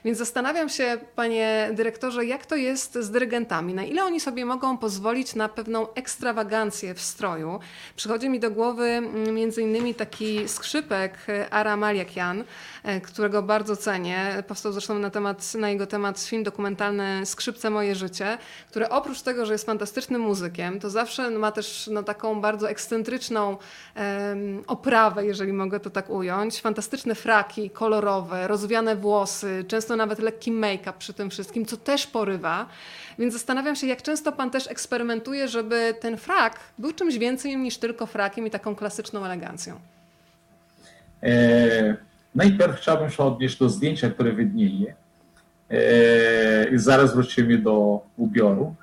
[0.04, 3.74] Więc zastanawiam się, Panie Dyrektorze, jak to jest z dyrygentami?
[3.74, 7.60] Na ile oni sobie mogą pozwolić na pewną ekstrawagancję w stroju?
[7.96, 12.44] Przychodzi mi do głowy mm, między innymi taki skrzypek e, Ara Maliakian,
[12.82, 14.42] e, którego bardzo cenię.
[14.48, 18.38] Powstał zresztą na, temat, na jego temat film dokumentalny Skrzypce Moje Życie,
[18.70, 23.56] który oprócz tego, że jest fantastycznym muzykiem, to zawsze ma też no, taką bardzo ekscentryczną
[24.66, 26.60] oprawę, jeżeli mogę to tak ująć.
[26.60, 32.66] Fantastyczne fraki, kolorowe, rozwiane włosy, często nawet lekki make-up przy tym wszystkim, co też porywa.
[33.18, 37.78] Więc zastanawiam się, jak często pan też eksperymentuje, żeby ten frak był czymś więcej niż
[37.78, 39.80] tylko frakiem i taką klasyczną elegancją.
[41.22, 41.96] E,
[42.34, 44.94] najpierw chciałbym się odnieść do zdjęcia, które widnieje.
[46.72, 48.74] I zaraz wrócimy do ubioru.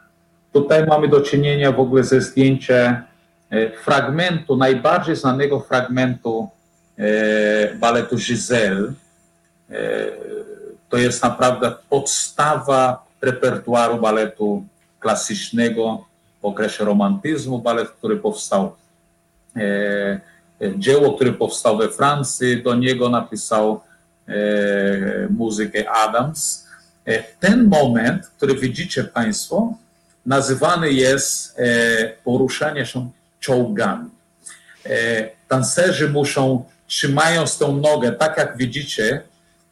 [0.54, 2.96] Tutaj mamy do czynienia w ogóle ze zdjęciem
[3.50, 6.50] e, fragmentu, najbardziej znanego fragmentu
[6.98, 8.94] e, baletu Giselle.
[9.72, 9.76] E,
[10.90, 14.66] To jest naprawdę podstawa repertuaru baletu
[15.00, 16.06] klasycznego
[16.42, 18.76] w okresie romantyzmu, balet, który powstał,
[20.78, 23.82] dzieło, które powstało we Francji, do niego napisał
[25.30, 26.68] muzykę Adams.
[27.40, 29.74] Ten moment, który widzicie Państwo,
[30.26, 33.10] nazywany jest e, poruszanie się
[33.40, 34.10] czołgami.
[34.86, 39.22] E, Tancerzy muszą, trzymając tą nogę, tak jak widzicie,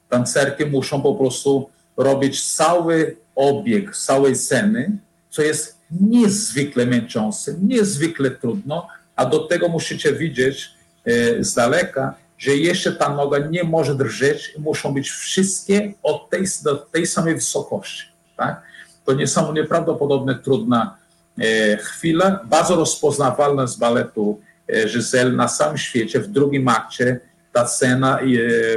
[0.10, 4.92] tancerki muszą po prostu robić cały obieg całej sceny,
[5.30, 10.72] co jest niezwykle męczące, niezwykle trudno, a do tego musicie widzieć
[11.06, 16.30] e, z daleka, że jeszcze ta noga nie może drżeć i muszą być wszystkie od
[16.30, 18.04] tej, do tej samej wysokości.
[18.38, 18.62] Tak?
[19.08, 20.98] To nie są nieprawdopodobnie trudna
[21.40, 26.20] e, chwila, bardzo rozpoznawalna z baletu e, Giselle na całym świecie.
[26.20, 27.20] W drugim akcie
[27.54, 28.26] ta scena e,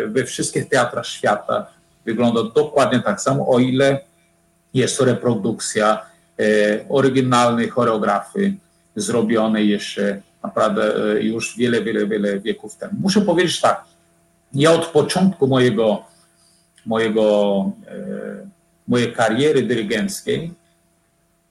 [0.06, 1.66] we wszystkich teatrach świata
[2.04, 4.00] wygląda dokładnie tak samo, o ile
[4.74, 6.10] jest to reprodukcja
[6.88, 8.60] oryginalnej choreografii
[8.96, 12.92] zrobionej jeszcze naprawdę już wiele, wiele, wiele wieków temu.
[13.00, 13.84] Muszę powiedzieć tak,
[14.54, 16.02] ja od początku mojego,
[16.86, 17.24] mojego,
[18.90, 20.52] mojej kariery dyrygenckiej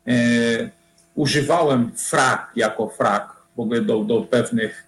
[0.07, 0.13] e,
[1.15, 4.83] używałem frak jako frak w ogóle do, do pewnych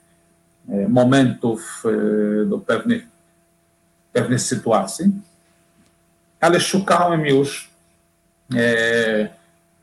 [0.69, 3.03] e, momentów, e, do pewnych,
[4.13, 5.05] pewnych sytuacji,
[6.39, 7.69] ale szukałem już
[8.55, 9.29] e,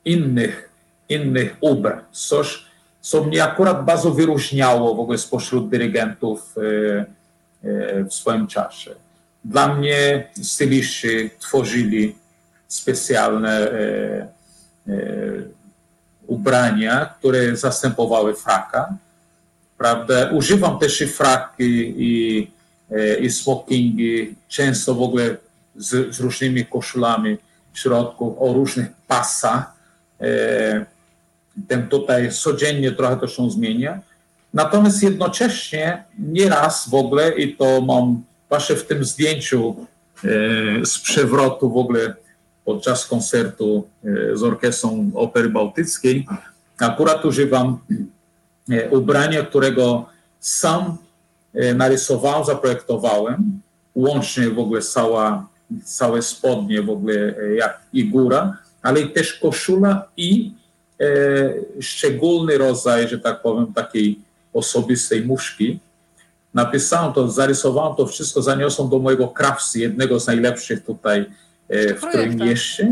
[0.04, 0.70] innych,
[1.08, 2.00] innych ubrań.
[2.12, 2.64] Coś,
[3.00, 6.60] co mnie akurat bardzo wyróżniało w ogóle spośród dyrygentów e,
[7.68, 8.90] e, w swoim czasie.
[9.44, 12.16] Dla mnie styliści tworzyli
[12.68, 14.28] specjalne e,
[14.88, 14.92] e,
[16.26, 18.94] ubrania, które zastępowały fraka.
[19.78, 20.30] Prawda?
[20.30, 22.50] Używam też i fraki i,
[22.90, 25.36] e, i smokingi, często w ogóle
[25.76, 27.38] z, z różnymi koszulami
[27.72, 29.78] w środku, o różnych pasach.
[31.68, 34.00] Ten tutaj codziennie trochę to się zmienia.
[34.54, 39.86] Natomiast jednocześnie nieraz w ogóle, i to mam właśnie w tym zdjęciu
[40.84, 42.14] z przewrotu w ogóle
[42.68, 46.26] podczas koncertu e, z Orkiestrą Opery Bałtyckiej,
[46.78, 47.78] akurat używam
[48.70, 50.06] e, ubrania, którego
[50.40, 50.96] sam
[51.54, 53.60] e, narysowałem, zaprojektowałem,
[53.94, 55.48] łącznie w ogóle cała,
[55.84, 60.52] całe spodnie w ogóle jak i góra, ale też koszula i
[61.00, 61.04] e,
[61.80, 64.18] szczególny rodzaj, że tak powiem, takiej
[64.52, 65.78] osobistej muszki.
[66.54, 71.26] Napisałem to, zarysowałem to wszystko, zaniosłem do mojego krawcy, jednego z najlepszych tutaj
[71.68, 72.88] w tym mieście,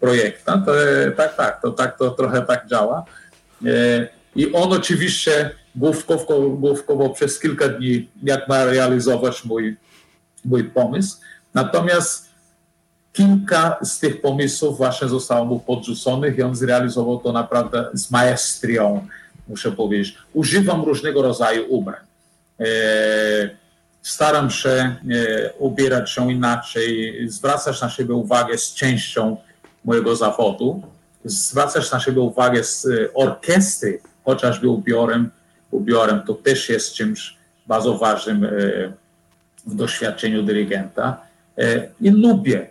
[0.00, 0.58] projekta.
[0.66, 3.04] To, e, tak, tak, to, tak, to trochę tak działa.
[3.66, 9.76] E, I on oczywiście główkowo, główkowo przez kilka dni, jak ma realizować mój,
[10.44, 11.16] mój pomysł.
[11.54, 12.30] Natomiast
[13.12, 19.06] kilka z tych pomysłów właśnie zostało mu podrzuconych i on zrealizował to naprawdę z maestrią,
[19.48, 20.18] muszę powiedzieć.
[20.32, 22.00] Używam różnego rodzaju ubrań.
[22.60, 22.64] E,
[24.02, 24.96] staram się e,
[25.58, 29.36] ubierać się inaczej, zwracać na siebie uwagę z częścią
[29.84, 30.82] mojego zawodu,
[31.24, 35.30] zwracać na siebie uwagę z e, orkiestry, chociażby ubiorem,
[35.70, 37.36] ubiorem to też jest czymś
[37.66, 38.48] bardzo ważnym e,
[39.66, 41.30] w doświadczeniu dyrygenta.
[42.00, 42.66] I lubię,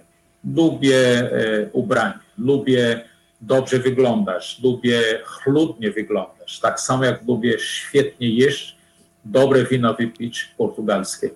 [0.56, 1.30] lubię
[1.74, 3.02] ubranie, lubię
[3.42, 8.79] dobrze wyglądać, lubię chludnie wyglądać, tak samo jak lubię świetnie jeść,
[9.26, 11.30] dobre wino wypić portugalskie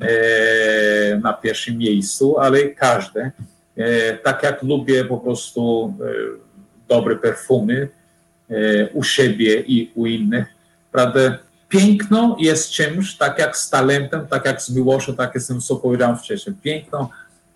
[0.00, 3.30] e, na pierwszym miejscu, ale każde.
[3.76, 6.04] E, tak jak lubię po prostu e,
[6.88, 7.88] dobre perfumy
[8.92, 10.46] u siebie i u innych.
[10.92, 11.38] Prawda?
[11.68, 16.16] Piękno jest czymś, tak jak z talentem, tak jak z miłością, tak jak co powiedziałem
[16.16, 16.56] wcześniej.
[16.62, 17.10] Piękno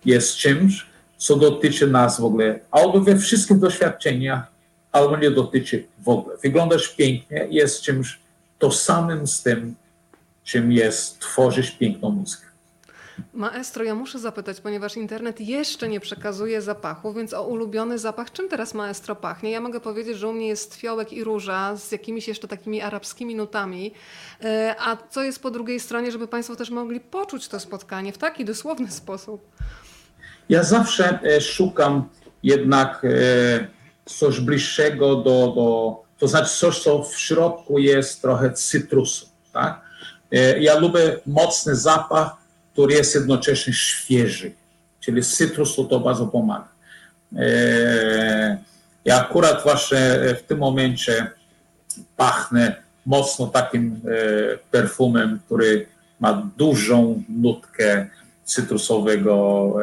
[0.05, 0.85] jest czymś,
[1.17, 4.51] co dotyczy nas w ogóle, albo we wszystkich doświadczeniach,
[4.91, 6.37] albo nie dotyczy w ogóle.
[6.43, 8.19] Wyglądasz pięknie, jest czymś
[8.59, 9.75] tożsamym z tym,
[10.43, 12.49] czym jest tworzyć piękną muzykę.
[13.33, 18.49] Maestro, ja muszę zapytać, ponieważ internet jeszcze nie przekazuje zapachu, więc o ulubiony zapach, czym
[18.49, 19.51] teraz maestro pachnie?
[19.51, 23.35] Ja mogę powiedzieć, że u mnie jest fiołek i róża z jakimiś jeszcze takimi arabskimi
[23.35, 23.93] nutami.
[24.43, 28.17] E, A co jest po drugiej stronie, żeby Państwo też mogli poczuć to spotkanie w
[28.17, 29.41] taki dosłowny sposób?
[30.49, 32.09] Ja zawsze e, szukam
[32.43, 33.67] jednak e,
[34.05, 39.81] coś bliższego do, do, to znaczy coś, co w środku jest trochę cytrusu, tak?
[40.31, 42.31] E, Ja lubię mocny zapach,
[42.73, 44.51] który jest jednocześnie świeży,
[44.99, 46.67] czyli cytrusu to bardzo pomaga.
[47.35, 48.57] E,
[49.05, 49.99] Ja akurat właśnie
[50.39, 51.31] w tym momencie
[52.17, 52.75] pachnę
[53.05, 55.85] mocno takim e, perfumem, który
[56.19, 58.07] ma dużą nutkę
[58.43, 59.73] cytrusowego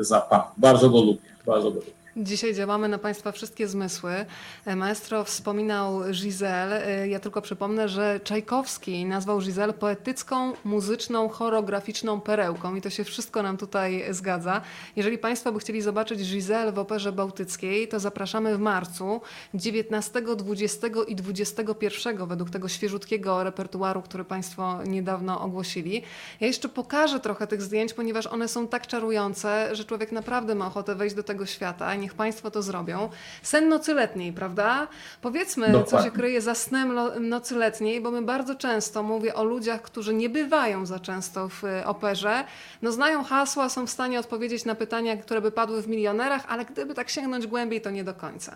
[0.00, 0.54] zapachu.
[0.56, 2.03] Bardzo go lubię, bardzo go lubię.
[2.16, 4.26] Dzisiaj działamy na Państwa wszystkie zmysły.
[4.64, 6.86] E, Maestro wspominał Giselle.
[6.86, 13.04] E, Ja tylko przypomnę, że Czajkowski nazwał Giselle poetycką, muzyczną, choreograficzną perełką i to się
[13.04, 14.60] wszystko nam tutaj zgadza.
[14.96, 19.20] Jeżeli Państwo by chcieli zobaczyć Giselle w Operze Bałtyckiej, to zapraszamy w marcu
[19.54, 26.02] 19, 20 i 21 według tego świeżutkiego repertuaru, który Państwo niedawno ogłosili.
[26.40, 30.66] Ja jeszcze pokażę trochę tych zdjęć, ponieważ one są tak czarujące, że człowiek naprawdę ma
[30.66, 31.94] ochotę wejść do tego świata.
[32.04, 33.08] Niech Państwo to zrobią.
[33.42, 34.88] Sen nocy letniej, prawda?
[35.22, 36.10] Powiedzmy, co Dokładnie.
[36.10, 40.28] się kryje za snem nocy letniej, bo my bardzo często mówię o ludziach, którzy nie
[40.28, 42.44] bywają za często w y, operze.
[42.82, 46.64] No znają hasła, są w stanie odpowiedzieć na pytania, które by padły w milionerach, ale
[46.64, 48.54] gdyby tak sięgnąć głębiej, to nie do końca.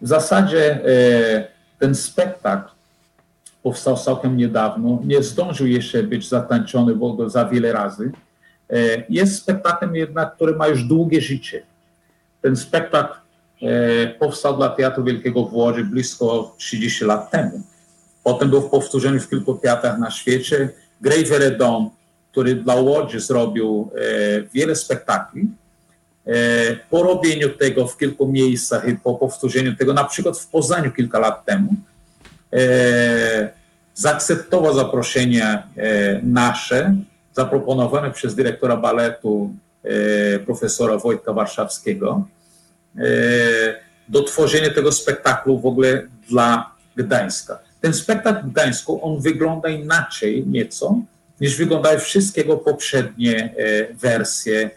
[0.00, 1.48] W zasadzie e,
[1.78, 2.70] ten spektakl
[3.62, 8.12] powstał całkiem niedawno, nie zdążył jeszcze być zatańczony w ogóle za wiele razy.
[8.70, 11.62] E, Jest spektaklem jednak, który ma już długie życie.
[12.42, 13.18] Ten spektakl
[13.62, 17.62] e, powstał dla Teatru Wielkiego w Łodzi blisko 30 lat temu.
[18.24, 20.68] Potem był w powtórzeniu w kilku teatrach na świecie.
[21.00, 21.90] Grey Veredon,
[22.32, 25.48] który dla Łodzi zrobił e, wiele spektakli,
[26.90, 31.18] po robieniu tego w kilku miejscach i po powtórzeniu tego, na przykład w Poznaniu kilka
[31.18, 31.74] lat temu,
[32.52, 33.48] e,
[33.94, 35.62] zaakceptował zaproszenie
[36.22, 36.96] nasze,
[37.36, 39.50] zaproponowane przez dyrektora baletu
[39.84, 42.26] e, profesora Wojtka Warszawskiego,
[42.98, 43.00] e,
[44.08, 47.58] do tworzenia tego spektaklu w ogóle dla Gdańska.
[47.80, 51.00] Ten spektakl w Gdańsku, on wygląda inaczej nieco,
[51.40, 54.70] niż wyglądały wszystkie jego poprzednie e, wersje,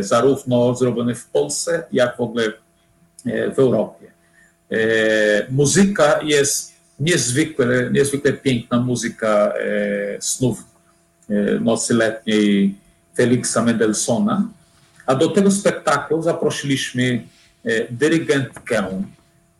[0.00, 2.52] zarówno zrobione w Polsce, jak w ogóle
[3.24, 4.06] w Europie.
[5.50, 9.52] Muzyka jest niezwykle, niezwykle piękna muzyka
[10.20, 10.67] snów
[11.60, 12.74] nocy letniej
[13.16, 14.48] Felixa Mendelssohna,
[15.06, 17.22] a do tego spektaklu zaprosiliśmy
[17.64, 18.78] e, dyrygentkę,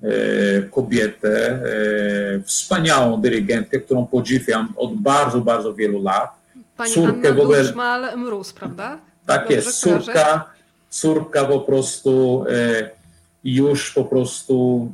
[0.02, 6.30] e, kobietę, e, wspaniałą dyrygentkę, którą podziwiam od bardzo, bardzo wielu lat.
[6.76, 8.98] Pani Córkę Anna w ogóle- Duszmal-Mróz, prawda?
[9.26, 10.04] Tak Dobrze jest, kojarzę?
[10.04, 10.44] córka,
[10.90, 12.90] córka po prostu e,
[13.44, 14.88] już po prostu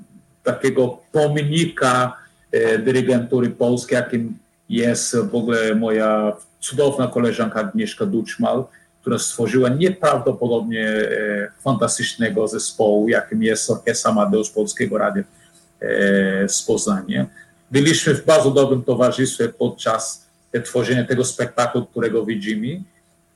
[0.44, 2.16] takiego pomnika
[2.52, 4.38] e, dyrygentury polskiej, jakim
[4.68, 6.32] jest w ogóle moja
[6.64, 8.64] cudowna koleżanka Agnieszka Duczmal,
[9.00, 17.26] która stworzyła nieprawdopodobnie e, fantastycznego zespołu, jakim jest Orkiestra Amadeus Polskiego Radia e, z Poznania.
[17.70, 20.26] Byliśmy w bardzo dobrym towarzystwie podczas
[20.64, 22.82] tworzenia tego spektaklu, którego widzimy.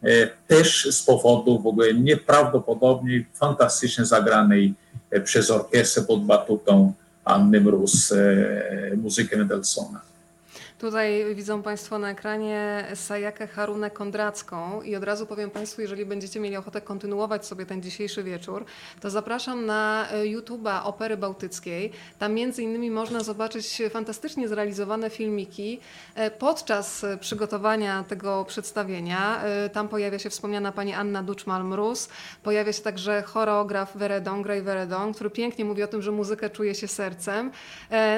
[0.03, 4.75] E, też z powodu w ogóle nieprawdopodobnie fantastycznie zagranej
[5.25, 6.93] przez orkiestrę pod batutą
[7.25, 8.15] Anny Mróz
[8.97, 10.01] muzykę Mendelssohna.
[10.79, 16.41] Tutaj widzą Państwo na ekranie Sajakę Harunę Kondracką i od razu powiem Państwu, jeżeli będziecie
[16.41, 18.65] mieli ochotę kontynuować sobie ten dzisiejszy wieczór,
[19.01, 21.93] to zapraszam na e, YouTube'a Opery Bałtyckiej.
[22.19, 25.81] Tam między innymi można zobaczyć fantastycznie zrealizowane filmiki
[26.15, 29.43] e, podczas e, przygotowania tego przedstawienia.
[29.73, 32.09] Tam pojawia się wspomniana pani Anna Duczmal-Mróz,
[32.43, 36.75] pojawia się także choreograf Veredon, Gray Veredon, który pięknie mówi o tym, że muzykę czuje
[36.75, 37.51] się sercem.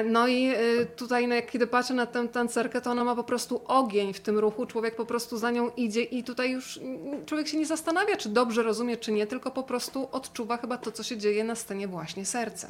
[0.05, 0.53] No i
[0.95, 4.19] tutaj, no, jak kiedy patrzę na tę tancerkę, to ona ma po prostu ogień w
[4.19, 6.79] tym ruchu, człowiek po prostu za nią idzie i tutaj już
[7.25, 10.91] człowiek się nie zastanawia, czy dobrze rozumie, czy nie, tylko po prostu odczuwa chyba to,
[10.91, 12.69] co się dzieje na scenie właśnie sercem.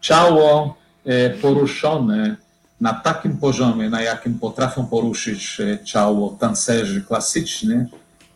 [0.00, 2.36] Ciało e, poruszone
[2.80, 7.74] na takim poziomie, na jakim potrafią poruszyć e, ciało tancerzy klasyczni,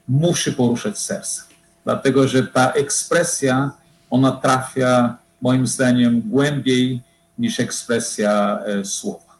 [0.09, 1.43] musi poruszać serce.
[1.85, 3.71] dlatego że ta ekspresja,
[4.11, 7.03] ona trafia moim zdaniem głębiej
[7.39, 9.34] niż ekspresja e, słowa.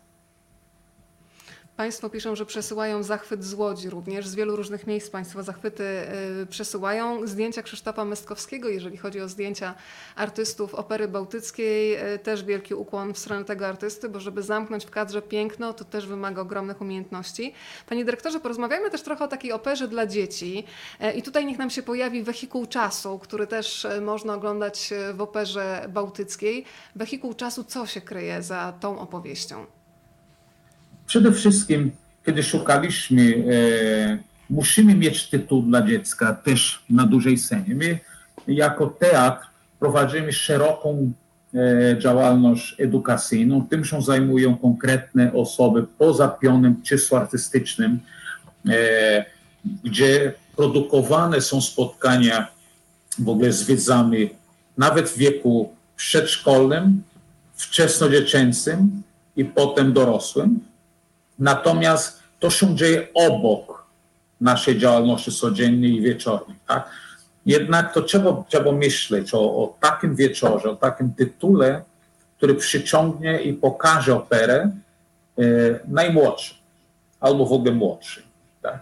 [1.77, 4.27] Państwo piszą, że przesyłają zachwyt z Łodzi również.
[4.29, 5.85] Z wielu różnych miejsc Państwo zachwyty
[6.43, 7.27] y, przesyłają.
[7.27, 9.75] Zdjęcia Krzysztofa Mestkowskiego, jeżeli chodzi o zdjęcia
[10.17, 14.91] artystów Opery Bałtyckiej, y, też wielki ukłon w stronę tego artysty, bo żeby zamknąć w
[14.91, 17.55] kadrze piękno, to też wymaga ogromnych umiejętności.
[17.87, 20.65] Panie dyrektorze, porozmawiajmy też trochę o takiej operze dla dzieci.
[21.03, 25.87] Y, I tutaj niech nam się pojawi wehikuł czasu, który też można oglądać w Operze
[25.89, 26.65] Bałtyckiej.
[26.97, 29.67] Wehikuł czasu, co się kryje za tą opowieścią?
[31.07, 31.91] Przede wszystkim,
[32.27, 34.19] kiedy szukaliśmy, e,
[34.51, 37.75] musimy mieć tytuł dla dziecka też na dużej scenie.
[37.75, 37.99] My
[38.49, 39.47] jako teatr
[39.81, 41.13] prowadzimy szeroką
[41.55, 43.67] e, działalność edukacyjną.
[43.71, 47.99] Tym się zajmują konkretne osoby poza pionem czysto artystycznym,
[48.69, 49.25] e,
[49.85, 52.49] gdzie produkowane są spotkania
[53.19, 54.31] w ogóle z widzami
[54.79, 57.03] nawet w wieku przedszkolnym,
[57.55, 59.03] wczesnodziecięcym
[59.37, 60.61] i potem dorosłym.
[61.39, 63.85] Natomiast to się dzieje obok
[64.41, 66.57] naszej działalności codziennej i wieczornej.
[66.67, 66.91] Tak?
[67.47, 71.83] Jednak to trzeba, trzeba myśleć o, o takim wieczorze, o takim tytule,
[72.37, 74.71] który przyciągnie i pokaże operę
[75.39, 75.43] e,
[75.89, 76.57] najmłodszym
[77.21, 78.23] albo w ogóle młodszym.
[78.63, 78.79] Tak?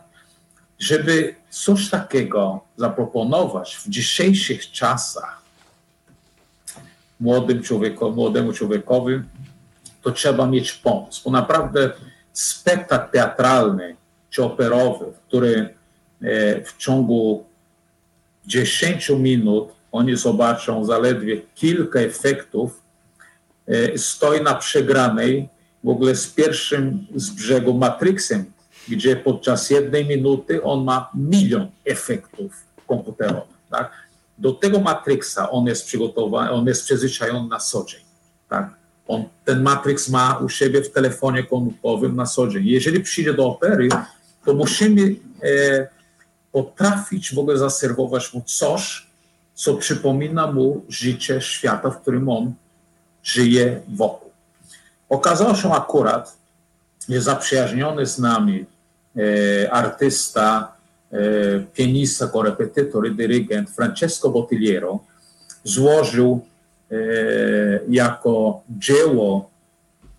[0.79, 5.43] Żeby coś takiego zaproponować w dzisiejszych czasach
[7.21, 9.21] młodym człowiekowi, młodemu człowiekowi,
[10.03, 11.91] to trzeba mieć pomysł, bo naprawdę
[12.33, 13.97] spektakl teatralny
[14.31, 15.75] czy operowy, który
[16.23, 17.45] e, w ciągu
[18.47, 22.83] 10 minut oni zobaczą zaledwie kilka efektów,
[23.67, 25.49] e, stoi na przegranej
[25.85, 28.45] w ogóle z pierwszym z brzegu Matrixem,
[28.89, 33.57] gdzie podczas jednej minuty on ma milion efektów komputerowych.
[33.71, 33.93] Tak?
[34.39, 38.01] Do tego Matrixa on jest przygotowany, on jest przyzwyczajony na co dzień.
[38.49, 38.82] Tak?
[39.09, 42.67] On, ten Matrix ma u siebie w telefonie komórkowym na co dzień.
[42.67, 43.89] Jeżeli przyjdzie do opery,
[44.45, 45.03] to musimy
[45.43, 45.89] e,
[46.53, 49.07] potrafić w ogóle zaserwować mu coś,
[49.55, 52.55] co przypomina mu życie świata, w którym on
[53.23, 54.31] żyje wokół.
[55.09, 56.37] Okazało się akurat,
[57.09, 58.65] że zaprzyjaźniony z nami
[59.17, 60.73] e, artysta,
[61.13, 61.19] e,
[61.61, 65.01] pianista, korepetytor i dyrygent Francesco Bottigliero
[65.65, 66.47] złożył
[67.89, 69.51] jako dzieło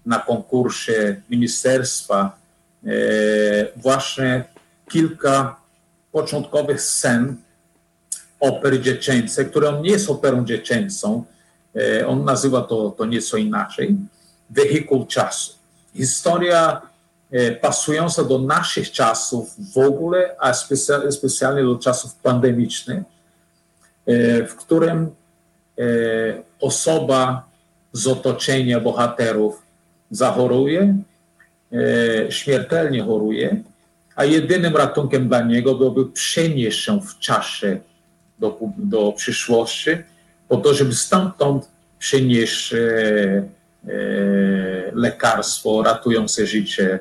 [0.06, 2.38] na konkursie ministerstwa
[2.86, 2.90] e,
[3.76, 4.44] właśnie
[4.90, 5.56] kilka
[6.12, 7.36] początkowych scen
[8.40, 11.24] opery dziecięcej, które on nie jest operą dziecięcą,
[11.76, 13.96] e, on nazywa to, to nieco inaczej,
[14.50, 15.54] wehikuł czasu.
[15.96, 16.82] Historia
[17.32, 23.04] e, pasująca do naszych czasów w ogóle, a specja- specjalnie do czasów pandemicznych,
[24.06, 25.16] e, w którym
[25.78, 25.84] e,
[26.64, 27.50] osoba
[27.92, 29.62] z otoczenia bohaterów
[30.12, 30.98] zachoruje,
[31.74, 33.64] e, śmiertelnie choruje,
[34.16, 37.80] a jedynym ratunkiem dla niego byłoby przenieść się w czasie
[38.40, 39.92] do, do przyszłości,
[40.48, 41.70] po to, żeby stamtąd
[42.00, 43.44] przynieść e, e,
[44.94, 47.00] lekarstwo ratujące życie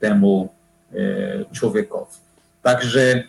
[0.00, 0.48] temu
[0.92, 0.96] e,
[1.52, 2.16] człowiekowi.
[2.62, 3.22] Także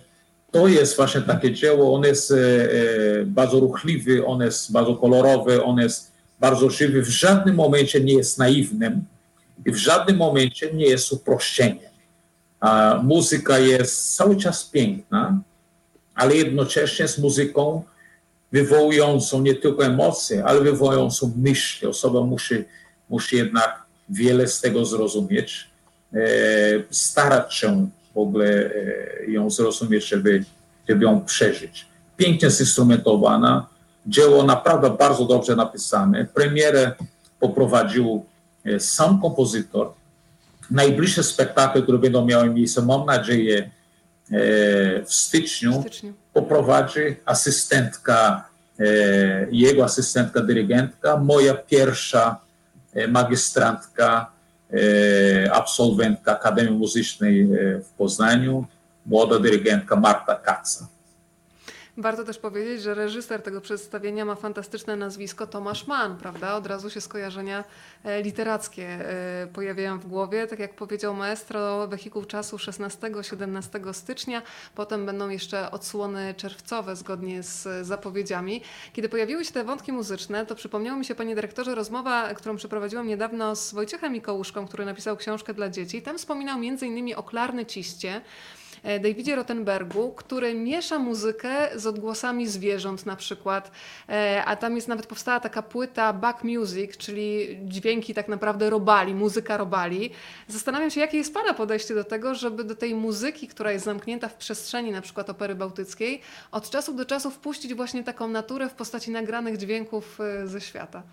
[0.52, 5.64] to jest właśnie takie dzieło, on jest e, e, bardzo ruchliwy, on jest bardzo kolorowy,
[5.64, 9.06] on jest bardzo żywy, w żadnym momencie nie jest naiwnym
[9.66, 11.90] i w żadnym momencie nie jest uproszczeniem.
[12.60, 15.40] A muzyka jest cały czas piękna,
[16.16, 17.84] ale jednocześnie z muzyką
[18.52, 21.88] wywołującą nie tylko emocje, ale wywołującą myśli.
[21.88, 22.56] Osoba musi,
[23.10, 25.70] musi jednak wiele z tego zrozumieć,
[26.14, 26.18] e,
[26.92, 27.90] starać się
[28.20, 28.72] ogóle
[29.26, 30.44] e, ją zrozumieć, żeby,
[30.90, 31.86] żeby ją przeżyć.
[32.18, 33.68] Pięknie zinstrumentowana,
[34.08, 36.26] dzieło naprawdę bardzo dobrze napisane.
[36.26, 36.92] Premierę
[37.40, 38.26] poprowadził
[38.66, 39.94] e, sam kompozytor.
[40.72, 43.70] Najbliższe spektakle, które będą miały miejsce, mam nadzieję, e,
[45.06, 46.14] w styczniu, W styczniu.
[46.34, 48.50] poprowadzi asystentka,
[49.52, 52.40] jego asystentka dyrygentka, moja pierwsza
[53.08, 54.32] magistrantka,
[54.74, 57.48] e, absolwentka Akademii Muzycznej e,
[57.80, 58.66] w Poznaniu,
[59.06, 60.88] młoda dyrygentka Marta Kaca.
[62.00, 66.56] Warto też powiedzieć, że reżyser tego przedstawienia ma fantastyczne nazwisko Tomasz Mann, prawda?
[66.56, 67.64] Od razu się skojarzenia
[68.04, 70.48] e, literackie e, pojawiają w głowie.
[70.48, 74.42] Tak jak powiedział maestro, wehikuł czasu 16-17 stycznia,
[74.76, 78.62] potem będą jeszcze odsłony czerwcowe zgodnie z zapowiedziami.
[78.94, 83.08] Kiedy pojawiły się te wątki muzyczne, to przypomniało mi się, panie dyrektorze, rozmowa, którą przeprowadziłam
[83.08, 86.02] niedawno z Wojciechem Mikołuszką, który napisał książkę dla dzieci.
[86.02, 88.22] Tam wspominał innymi o Klarny Ciście,
[88.84, 93.72] Davidzie Rottenbergu, który miesza muzykę z odgłosami zwierząt na przykład,
[94.10, 99.14] e, a tam jest nawet powstała taka płyta Back Music, czyli dźwięki tak naprawdę robali,
[99.16, 100.12] muzyka robali.
[100.48, 104.30] Zastanawiam się, jakie jest Pana podejście do tego, żeby do tej muzyki, która jest zamknięta
[104.30, 108.74] w przestrzeni na przykład opery bałtyckiej, od czasu do czasu wpuścić właśnie taką naturę w
[108.74, 111.04] postaci nagranych dźwięków e, ze świata.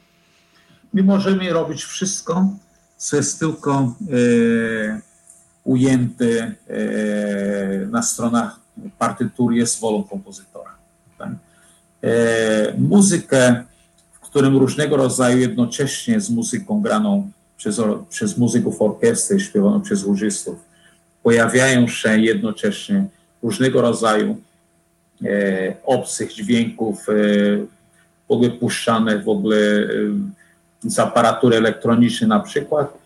[0.93, 2.48] My możemy robić wszystko,
[2.97, 5.01] co jest tylko e,
[5.66, 8.60] ujęte e, na stronach
[8.98, 10.70] partytury, jest wolą kompozytora.
[11.18, 11.30] Tak?
[12.05, 13.64] E, muzykę,
[14.12, 20.59] w którym różnego rodzaju jednocześnie z muzyką graną przez, przez muzyków orkiestry, śpiewaną przez łużystów,
[21.22, 23.05] pojawiają się jednocześnie
[23.43, 24.36] różnego rodzaju
[25.24, 27.12] e, obcych dźwięków, e,
[28.28, 33.06] w ogóle puszczane w ogóle e, z aparatury elektronicznej na przykład.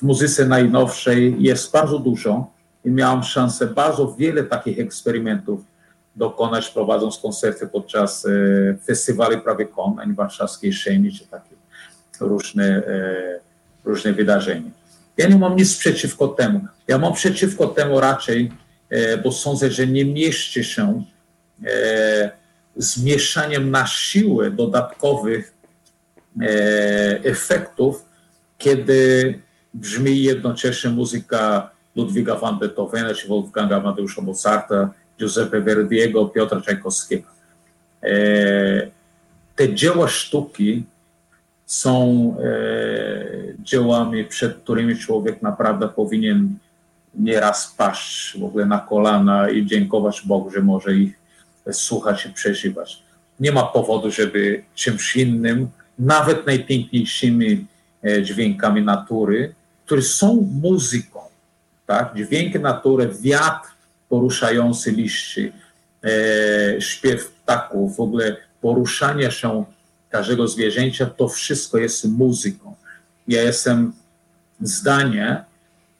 [0.00, 2.50] W muzyce najnowszej jest bardzo dużo
[2.84, 5.60] i miałam szansę bardzo wiele takich eksperymentów
[6.16, 8.30] dokonać, prowadząc koncerty podczas e,
[8.84, 11.54] festiwali prawie konań warszawskiej Szeni, czy takie
[12.20, 13.40] różne, e,
[13.84, 14.70] różne wydarzenia.
[15.16, 16.60] Ja nie mam nic przeciwko temu.
[16.88, 18.52] Ja mam przeciwko temu raczej,
[18.90, 21.04] e, bo sądzę, że nie mieści się
[21.66, 22.30] e,
[22.76, 25.54] z mieszaniem na siłę dodatkowych
[26.40, 26.46] e,
[27.24, 28.04] efektów,
[28.58, 29.34] kiedy
[29.74, 37.28] brzmi jednocześnie muzyka Ludwiga van Beethovena, czy Wolfganga Amadeusza Mozarta, Giuseppe Verdiego, Piotra Czajkowskiego.
[38.02, 38.10] E,
[39.56, 40.84] te dzieła sztuki
[41.66, 42.54] są e,
[43.58, 46.58] dziełami, przed którymi człowiek naprawdę powinien
[47.14, 51.18] nieraz paść w ogóle na kolana i dziękować Bogu, że może ich
[51.72, 53.02] słuchać i przeżywać.
[53.40, 55.68] Nie ma powodu, żeby czymś innym,
[55.98, 57.66] nawet najpiękniejszymi
[58.04, 59.54] e, dźwiękami natury,
[59.90, 61.20] które są muzyką,
[61.86, 62.14] tak?
[62.16, 63.68] dźwięki natury, wiatr
[64.08, 65.52] poruszający liści,
[66.04, 69.64] e, śpiew ptaków, w ogóle poruszanie się
[70.10, 72.74] każdego zwierzęcia, to wszystko jest muzyką.
[73.28, 73.92] Ja jestem
[74.60, 75.44] zdania,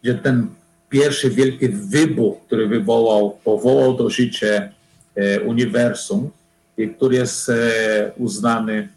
[0.04, 0.46] że ten
[0.88, 4.68] pierwszy wielki wybuch, który wywołał, powołał do życia
[5.14, 6.30] e, uniwersum,
[6.76, 8.88] i który jest e, uznany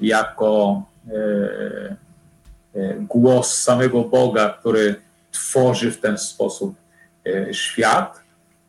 [0.00, 2.03] jako e,
[3.00, 4.94] głos samego Boga, który
[5.32, 6.74] tworzy w ten sposób
[7.26, 8.20] e, świat,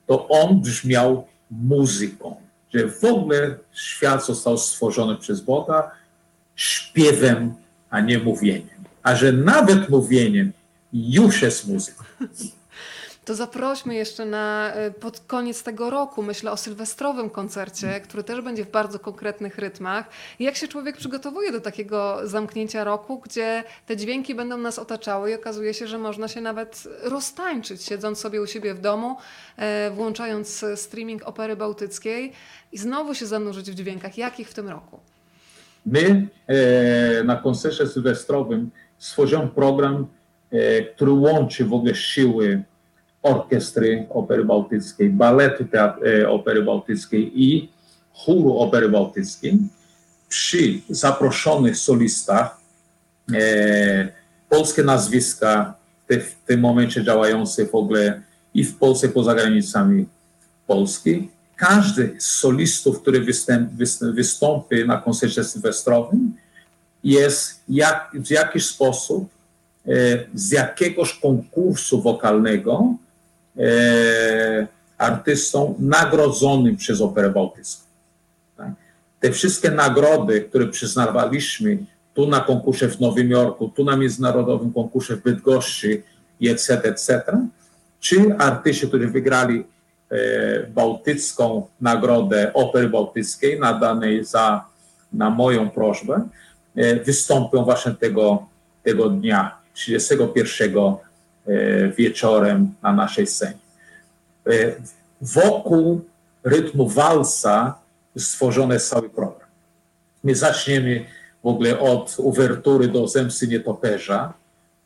[0.07, 2.35] to on brzmiał muzyką.
[2.73, 5.91] Że w ogóle świat został stworzony przez Boga
[6.55, 7.53] śpiewem,
[7.89, 8.83] a nie mówieniem.
[9.03, 10.51] A że nawet mówieniem
[10.93, 12.03] już jest muzyką.
[13.25, 18.41] To zaprośmy jeszcze na e, pod koniec tego roku, myślę o sylwestrowym koncercie, który też
[18.41, 20.09] będzie w bardzo konkretnych rytmach.
[20.39, 25.33] Jak się człowiek przygotowuje do takiego zamknięcia roku, gdzie te dźwięki będą nas otaczały i
[25.33, 29.17] okazuje się, że można się nawet roztańczyć, siedząc sobie u siebie w domu,
[29.57, 32.31] e, włączając streaming opery bałtyckiej
[32.71, 34.17] i znowu się zanurzyć w dźwiękach.
[34.17, 34.99] Jakich w tym roku?
[35.85, 40.07] My e, na koncercie sylwestrowym stworzyłem program,
[40.95, 42.63] który łączy w ogóle siły
[43.25, 47.69] Orkiestry Opery Bałtyckiej, Baletu e, Opery Bałtyckiej i
[48.13, 49.59] Chóru Opery Bałtyckiej
[50.29, 52.57] przy zaproszonych solistach
[53.33, 54.07] e,
[54.49, 55.73] polskie nazwiska
[56.07, 58.21] te, w tym momencie działające w ogóle
[58.53, 60.05] i w Polsce poza granicami
[60.67, 61.29] Polski.
[61.55, 63.69] Każdy z solistów, który występ,
[64.01, 66.33] wystąpi na koncercie sylwestrowym
[67.03, 69.29] jest jak, w jakiś sposób
[69.87, 69.91] e,
[70.33, 72.95] z jakiegoś konkursu wokalnego
[73.57, 74.67] e,
[74.97, 77.83] artystą nagrodzonym przez Operę Bałtycką.
[78.57, 78.69] Tak?
[79.19, 81.77] Te wszystkie nagrody, które przyznawaliśmy
[82.13, 86.03] tu na konkursie w Nowym Jorku, tu na międzynarodowym konkursie w Bydgoszczy
[86.41, 87.23] etc., etc.,
[87.99, 89.63] czy artyści, którzy wygrali
[90.11, 90.17] e,
[90.67, 94.65] bałtycką nagrodę Opery Bałtyckiej nadanej za,
[95.13, 96.27] na moją prośbę,
[96.75, 98.47] e, wystąpią właśnie tego,
[98.83, 100.97] tego dnia, 31 E,
[101.97, 103.57] wieczorem na naszej scenie.
[104.47, 104.75] E,
[105.21, 106.01] wokół
[106.43, 107.79] rytmu walsa
[108.17, 109.49] stworzony jest cały program.
[110.23, 111.05] My zaczniemy
[111.43, 114.33] w ogóle od uwertury do Zemsty Nietoperza,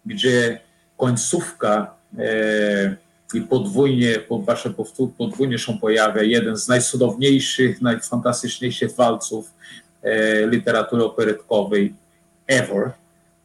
[0.05, 0.59] gdzie
[0.97, 2.95] końcówka e,
[3.33, 4.73] i podwójnie, wasze
[5.17, 9.53] podwójnie się pojawia jeden z najcudowniejszych, najfantastyczniejszych walców
[10.03, 11.93] e, literatury operetkowej
[12.47, 12.91] ever.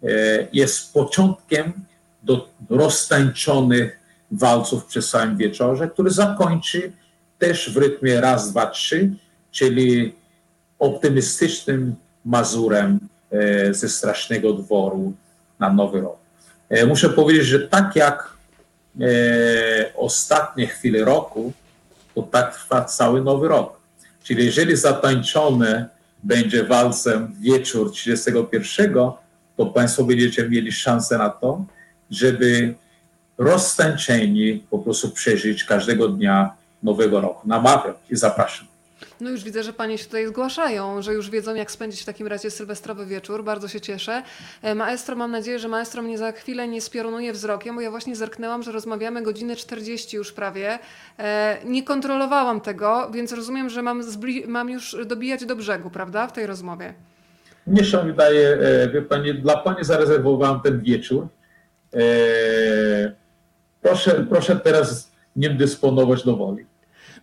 [0.02, 0.08] E,
[0.52, 1.72] jest początkiem
[2.24, 3.98] do roztańczonych
[4.30, 6.92] walców przy samym wieczorze, który zakończy
[7.38, 9.10] też w rytmie raz, dwa, trzy,
[9.50, 10.14] czyli
[10.78, 11.94] optymistycznym
[12.24, 12.98] mazurem
[13.30, 15.12] e, ze strasznego dworu
[15.58, 16.16] na Nowy Rok.
[16.68, 18.32] E, muszę powiedzieć, że tak jak
[19.00, 19.04] e,
[19.96, 21.52] ostatnie chwile roku,
[22.14, 23.80] to tak trwa cały nowy rok.
[24.22, 25.88] Czyli jeżeli zatańczone
[26.22, 28.94] będzie walcem wieczór 31,
[29.56, 31.64] to Państwo będziecie mieli szansę na to,
[32.14, 32.74] żeby
[33.38, 37.48] roztańczeni po prostu przeżyć każdego dnia nowego roku.
[37.48, 38.66] Namawiam i zapraszam.
[39.20, 42.26] No już widzę, że panie się tutaj zgłaszają, że już wiedzą, jak spędzić w takim
[42.26, 43.44] razie sylwestrowy wieczór.
[43.44, 44.22] Bardzo się cieszę.
[44.62, 48.16] E, Maestro, mam nadzieję, że maestro mnie za chwilę nie spiorunuje wzrokiem, bo ja właśnie
[48.16, 50.78] zerknęłam, że rozmawiamy godzinę 40 już prawie.
[51.18, 54.02] E, Nie kontrolowałam tego, więc rozumiem, że mam,
[54.46, 56.94] mam już dobijać do brzegu, prawda, w tej rozmowie.
[57.66, 61.26] Mnie się wydaje, e, wie Pani, dla Pani zarezerwowałem ten wieczór.
[61.94, 63.24] E,
[63.84, 66.66] Proszę, proszę teraz nim dysponować do woli.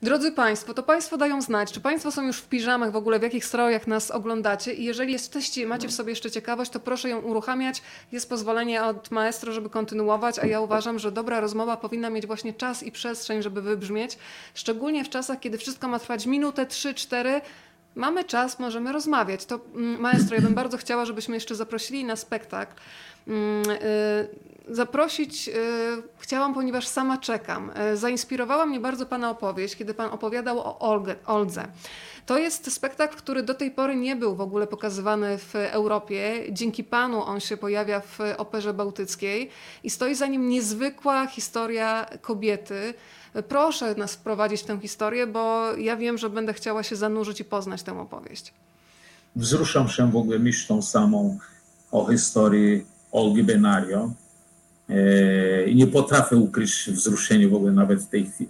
[0.01, 3.23] Drodzy Państwo, to Państwo dają znać, czy Państwo są już w piżamach w ogóle, w
[3.23, 7.19] jakich strojach nas oglądacie i jeżeli jesteście, macie w sobie jeszcze ciekawość, to proszę ją
[7.19, 7.81] uruchamiać.
[8.11, 12.53] Jest pozwolenie od maestro, żeby kontynuować, a ja uważam, że dobra rozmowa powinna mieć właśnie
[12.53, 14.17] czas i przestrzeń, żeby wybrzmieć,
[14.53, 17.41] szczególnie w czasach, kiedy wszystko ma trwać minutę, trzy, cztery.
[17.95, 19.45] Mamy czas, możemy rozmawiać.
[19.45, 22.73] To mm, maestro, ja bym bardzo chciała, żebyśmy jeszcze zaprosili na spektakl.
[24.71, 25.53] Zaprosić y,
[26.17, 27.71] chciałam, ponieważ sama czekam.
[27.93, 31.67] Y, Zainspirowała mnie bardzo Pana opowieść, kiedy Pan opowiadał o Olge, Oldze.
[32.25, 36.43] To jest spektakl, który do tej pory nie był w ogóle pokazywany w Europie.
[36.49, 39.49] Dzięki Panu on się pojawia w Operze Bałtyckiej
[39.83, 42.93] i stoi za nim niezwykła historia kobiety.
[43.47, 47.45] Proszę nas wprowadzić w tę historię, bo ja wiem, że będę chciała się zanurzyć i
[47.45, 48.53] poznać tę opowieść.
[49.35, 51.37] Wzruszam się w ogóle myślą samą
[51.91, 54.30] o historii Olgi Benario e,
[55.67, 58.49] i nie potrafię ukryć wzruszenia w ogóle nawet w tej chwili.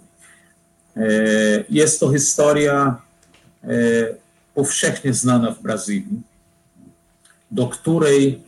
[0.96, 1.02] E,
[1.70, 2.96] Jest to historia
[3.64, 3.68] e,
[4.54, 6.20] powszechnie znana w Brazylii,
[7.50, 8.42] do której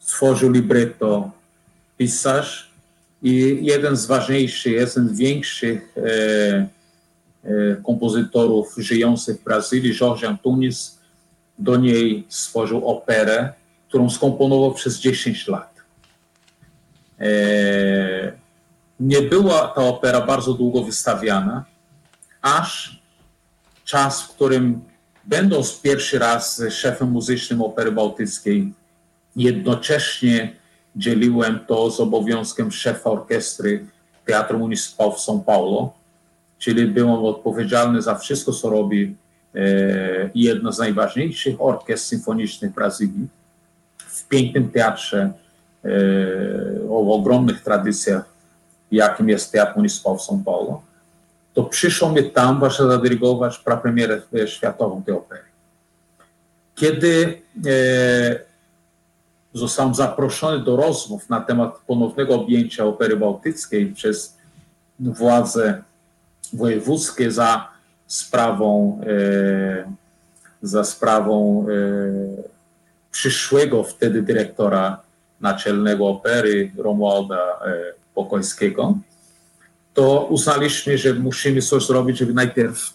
[0.00, 1.30] stworzył libretto
[1.98, 2.70] pisarz
[3.22, 6.68] i jeden z ważniejszych, jeden z większych e,
[7.44, 10.98] e, kompozytorów żyjących w Brazylii, Jorge Antunes,
[11.58, 13.52] do niej stworzył operę,
[13.88, 15.73] którą skomponował przez 10 lat.
[17.24, 18.32] E,
[19.00, 21.64] Nie była ta opera bardzo długo wystawiana,
[22.42, 23.02] aż
[23.84, 24.80] czas, w którym
[25.24, 28.72] będąc pierwszy raz szefem muzycznym Opery Bałtyckiej,
[29.36, 30.56] jednocześnie
[30.96, 33.86] dzieliłem to z obowiązkiem szefa orkiestry
[34.24, 35.92] Teatru Municipal w São Paulo,
[36.58, 39.16] czyli byłem odpowiedzialny za wszystko, co robi
[39.54, 43.28] e, jedna z najważniejszych orkiestr symfonicznych Brazylii
[43.98, 45.32] w pięknym teatrze
[46.90, 48.24] o ogromnych tradycjach,
[48.90, 50.82] jakim jest Teatr Municipal w São Paulo,
[51.54, 55.42] to przyszło mi tam właśnie zadyrygować prapremierę e, światową tej opery.
[56.74, 58.38] Kiedy e,
[59.54, 64.36] zostałem zaproszony do rozmów na temat ponownego objęcia Opery Bałtyckiej przez
[65.00, 65.82] władze
[66.52, 67.68] wojewódzkie za
[68.06, 69.92] sprawą, e,
[70.62, 71.72] za sprawą e,
[73.10, 75.03] przyszłego wtedy dyrektora
[75.44, 78.98] naczelnego opery Romualda e, Pokojskiego,
[79.94, 82.94] to uznaliśmy, że musimy coś zrobić, żeby najpierw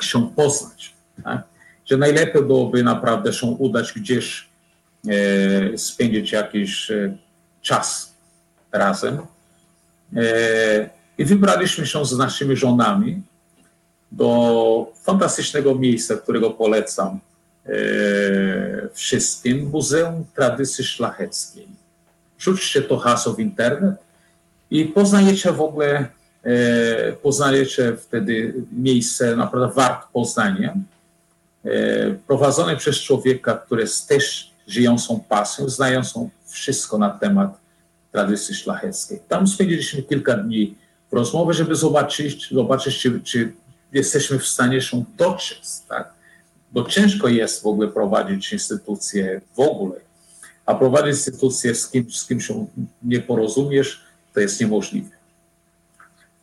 [0.00, 0.94] się poznać.
[1.24, 1.42] Tak?
[1.86, 4.48] Że najlepiej byłoby naprawdę się udać gdzieś,
[5.08, 7.16] e, spędzić jakiś e,
[7.62, 8.14] czas
[8.72, 9.18] razem.
[10.16, 13.22] E, I wybraliśmy się z naszymi żonami
[14.12, 17.20] do fantastycznego miejsca, którego polecam
[18.92, 21.68] wszystkim, Muzeum Tradycji Szlacheckiej.
[22.38, 23.94] Rzućcie to hasło w internet
[24.70, 26.06] i poznajecie w ogóle,
[26.44, 30.74] e, poznajecie wtedy miejsce naprawdę wart poznania,
[31.64, 31.70] e,
[32.26, 37.58] prowadzone przez człowieka, który jest też żyjącą pasją, znającą wszystko na temat
[38.12, 39.20] tradycji szlacheckiej.
[39.28, 40.74] Tam spędziliśmy kilka dni
[41.10, 43.52] w rozmowie, żeby zobaczyć, zobaczyć czy, czy
[43.92, 46.14] jesteśmy w stanie się dotrzeć, tak?
[46.74, 49.96] Bo ciężko jest w ogóle prowadzić instytucję w ogóle,
[50.66, 52.66] a prowadzić instytucję z kimś, z kim się
[53.02, 54.00] nie porozumiesz,
[54.32, 55.10] to jest niemożliwe.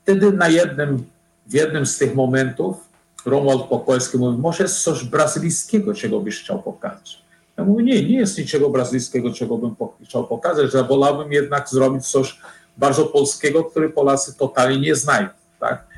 [0.03, 1.03] Wtedy na jednym,
[1.47, 2.77] w jednym z tych momentów
[3.25, 7.21] Romuald Pokojski mówi, może jest coś brazylijskiego, czego byś chciał pokazać.
[7.57, 12.07] Ja mówię, nie, nie jest niczego brazylijskiego, czego bym chciał pokazać, że wolałbym jednak zrobić
[12.07, 12.39] coś
[12.77, 15.27] bardzo polskiego, który Polacy totalnie nie znają,
[15.59, 15.90] tak?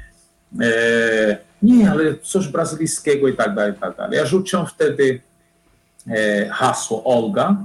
[0.61, 4.17] E, nie, ale coś brazylijskiego i tak dalej, i tak dalej.
[4.17, 5.21] Ja rzuciłem wtedy
[6.07, 7.57] e, hasło Olga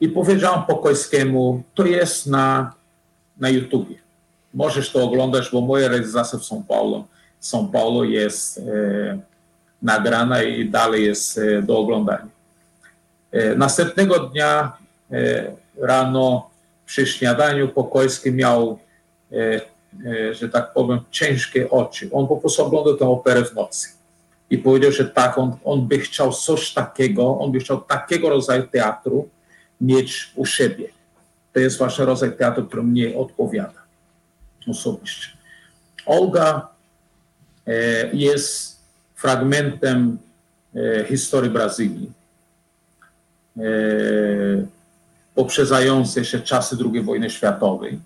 [0.00, 2.74] i powiedziałem Pokojskiemu, to jest na,
[3.40, 3.94] na YouTubie.
[4.54, 7.04] Możesz to oglądać, bo moja realizacja w São Paulo,
[7.42, 8.62] São Paulo jest e,
[9.82, 12.28] nagrana i dalej jest e, do oglądania.
[13.32, 14.72] E, następnego dnia
[15.12, 16.50] e, rano
[16.86, 18.78] przy śniadaniu Pokojski miał
[19.32, 19.60] e,
[20.32, 22.08] że tak powiem, ciężkie oczy.
[22.12, 23.88] On po prostu oglądał tę operę w nocy
[24.50, 28.62] i powiedział, że tak, on, on by chciał coś takiego, on by chciał takiego rodzaju
[28.66, 29.28] teatru
[29.80, 30.88] mieć u siebie.
[31.52, 33.82] To jest właśnie rodzaj teatru, który mnie odpowiada
[34.68, 35.28] osobiście.
[36.06, 36.68] Olga
[37.66, 37.72] e,
[38.12, 38.80] jest
[39.14, 40.18] fragmentem
[40.74, 42.12] e, historii Brazylii,
[43.56, 43.62] e,
[45.34, 47.98] poprzedzającej się czasy II wojny światowej,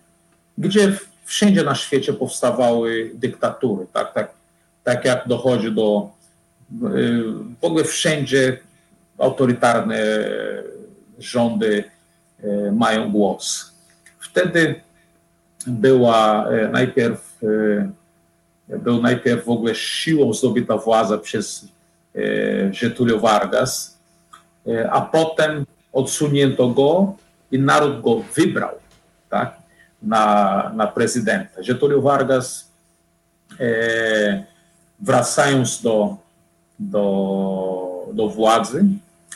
[0.59, 4.31] gdzie wszędzie na świecie powstawały dyktatury, tak, tak,
[4.85, 6.11] tak jak dochodzi do
[7.61, 8.59] w ogóle wszędzie
[9.19, 9.99] autorytarne
[11.19, 11.85] rządy
[12.73, 13.73] mają głos.
[14.19, 14.81] Wtedy
[15.67, 17.41] była najpierw
[18.69, 21.69] był najpierw w ogóle siłą zdobyta władza przez
[22.71, 23.99] Getúlio Vargas,
[24.91, 27.17] a potem odsunięto go
[27.53, 28.75] i naród go wybrał
[29.31, 29.57] tak,
[30.07, 31.63] na, na prezydenta.
[31.63, 32.71] Getúlio Vargas,
[35.01, 36.17] wracając do,
[36.79, 38.85] do, do władzy,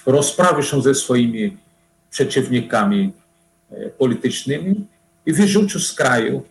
[0.07, 1.57] rozprawił się ze swoimi
[2.11, 3.13] przeciwnikami
[3.99, 4.87] politycznymi
[5.27, 6.43] i wyrzucił z kraju,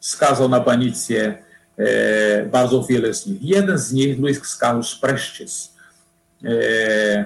[0.00, 1.38] skazał na banicję
[1.78, 3.42] e, bardzo wiele z nich.
[3.42, 5.74] Jeden z nich, Luis Carlos Prestes,
[6.44, 7.24] e,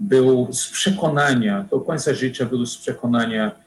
[0.00, 3.65] był z przekonania, do końca życia był z przekonania e,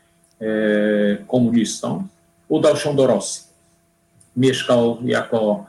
[1.27, 2.07] komunistą,
[2.47, 3.43] udał się do Rosji.
[4.37, 5.65] Mieszkał jako,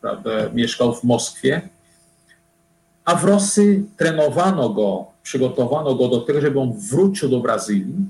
[0.00, 1.60] prawda, mieszkał w Moskwie,
[3.04, 8.06] a w Rosji trenowano go, przygotowano go do tego, żeby on wrócił do Brazylii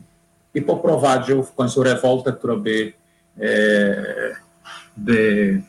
[0.55, 2.93] i poprowadził w końcu rewoltę, która by,
[4.97, 5.63] by,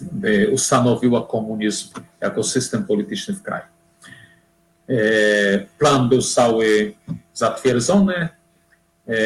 [0.00, 1.88] by ustanowiła komunizm
[2.20, 3.75] jako system polityczny w kraju.
[5.78, 6.94] Plan był cały
[7.34, 8.28] zatwierdzony.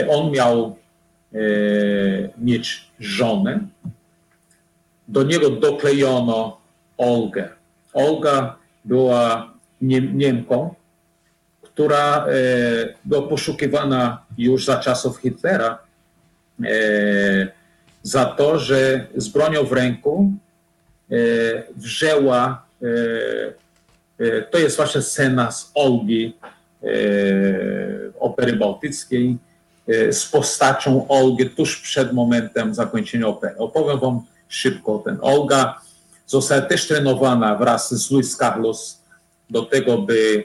[0.08, 0.76] On miał
[2.38, 3.60] mieć żonę.
[5.08, 6.60] Do niego doklejono
[6.98, 7.48] Olgę.
[7.92, 10.74] Olga była Niemką,
[11.62, 12.26] która
[13.04, 15.78] była poszukiwana już za czasów Hitlera
[18.02, 20.32] za to, że z bronią w ręku
[21.76, 22.66] wzięła,
[24.50, 26.36] to jest właśnie scena z Olgi
[28.20, 29.38] opery bałtyckiej,
[30.10, 33.56] z postacią Olgi tuż przed momentem zakończenia opery.
[33.58, 35.18] Opowiem wam szybko ten.
[35.20, 35.80] Olga
[36.26, 39.00] została też trenowana wraz z Luis Carlos
[39.50, 40.44] do tego, by,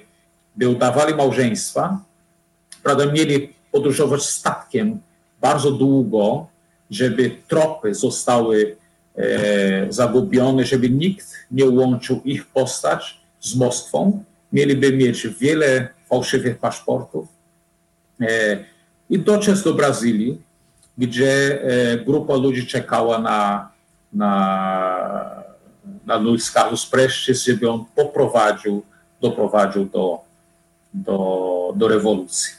[0.56, 2.00] by udawali małżeństwa.
[2.84, 5.00] Prawda, mieli podróżować statkiem
[5.42, 6.48] bardzo długo,
[6.92, 8.76] żeby tropy zostały
[9.16, 14.24] e, zagubione, żeby nikt nie łączył ich postać z Moskwą.
[14.54, 17.28] Mieliby mieć wiele fałszywych paszportów
[18.22, 18.58] e,
[19.10, 20.42] i dotrzeć do Brazylii,
[20.98, 23.70] gdzie e, grupa ludzi czekała na,
[24.14, 25.44] na,
[26.06, 28.84] na Luis Carlos Prestes, żeby on poprowadził,
[29.22, 30.20] doprowadził do,
[30.94, 32.54] do, do rewolucji.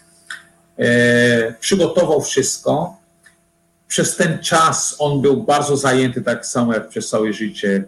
[0.78, 2.96] E, przygotował wszystko.
[3.88, 7.84] Przez ten czas on był bardzo zajęty, tak samo jak przez całe życie,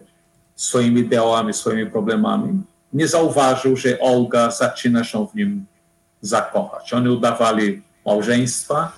[0.55, 2.61] swoimi ideałami, swoimi problemami.
[2.93, 5.65] Nie zauważył, że Olga zaczyna się w nim
[6.21, 6.93] zakochać.
[6.93, 8.91] Oni udawali małżeństwa,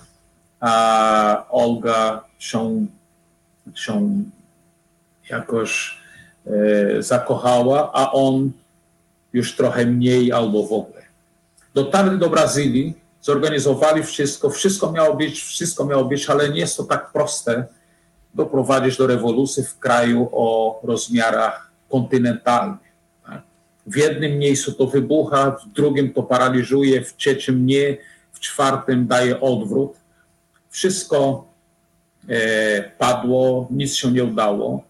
[0.60, 2.86] a Olga się,
[3.74, 4.24] się
[5.30, 5.98] jakoś
[6.46, 8.52] e, zakochała, a on
[9.32, 11.02] już trochę mniej albo w ogóle.
[11.74, 16.84] Dotarli do Brazylii, zorganizowali wszystko, wszystko miało być, wszystko miało być, ale nie jest to
[16.84, 17.66] tak proste
[18.34, 22.81] doprowadzić do rewolucji w kraju o rozmiarach kontynentalnych.
[23.86, 27.96] W jednym miejscu to wybucha, w drugim to paraliżuje, w trzecim nie,
[28.32, 29.92] w czwartym daje odwrót.
[30.70, 31.48] Wszystko
[32.28, 34.84] e, padło, nic się nie udało.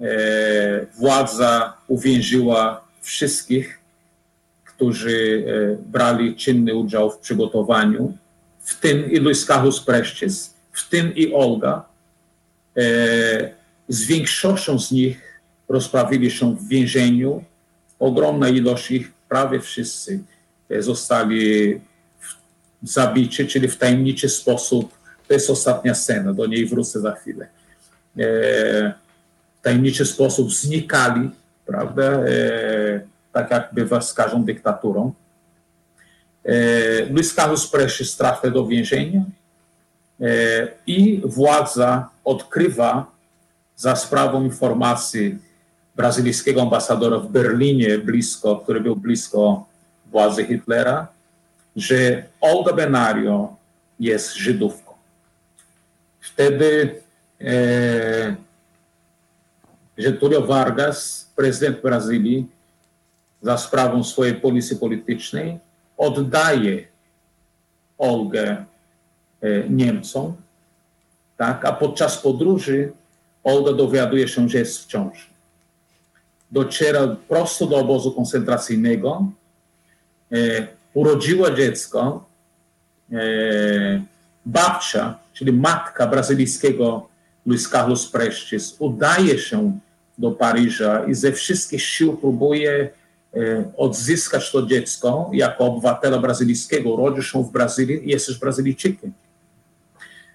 [0.00, 3.78] E, władza uwięziła wszystkich,
[4.64, 5.44] którzy
[5.86, 8.16] brali czynny udział w przygotowaniu,
[8.60, 11.84] w tym i Luis Carlos Prestes, w tym i Olga.
[13.88, 17.44] Z większością z nich rozprawili się w więzieniu.
[17.98, 20.20] Ogromna ilość ich, prawie wszyscy,
[20.78, 21.80] zostali
[22.82, 24.98] zabici, czyli w tajemniczy sposób.
[25.28, 27.46] To jest ostatnia scena, do niej wrócę za chwilę.
[28.16, 31.30] W tajemniczy sposób znikali,
[31.66, 32.20] prawda?
[33.32, 35.12] tak jak bywa z każdą dyktaturą.
[37.10, 39.22] Luis Carlos Prestes trafia do więzienia
[40.86, 43.10] i władza odkrywa
[43.76, 45.38] za sprawą informacji
[45.98, 49.66] brazylijskiego ambasadora w Berlinie, blisko, który był blisko
[50.06, 51.08] władzy Hitlera,
[51.76, 53.56] że Olga Benario
[54.00, 54.92] jest Żydówką.
[56.20, 57.00] Wtedy
[57.40, 58.36] e,
[59.98, 62.46] Getúlio Vargas, prezydent Brazylii,
[63.42, 65.58] za sprawą swojej policji politycznej,
[65.96, 66.86] oddaje
[67.98, 68.64] Olgę
[69.40, 70.36] e, Niemcom,
[71.36, 71.64] tak?
[71.64, 72.92] a podczas podróży
[73.44, 75.27] Olga dowiaduje się, że jest w ciąży.
[76.50, 79.32] Dociera prosto do obozu koncentracyjnego,
[80.32, 82.24] e, urodziła dziecko,
[83.12, 83.16] e,
[84.46, 87.08] babcia, czyli matka brazylijskiego
[87.46, 89.78] Luis Carlos Prestes, udaje się
[90.18, 92.90] do Paryża i ze wszystkich sił próbuje
[93.34, 96.90] e, odzyskać to dziecko jako obywatela brazylijskiego.
[96.90, 99.12] Urodził się w Brazylii i jest też Brazylijczykiem.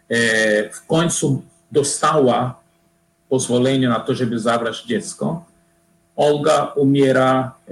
[0.09, 2.59] E, W końcu dostała
[3.29, 5.45] pozwolenie na to, żeby zabrać dziecko.
[6.15, 7.71] Olga umiera e,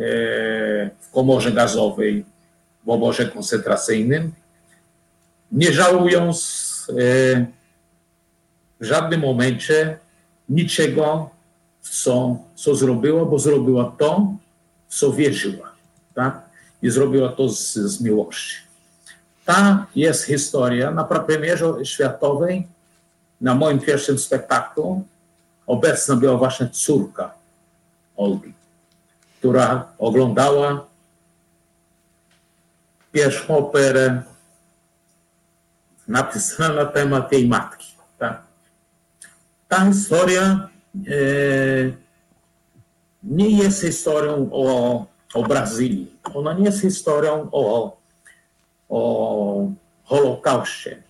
[1.00, 2.26] w komorze gazowej
[2.86, 4.32] w obozie koncentracyjnym,
[5.52, 6.38] nie żałując
[6.90, 6.94] e,
[8.80, 9.98] w żadnym momencie
[10.50, 11.30] niczego,
[11.82, 14.34] co, co zrobiła, bo zrobiła to,
[14.88, 15.72] w co wierzyła.
[16.14, 16.42] Tak?
[16.82, 18.56] I zrobiła to z, z miłości.
[19.46, 22.68] Ta jest historia na premierze światowej,
[23.42, 25.04] na moim pierwszym spektaklu.
[25.68, 27.41] Obecna była właśnie córka
[29.40, 30.86] która oglądała
[33.12, 34.24] pierwszą operę
[36.08, 37.92] napisaną na temat jej matki.
[39.72, 41.12] Ta historia e,
[43.24, 46.16] nie jest historią o, o Brazylii.
[46.34, 47.98] Ona nie jest historią o,
[48.90, 49.72] o
[50.04, 51.04] Holokauście.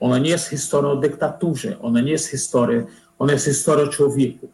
[0.00, 1.78] Ona nie jest historią o dyktaturze.
[1.80, 2.86] Ona nie jest historią,
[3.18, 4.48] ona jest historią o człowieku,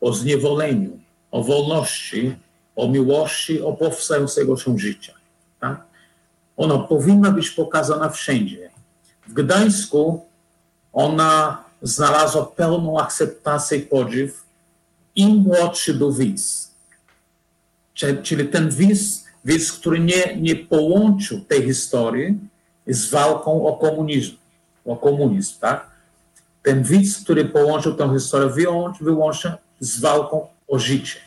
[0.00, 0.98] o zniewoleniu,
[1.34, 2.36] o wolności,
[2.76, 5.12] o miłości, o powstającego się życia.
[5.60, 5.84] Tak?
[6.56, 8.70] Ona powinna być pokazana wszędzie.
[9.28, 10.26] W Gdańsku
[10.92, 14.44] ona znalazła pełną akceptację i podziw
[15.14, 16.70] im młodszy był widz.
[18.22, 22.38] Czyli ten widz, widz który nie, nie połączył tej historii
[22.86, 24.36] z walką o komunizm,
[24.84, 25.90] o komunizm, tak?
[26.62, 31.23] Ten widz, który połączył tę historię wyłącz, wyłącznie z walką o życie.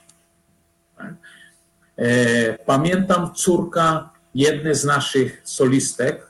[1.98, 6.28] E, pamiętam córka jednej z naszych solistek,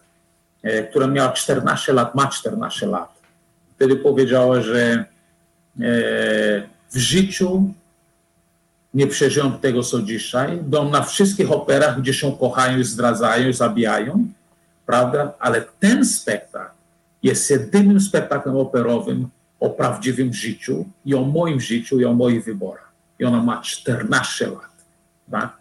[0.64, 3.10] e, która miała 14 lat, ma 14 lat.
[3.76, 5.06] Wtedy powiedziała, że e,
[6.91, 7.73] w życiu
[8.94, 10.57] nie przeżyją tego, co dzisiaj.
[10.57, 14.27] Będą na wszystkich operach, gdzie się kochają, zdradzają, zabijają,
[14.85, 15.34] prawda?
[15.39, 16.77] Ale ten spektakl
[17.23, 19.30] jest jedynym spektaklem operowym
[19.60, 22.91] o prawdziwym życiu i o moim życiu i o moich wyborach.
[23.19, 24.77] I ona ma 14 lat.
[25.32, 25.58] Tak?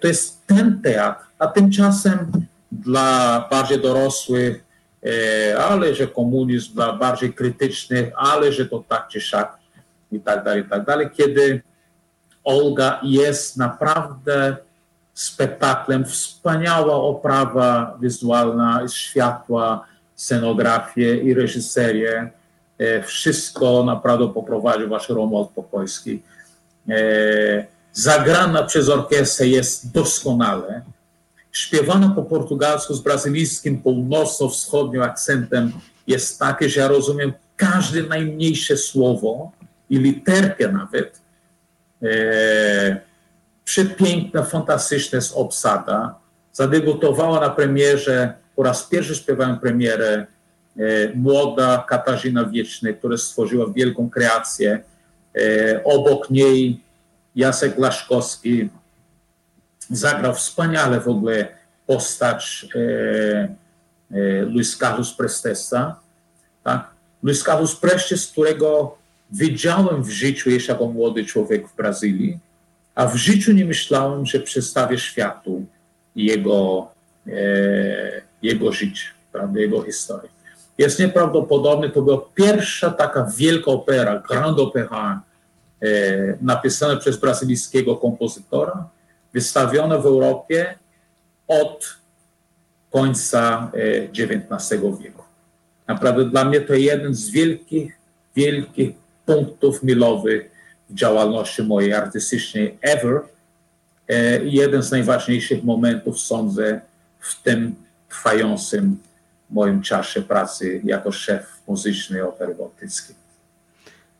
[0.00, 2.32] To jest ten teatr, a tymczasem
[2.72, 4.64] dla bardziej dorosłych,
[5.06, 9.58] e, ale że komunizm dla bardziej krytycznych, ale że to tak czy siak
[10.12, 11.08] i tak dalej, i tak dalej.
[11.16, 11.62] Kiedy
[12.44, 14.56] Olga jest naprawdę
[15.14, 22.30] spektaklem, wspaniała oprawa wizualna, światła, scenografię i reżyserię.
[22.78, 25.08] E, Wszystko naprawdę poprowadził wasz
[25.54, 26.22] Pokojski.
[26.88, 30.82] E, Zagrana przez orkiestrę jest doskonale.
[31.52, 35.72] Śpiewana po portugalsku z brazylijskim północno-wschodnim akcentem
[36.06, 39.52] jest takie, że ja rozumiem każde najmniejsze słowo
[39.90, 41.20] i literkę nawet.
[42.02, 43.00] E,
[43.64, 46.14] przepiękna, fantastyczna jest obsada.
[46.52, 50.26] Zadebiutowała na premierze, po raz pierwszy śpiewałem premierę
[50.76, 50.82] e,
[51.14, 54.82] młoda Katarzyna Wieczny, która stworzyła wielką kreację.
[55.36, 56.85] E, obok niej
[57.36, 58.68] Jacek Laszkowski
[59.90, 61.48] zagrał wspaniale w ogóle
[61.86, 62.78] postać e,
[64.10, 66.00] e, Luis Carlos Prestesa.
[66.64, 66.90] Tak?
[67.22, 68.98] Luis Carlos Prestes, którego
[69.32, 72.38] widziałem w życiu jeszcze jako młody człowiek w Brazylii,
[72.94, 75.66] a w życiu nie myślałem, że przedstawię światu
[76.16, 76.88] jego,
[77.26, 77.32] e,
[78.42, 80.30] jego życie, prawda, jego historię.
[80.78, 85.22] Jest nieprawdopodobne, to była pierwsza taka wielka opera, Grand Opera,
[85.82, 85.88] e,
[86.40, 88.88] napisana przez brazylijskiego kompozytora,
[89.32, 90.78] wystawiona w Europie
[91.48, 91.96] od
[92.90, 95.22] końca e, XIX wieku.
[95.88, 97.98] Naprawdę dla mnie to jeden z wielkich,
[98.36, 98.90] wielkich
[99.26, 100.50] punktów milowych
[100.90, 103.20] w działalności mojej artystycznej ever
[104.08, 106.80] e, jeden z najważniejszych momentów, sądzę,
[107.20, 107.74] w tym
[108.08, 108.98] trwającym
[109.50, 113.25] moim czasie pracy jako szef muzycznej opery bałtyckiej.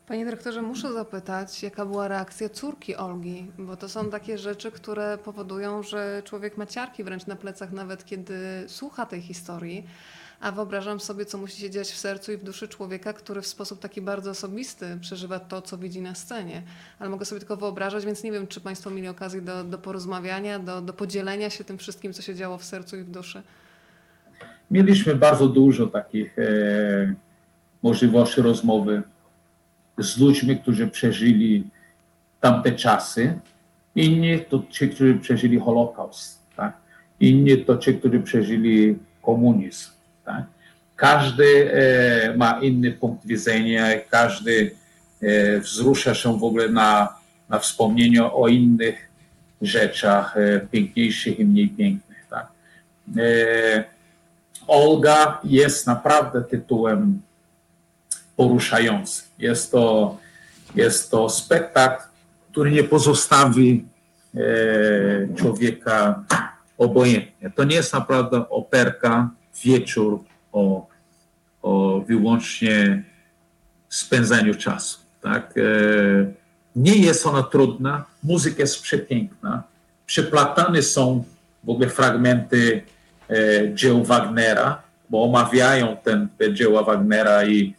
[0.09, 5.19] Panie dyrektorze, muszę zapytać, jaka była reakcja córki Olgi, bo to są takie rzeczy, które
[5.19, 8.35] powodują, że człowiek ma ciarki wręcz na plecach, nawet kiedy
[8.66, 9.87] słucha tej historii.
[10.41, 13.47] A wyobrażam sobie, co musi się dziać w sercu i w duszy człowieka, który w
[13.47, 16.62] sposób taki bardzo osobisty przeżywa to, co widzi na scenie.
[16.99, 20.59] Ale mogę sobie tylko wyobrażać, więc nie wiem, czy Państwo mieli okazję do, do porozmawiania,
[20.59, 23.43] do, do podzielenia się tym wszystkim, co się działo w sercu i w duszy.
[24.70, 27.15] Mieliśmy bardzo dużo takich e,
[27.83, 29.03] możliwości rozmowy
[29.98, 31.64] z ludźmi, którzy przeżyli
[32.40, 33.39] tamte czasy.
[33.94, 36.39] Inni to ci, którzy przeżyli Holokaust.
[36.56, 36.77] Tak?
[37.20, 39.90] Inni to ci, którzy przeżyli komunizm.
[40.24, 40.44] Tak?
[40.97, 44.70] Każdy e, ma inny punkt widzenia, każdy
[45.23, 47.16] e, wzrusza się w ogóle na,
[47.48, 49.09] na wspomnieniu o innych
[49.62, 52.27] rzeczach, e, piękniejszych i mniej pięknych.
[52.31, 52.48] Tak?
[53.16, 53.85] E,
[54.66, 57.20] Olga jest naprawdę tytułem
[58.36, 59.24] poruszającym.
[59.38, 60.16] Jest to,
[60.74, 62.02] jest to spektakl,
[62.50, 63.84] który nie pozostawi
[64.34, 64.40] e,
[65.36, 66.24] człowieka
[66.78, 67.50] obojętnie.
[67.50, 69.30] To nie jest naprawdę operka,
[69.64, 70.20] wieczór
[70.52, 70.86] o,
[71.62, 73.02] o wyłącznie
[73.88, 74.98] spędzaniu czasu.
[75.22, 75.54] Tak?
[75.58, 75.62] E,
[76.76, 79.62] nie jest ona trudna, muzyka jest przepiękna,
[80.06, 81.24] przeplatane są
[81.64, 82.82] w ogóle fragmenty
[83.30, 87.74] e, dzieł Wagnera, bo omawiają ten, te dzieła Wagnera i,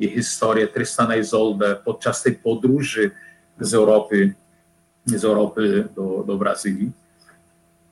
[0.00, 3.10] i historię Tristana i Isolde podczas tej podróży
[3.60, 4.34] z Europy,
[5.06, 6.92] z Europy do, do Brazylii.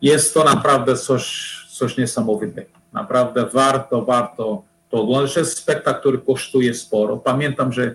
[0.03, 2.71] Jest to naprawdę coś, coś niesamowitego.
[2.93, 5.35] Naprawdę warto, warto to oglądać.
[5.35, 7.17] To jest spektakl, który kosztuje sporo.
[7.17, 7.95] Pamiętam, że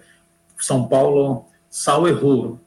[0.57, 2.57] w São Paulo cały chór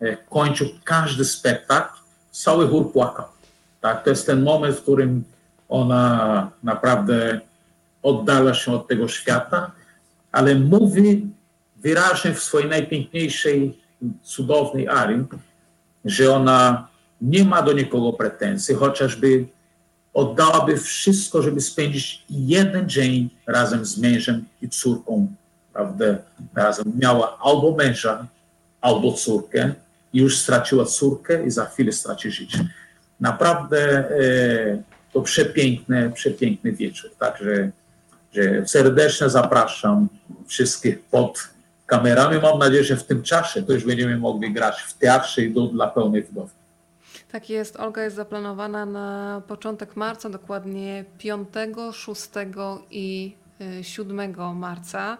[0.00, 1.98] e, kończył każdy spektakl,
[2.30, 3.26] cały chór płakał.
[3.80, 4.04] Tak?
[4.04, 5.24] To jest ten moment, w którym
[5.68, 7.40] ona naprawdę
[8.02, 9.70] oddala się od tego świata,
[10.32, 11.26] ale mówi
[11.76, 13.78] wyraźnie w swojej najpiękniejszej,
[14.22, 15.24] cudownej arii,
[16.04, 16.88] że ona
[17.20, 19.46] nie ma do nikogo pretensji, chociażby
[20.14, 25.26] oddałaby wszystko, żeby spędzić jeden dzień razem z mężem i córką,
[25.72, 26.04] prawda?
[26.54, 28.26] Razem miała albo męża,
[28.80, 29.74] albo córkę
[30.12, 32.68] i już straciła córkę i za chwilę straci życie.
[33.20, 34.82] Naprawdę e,
[35.12, 37.10] to przepiękny, przepiękny wieczór.
[37.18, 37.70] Także
[38.32, 40.08] że serdecznie zapraszam
[40.46, 41.48] wszystkich pod
[41.86, 42.40] kamerami.
[42.42, 45.86] Mam nadzieję, że w tym czasie już będziemy mogli grać w teatrze i do, dla
[45.86, 46.50] pełnej wdowy.
[47.32, 47.76] Tak jest.
[47.76, 51.48] Olga jest zaplanowana na początek marca, dokładnie 5,
[51.92, 52.30] 6
[52.90, 53.34] i
[53.80, 55.18] y, 7 marca.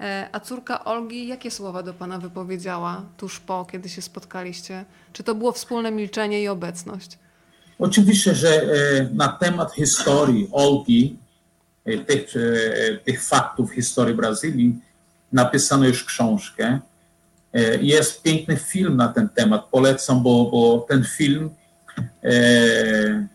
[0.00, 4.84] E, A córka Olgi, jakie słowa do Pana wypowiedziała tuż po, kiedy się spotkaliście?
[5.12, 7.18] Czy to było wspólne milczenie i obecność?
[7.78, 8.66] Oczywiście, że e,
[9.14, 11.16] na temat historii Olgi,
[12.06, 14.74] tych, e, tych faktów historii Brazylii,
[15.32, 16.80] napisano już książkę.
[17.52, 19.64] E, Jest piękny film na ten temat.
[19.70, 21.50] Polecam, bo, bo ten film
[22.24, 23.26] e,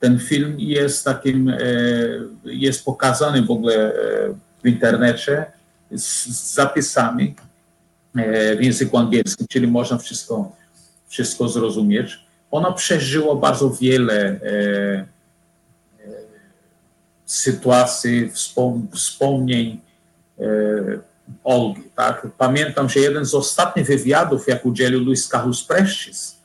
[0.00, 1.58] ten film jest takim, e,
[2.44, 3.94] jest pokazany w ogóle e,
[4.64, 5.46] w internecie
[5.90, 7.34] z, zapisami
[8.16, 10.56] e, w języku angielskim, czyli można wszystko,
[11.08, 12.24] wszystko zrozumieć.
[12.50, 15.06] Ona przeżyła bardzo wiele e, e,
[17.26, 19.80] sytuacji, wspom, wspomnień
[20.40, 20.44] e,
[21.44, 21.82] Olgi.
[21.96, 22.26] Tak?
[22.38, 26.38] Pamiętam, że jeden z ostatnich wywiadów, jak udzielił Luis Carlos Prestes,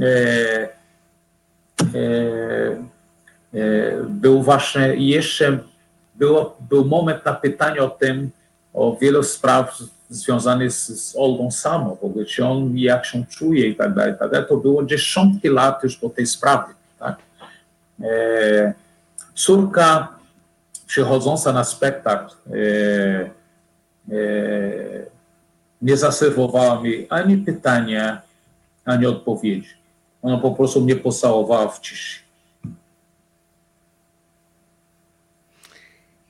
[0.00, 0.68] e, e,
[3.54, 5.58] e, był właśnie jeszcze,
[6.14, 8.30] było, był moment na pytanie o tym,
[8.74, 9.78] o wielu spraw
[10.10, 14.14] związanych z, z Olgą samą, w ogóle, czy on jak się czuje i tak dalej,
[14.14, 14.48] i tak dalej.
[14.48, 16.74] To było dziesiątki lat już po tej sprawie.
[16.98, 17.16] Tak?
[18.02, 18.72] E,
[19.38, 20.18] córka
[20.86, 22.54] przychodząca na spektakl e,
[24.10, 25.06] e,
[25.82, 28.22] nie zaserwowała mi ani pytania,
[28.84, 29.74] ani odpowiedzi.
[30.22, 32.20] Ona po prostu mnie pocałowała w ciszy.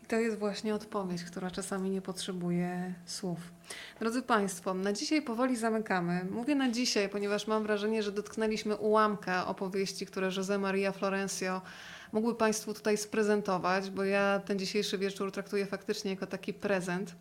[0.09, 3.39] To jest właśnie odpowiedź, która czasami nie potrzebuje słów.
[4.01, 6.25] Drodzy Państwo, na dzisiaj powoli zamykamy.
[6.31, 11.61] Mówię na dzisiaj, ponieważ mam wrażenie, że dotknęliśmy ułamka opowieści, które José Maria Florencio
[12.13, 17.15] mógłby Państwu tutaj sprezentować, bo ja ten dzisiejszy wieczór traktuję faktycznie jako taki prezent.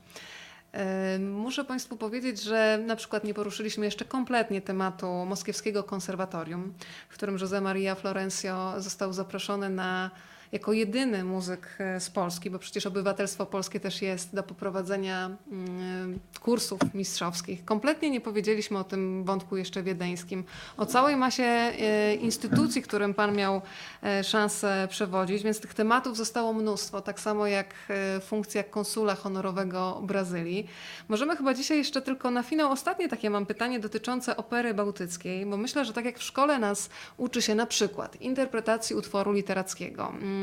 [0.71, 6.73] E, Muszę Państwu powiedzieć, że na przykład nie poruszyliśmy jeszcze kompletnie tematu Moskiewskiego Konserwatorium,
[7.09, 10.11] w którym José Maria Florencio został zaproszony na
[10.51, 16.19] jako jedyny muzyk e, z Polski, bo przecież obywatelstwo polskie też jest do poprowadzenia mm,
[16.41, 17.65] kursów mistrzowskich.
[17.65, 20.43] Kompletnie nie powiedzieliśmy o tym wątku jeszcze wiedeńskim,
[20.77, 23.61] o całej masie e, instytucji, którym Pan miał
[24.03, 30.01] e, szansę przewodzić, więc tych tematów zostało mnóstwo, tak samo jak e, funkcja konsula honorowego
[30.03, 30.67] Brazylii.
[31.07, 35.57] Możemy chyba dzisiaj jeszcze tylko na finał ostatnie takie mam pytanie dotyczące opery bałtyckiej, bo
[35.57, 40.36] myślę, że tak jak w szkole nas uczy się na przykład interpretacji utworu literackiego, mm,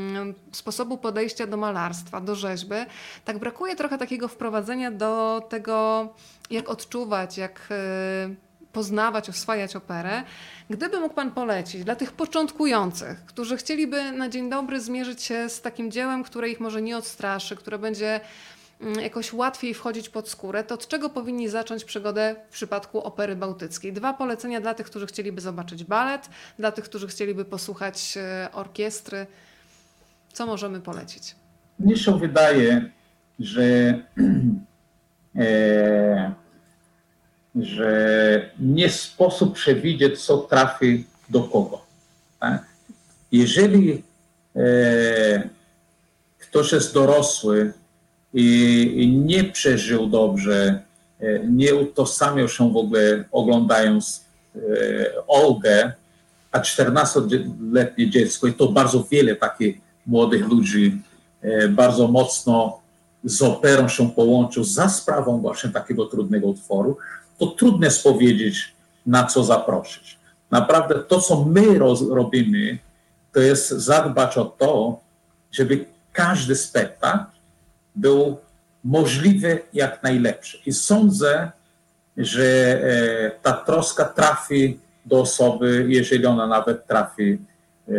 [0.51, 2.75] sposobu podejścia do malarstwa, do rzeźby,
[3.25, 6.07] tak brakuje trochę takiego wprowadzenia do tego,
[6.49, 8.35] jak odczuwać, jak y,
[8.75, 10.23] poznawać, oswajać operę.
[10.69, 15.61] Gdyby mógł Pan polecić dla tych początkujących, którzy chcieliby na dzień dobry zmierzyć się z
[15.61, 18.19] takim dziełem, które ich może nie odstraszy, które będzie
[18.81, 23.35] mm, jakoś łatwiej wchodzić pod skórę, to od czego powinni zacząć przygodę w przypadku opery
[23.35, 23.93] bałtyckiej?
[23.93, 29.27] Dwa polecenia dla tych, którzy chcieliby zobaczyć balet, dla tych, którzy chcieliby posłuchać e, orkiestry.
[30.35, 31.35] Co możemy polecić?
[31.79, 32.89] Mnie się wydaje,
[33.39, 33.63] że,
[35.35, 36.31] e,
[37.55, 41.85] że nie sposób przewidzieć, co trafi do kogo.
[42.39, 42.65] Tak?
[43.31, 44.03] Jeżeli
[44.55, 45.49] e,
[46.39, 47.73] ktoś jest dorosły
[48.33, 48.43] i,
[48.95, 50.81] i nie przeżył dobrze,
[51.19, 54.25] e, nie utożsamiał się w ogóle oglądając
[54.55, 54.59] e,
[55.27, 55.93] Olgę,
[56.51, 61.01] a 14-letnie dziecko, i to bardzo wiele takich młodych ludzi
[61.41, 62.79] e, bardzo mocno
[63.23, 66.97] z operą się połączył za sprawą właśnie takiego trudnego utworu,
[67.37, 68.75] to trudno jest powiedzieć,
[69.05, 70.19] na co zaprosić.
[70.51, 72.77] Naprawdę to, co my roz, robimy,
[73.33, 74.99] to jest zadbać o to,
[75.51, 77.35] żeby każdy spektakl
[77.95, 78.37] był
[78.83, 80.59] możliwy jak najlepszy.
[80.65, 81.51] I sądzę,
[82.17, 87.37] że e, ta troska trafi do osoby, jeżeli ona nawet trafi
[87.87, 87.93] e,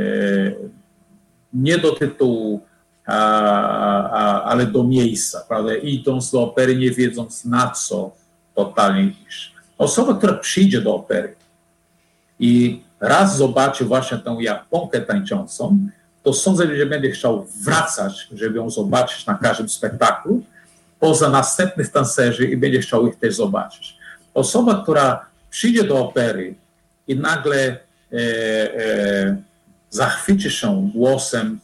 [1.56, 2.60] nie do tytułu,
[3.06, 3.16] a,
[4.10, 5.76] a, ale do miejsca, prawda?
[5.76, 8.10] Idąc do opery, nie wiedząc na co
[8.54, 9.52] totalnie iść.
[9.78, 11.34] Osoba, która przyjdzie do opery
[12.40, 15.78] i raz zobaczy właśnie tę Japonkę tańczącą,
[16.22, 20.42] to sądzę, że będzie chciał wracać, żeby ją zobaczyć na każdym spektaklu,
[21.00, 23.96] poza następnych tancerzy i będzie chciał ich też zobaczyć.
[24.34, 26.54] Osoba, która przyjdzie do opery
[27.08, 27.78] i nagle e,
[28.12, 29.36] e,
[29.90, 31.60] zachwyci się głosem,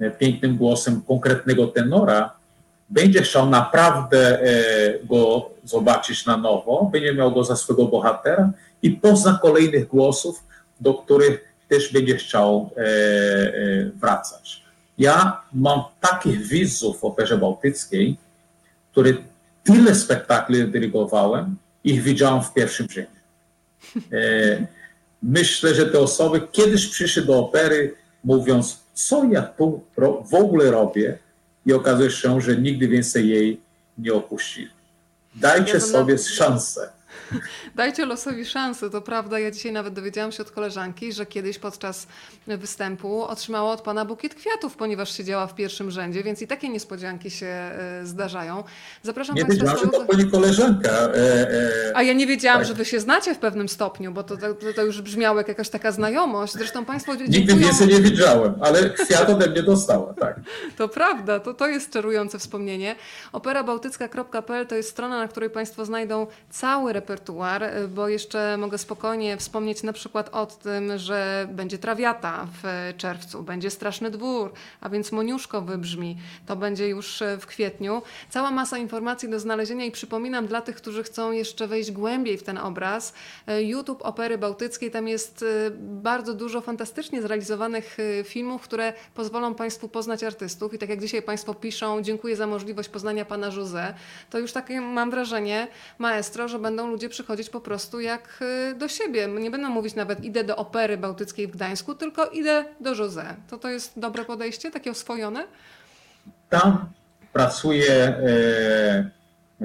[0.00, 2.30] e, pięknym głosem konkretnego tenora,
[2.90, 4.46] będzie chciał naprawdę e,
[5.04, 8.50] go zobaczyć na nowo, będzie miał go za swego bohatera
[8.82, 10.44] i pozna kolejnych głosów,
[10.80, 12.84] do których też będzie chciał e,
[13.90, 14.64] wracać.
[14.98, 18.16] Ja mam takich widzów w Operze Bałtyckiej,
[18.92, 19.12] które
[19.64, 23.14] tyle spektakli dyrygowałem, ich widziałem w pierwszym rzędzie.
[25.28, 27.94] Myślę, że te osoby kiedyś przyszły do opery,
[28.24, 29.84] mówiąc, co ja tu
[30.30, 31.18] w ogóle robię,
[31.66, 33.60] i okazuje się, że nigdy więcej jej
[33.98, 34.68] nie opuści.
[35.34, 36.88] Dajcie ja sobie szansę.
[37.74, 39.38] Dajcie losowi szansę, to prawda.
[39.38, 42.06] Ja dzisiaj nawet dowiedziałam się od koleżanki, że kiedyś podczas
[42.46, 47.30] występu otrzymała od pana bukiet kwiatów, ponieważ siedziała w pierwszym rzędzie, więc i takie niespodzianki
[47.30, 48.64] się e, zdarzają.
[49.02, 49.66] Zapraszam nie Państwa.
[49.66, 50.90] wiedziałam, że to pani koleżanka.
[50.90, 51.14] E,
[51.90, 52.68] e, A ja nie wiedziałam, tak.
[52.68, 55.68] że wy się znacie w pewnym stopniu, bo to, to, to, już brzmiało jak jakaś
[55.68, 56.52] taka znajomość.
[56.52, 57.58] Zresztą państwo Nigdy dziękują...
[57.58, 60.40] więcej nie widziałem, ale kwiat ode mnie dostała, tak.
[60.76, 62.96] To prawda, to, to jest czarujące wspomnienie.
[63.32, 67.13] Operabałtycka.pl to jest strona, na której państwo znajdą cały repertuar
[67.88, 73.70] bo jeszcze mogę spokojnie wspomnieć na przykład o tym, że będzie trawiata w czerwcu, będzie
[73.70, 76.16] straszny dwór, a więc Moniuszko wybrzmi.
[76.46, 78.02] To będzie już w kwietniu.
[78.30, 82.42] Cała masa informacji do znalezienia i przypominam dla tych, którzy chcą jeszcze wejść głębiej w
[82.42, 83.12] ten obraz,
[83.58, 89.88] YouTube Opery Bałtyckiej, tam jest y, bardzo dużo fantastycznie zrealizowanych y, filmów, które pozwolą Państwu
[89.88, 93.94] poznać artystów i tak jak dzisiaj Państwo piszą, dziękuję za możliwość poznania Pana Józe,
[94.30, 95.68] to już takie mam wrażenie,
[95.98, 99.28] maestro, że będą ludzie przychodzić po prostu jak y, do siebie.
[99.28, 103.34] Nie będę mówić nawet idę do opery bałtyckiej w Gdańsku, tylko idę do José.
[103.50, 105.46] To to jest dobre podejście, takie oswojone?
[106.50, 106.86] Tam
[107.32, 109.10] pracuje e,
[109.60, 109.64] e,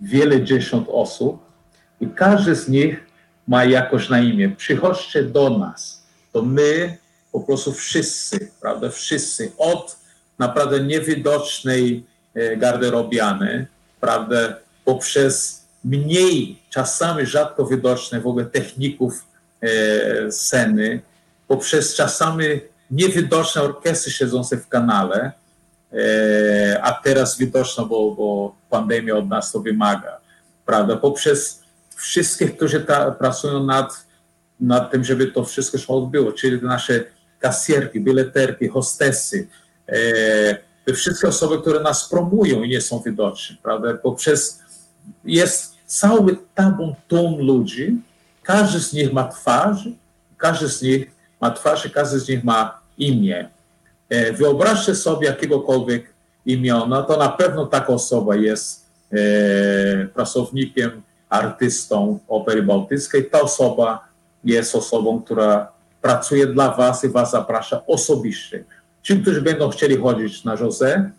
[0.00, 1.42] wiele dziesiąt osób
[2.00, 3.06] i każdy z nich
[3.48, 4.48] ma jakoś na imię.
[4.56, 6.06] Przychodźcie do nas.
[6.32, 6.98] To my
[7.32, 9.96] po prostu wszyscy, prawda, wszyscy, od
[10.38, 12.04] naprawdę niewidocznej
[12.34, 13.66] e, garderobiany,
[14.00, 14.36] prawda,
[14.84, 19.26] poprzez mniej, czasami rzadko widoczne w ogóle techników
[19.60, 21.00] e, sceny,
[21.48, 22.44] poprzez czasami
[22.90, 25.32] niewidoczne orkiestry siedzące w kanale,
[25.92, 30.20] e, a teraz widoczne, bo, bo pandemia od nas to wymaga,
[30.66, 30.96] prawda?
[30.96, 31.60] Poprzez
[31.96, 34.06] wszystkich, którzy ta, pracują nad,
[34.60, 37.04] nad tym, żeby to wszystko się odbyło, czyli nasze
[37.38, 39.48] kasjerki, bileterki, hostesy,
[40.86, 43.94] e, wszystkie osoby, które nas promują i nie są widoczne, prawda?
[43.94, 44.63] Poprzez
[45.24, 47.96] jest cały tabun tłum ludzi,
[48.42, 49.88] każdy z nich ma twarz,
[50.36, 51.10] każdy z nich
[51.40, 53.48] ma twarz i każdy z nich ma imię.
[54.08, 56.14] E, wyobraźcie sobie jakiegokolwiek
[56.46, 59.16] imiona, to na pewno taka osoba jest e,
[60.06, 63.30] pracownikiem, artystą Opery Bałtyckiej.
[63.30, 64.08] Ta osoba
[64.44, 65.72] jest osobą, która
[66.02, 68.64] pracuje dla Was i Was zaprasza osobiście.
[69.02, 71.10] Ci, którzy będą chcieli chodzić na Jose,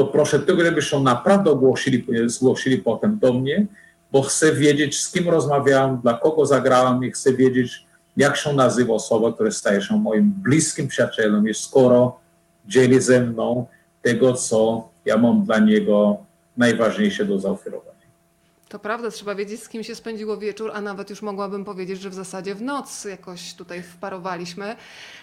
[0.00, 3.66] to proszę tylko, żebyście naprawdę ogłosili, zgłosili potem do mnie,
[4.12, 7.86] bo chcę wiedzieć, z kim rozmawiałem, dla kogo zagrałem i chcę wiedzieć,
[8.16, 12.20] jak się nazywa osoba, która staje się moim bliskim przyjacielem i skoro
[12.66, 13.66] dzieli ze mną
[14.02, 16.16] tego, co ja mam dla niego
[16.56, 17.89] najważniejsze do zaoferowania.
[18.70, 22.10] To prawda, trzeba wiedzieć, z kim się spędziło wieczór, a nawet już mogłabym powiedzieć, że
[22.10, 24.76] w zasadzie w noc jakoś tutaj wparowaliśmy.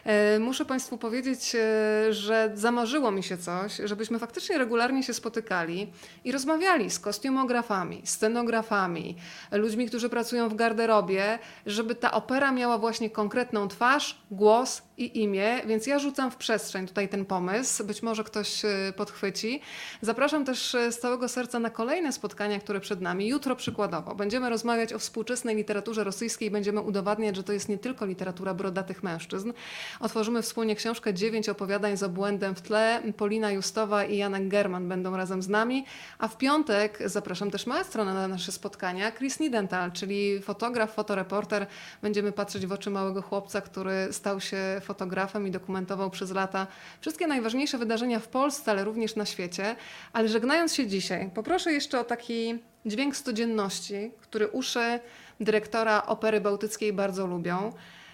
[0.05, 5.93] E, Muszę Państwu powiedzieć, e, że zamarzyło mi się coś, żebyśmy faktycznie regularnie się spotykali
[6.23, 9.15] i rozmawiali z kostiumografami, scenografami,
[9.51, 15.61] ludźmi, którzy pracują w garderobie, żeby ta opera miała właśnie konkretną twarz, głos i imię,
[15.65, 17.83] więc ja rzucam w przestrzeń tutaj ten pomysł.
[17.83, 19.61] Być może ktoś e, podchwyci.
[20.01, 23.27] Zapraszam też e, z całego serca na kolejne spotkania, które przed nami.
[23.27, 28.05] Jutro przykładowo będziemy rozmawiać o współczesnej literaturze rosyjskiej, będziemy udowadniać, że to jest nie tylko
[28.05, 29.53] literatura brodatych mężczyzn.
[29.99, 33.01] Otworzymy wspólnie książkę Dziewięć opowiadań z obłędem w tle.
[33.17, 35.85] Polina Justowa i Janek German będą razem z nami.
[36.19, 41.67] A w piątek zapraszam też maestro na nasze spotkania, Chris Nidental, czyli fotograf, fotoreporter.
[42.01, 44.57] Będziemy patrzeć w oczy małego chłopca, który stał się
[44.87, 46.67] fotografem i dokumentował przez lata
[47.01, 49.75] wszystkie najważniejsze wydarzenia w Polsce, ale również na świecie.
[50.13, 54.99] Ale żegnając się dzisiaj, poproszę jeszcze o taki dźwięk codzienności, który uszy
[55.39, 57.71] dyrektora Opery Bałtyckiej bardzo lubią.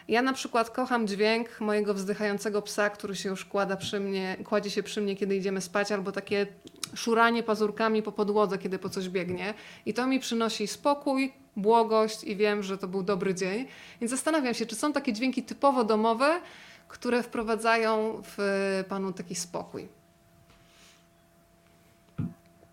[0.08, 4.70] Ja na przykład kocham dźwięk mojego wzdychającego psa, który się już kłada przy mnie, kładzie
[4.70, 6.48] się przy mnie, kiedy idziemy spać, albo takie
[6.96, 9.54] szuranie pazurkami po podłodze, kiedy po coś biegnie.
[9.86, 13.68] I to mi przynosi spokój, błogość i wiem, że to był dobry dzień.
[14.02, 16.40] Więc zastanawiam się, czy są takie dźwięki typowo domowe,
[16.88, 19.88] które wprowadzają w panu taki spokój.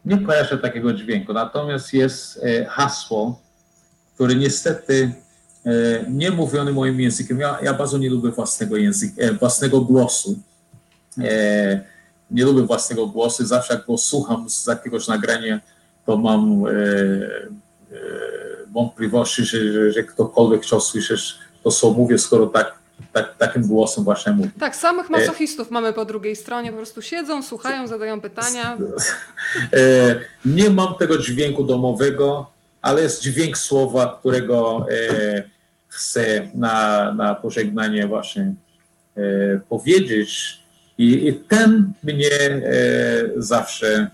[0.04, 3.40] Nie kojarzę takiego dźwięku, natomiast jest e, hasło,
[4.14, 5.12] które niestety
[6.08, 7.40] nie mówione moim językiem.
[7.40, 10.38] Ja, ja bardzo nie lubię własnego języka, e, własnego głosu.
[11.18, 11.80] E,
[12.30, 13.46] nie lubię własnego głosu.
[13.46, 15.60] Zawsze jak go słucham z jakiegoś nagrania,
[16.06, 17.96] to mam e, e,
[18.72, 22.78] wątpliwości, że, że, że ktokolwiek chciał słyszeć to, co mówię, skoro tak,
[23.12, 24.50] tak, takim głosem właśnie mówię.
[24.60, 28.76] Tak, samych masochistów mamy po drugiej stronie, po prostu siedzą, słuchają, zadają pytania.
[29.72, 32.50] E, Nie mam tego dźwięku domowego,
[32.82, 35.42] ale jest dźwięk słowa, którego e,
[35.88, 38.54] chcę na, na pożegnanie właśnie
[39.16, 39.22] e,
[39.68, 40.60] powiedzieć.
[40.98, 42.62] I, I ten mnie e,
[43.36, 44.08] zawsze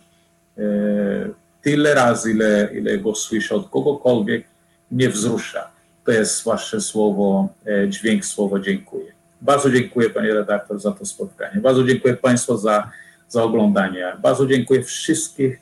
[1.63, 4.45] tyle razy, ile, ile go słyszę od kogokolwiek,
[4.91, 5.71] mnie wzrusza.
[6.05, 7.49] To jest właśnie słowo,
[7.89, 9.13] dźwięk słowa dziękuję.
[9.41, 11.61] Bardzo dziękuję Panie redaktor za to spotkanie.
[11.61, 12.91] Bardzo dziękuję Państwu za,
[13.29, 14.07] za oglądanie.
[14.23, 15.61] Bardzo dziękuję wszystkich,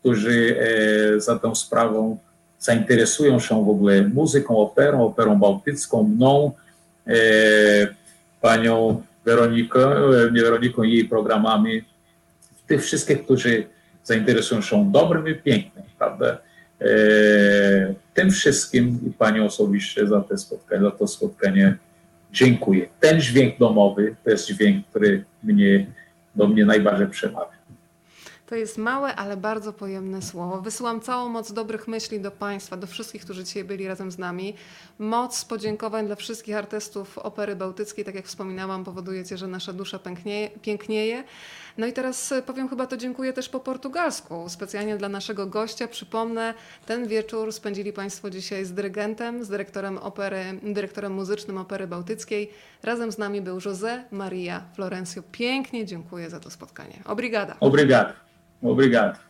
[0.00, 0.56] którzy
[1.18, 2.18] za tą sprawą
[2.60, 6.52] zainteresują się w ogóle muzyką, operą, operą bałtycką, mną,
[7.06, 7.12] e,
[8.40, 11.84] panią Weroniką, e, nie Weroniką i jej programami,
[12.66, 13.66] tych wszystkich, którzy
[14.04, 16.38] zainteresują się dobrym i pięknym, prawda?
[16.80, 16.86] E,
[18.14, 21.76] tym wszystkim i Pani osobiście za, te spotkanie, za to spotkanie
[22.32, 22.88] dziękuję.
[23.00, 25.86] Ten dźwięk domowy to jest dźwięk, który mnie,
[26.34, 27.59] do mnie najbardziej przemawia.
[28.50, 30.60] To jest małe, ale bardzo pojemne słowo.
[30.60, 34.54] Wysyłam całą moc dobrych myśli do Państwa, do wszystkich, którzy dzisiaj byli razem z nami.
[34.98, 38.04] Moc podziękowań dla wszystkich artystów Opery Bałtyckiej.
[38.04, 41.24] Tak jak wspominałam, powodujecie, że nasza dusza pęknieje, pięknieje.
[41.78, 45.88] No i teraz e, powiem chyba to dziękuję też po portugalsku, specjalnie dla naszego gościa.
[45.88, 46.54] Przypomnę,
[46.86, 52.50] ten wieczór spędzili Państwo dzisiaj z dyrygentem, z dyrektorem opery, dyrektorem muzycznym Opery Bałtyckiej.
[52.82, 55.22] Razem z nami był José Maria Florencio.
[55.32, 57.02] Pięknie dziękuję za to spotkanie.
[57.04, 57.56] Obrigada.
[57.60, 58.30] Obrigado.
[58.62, 59.29] Obrigado.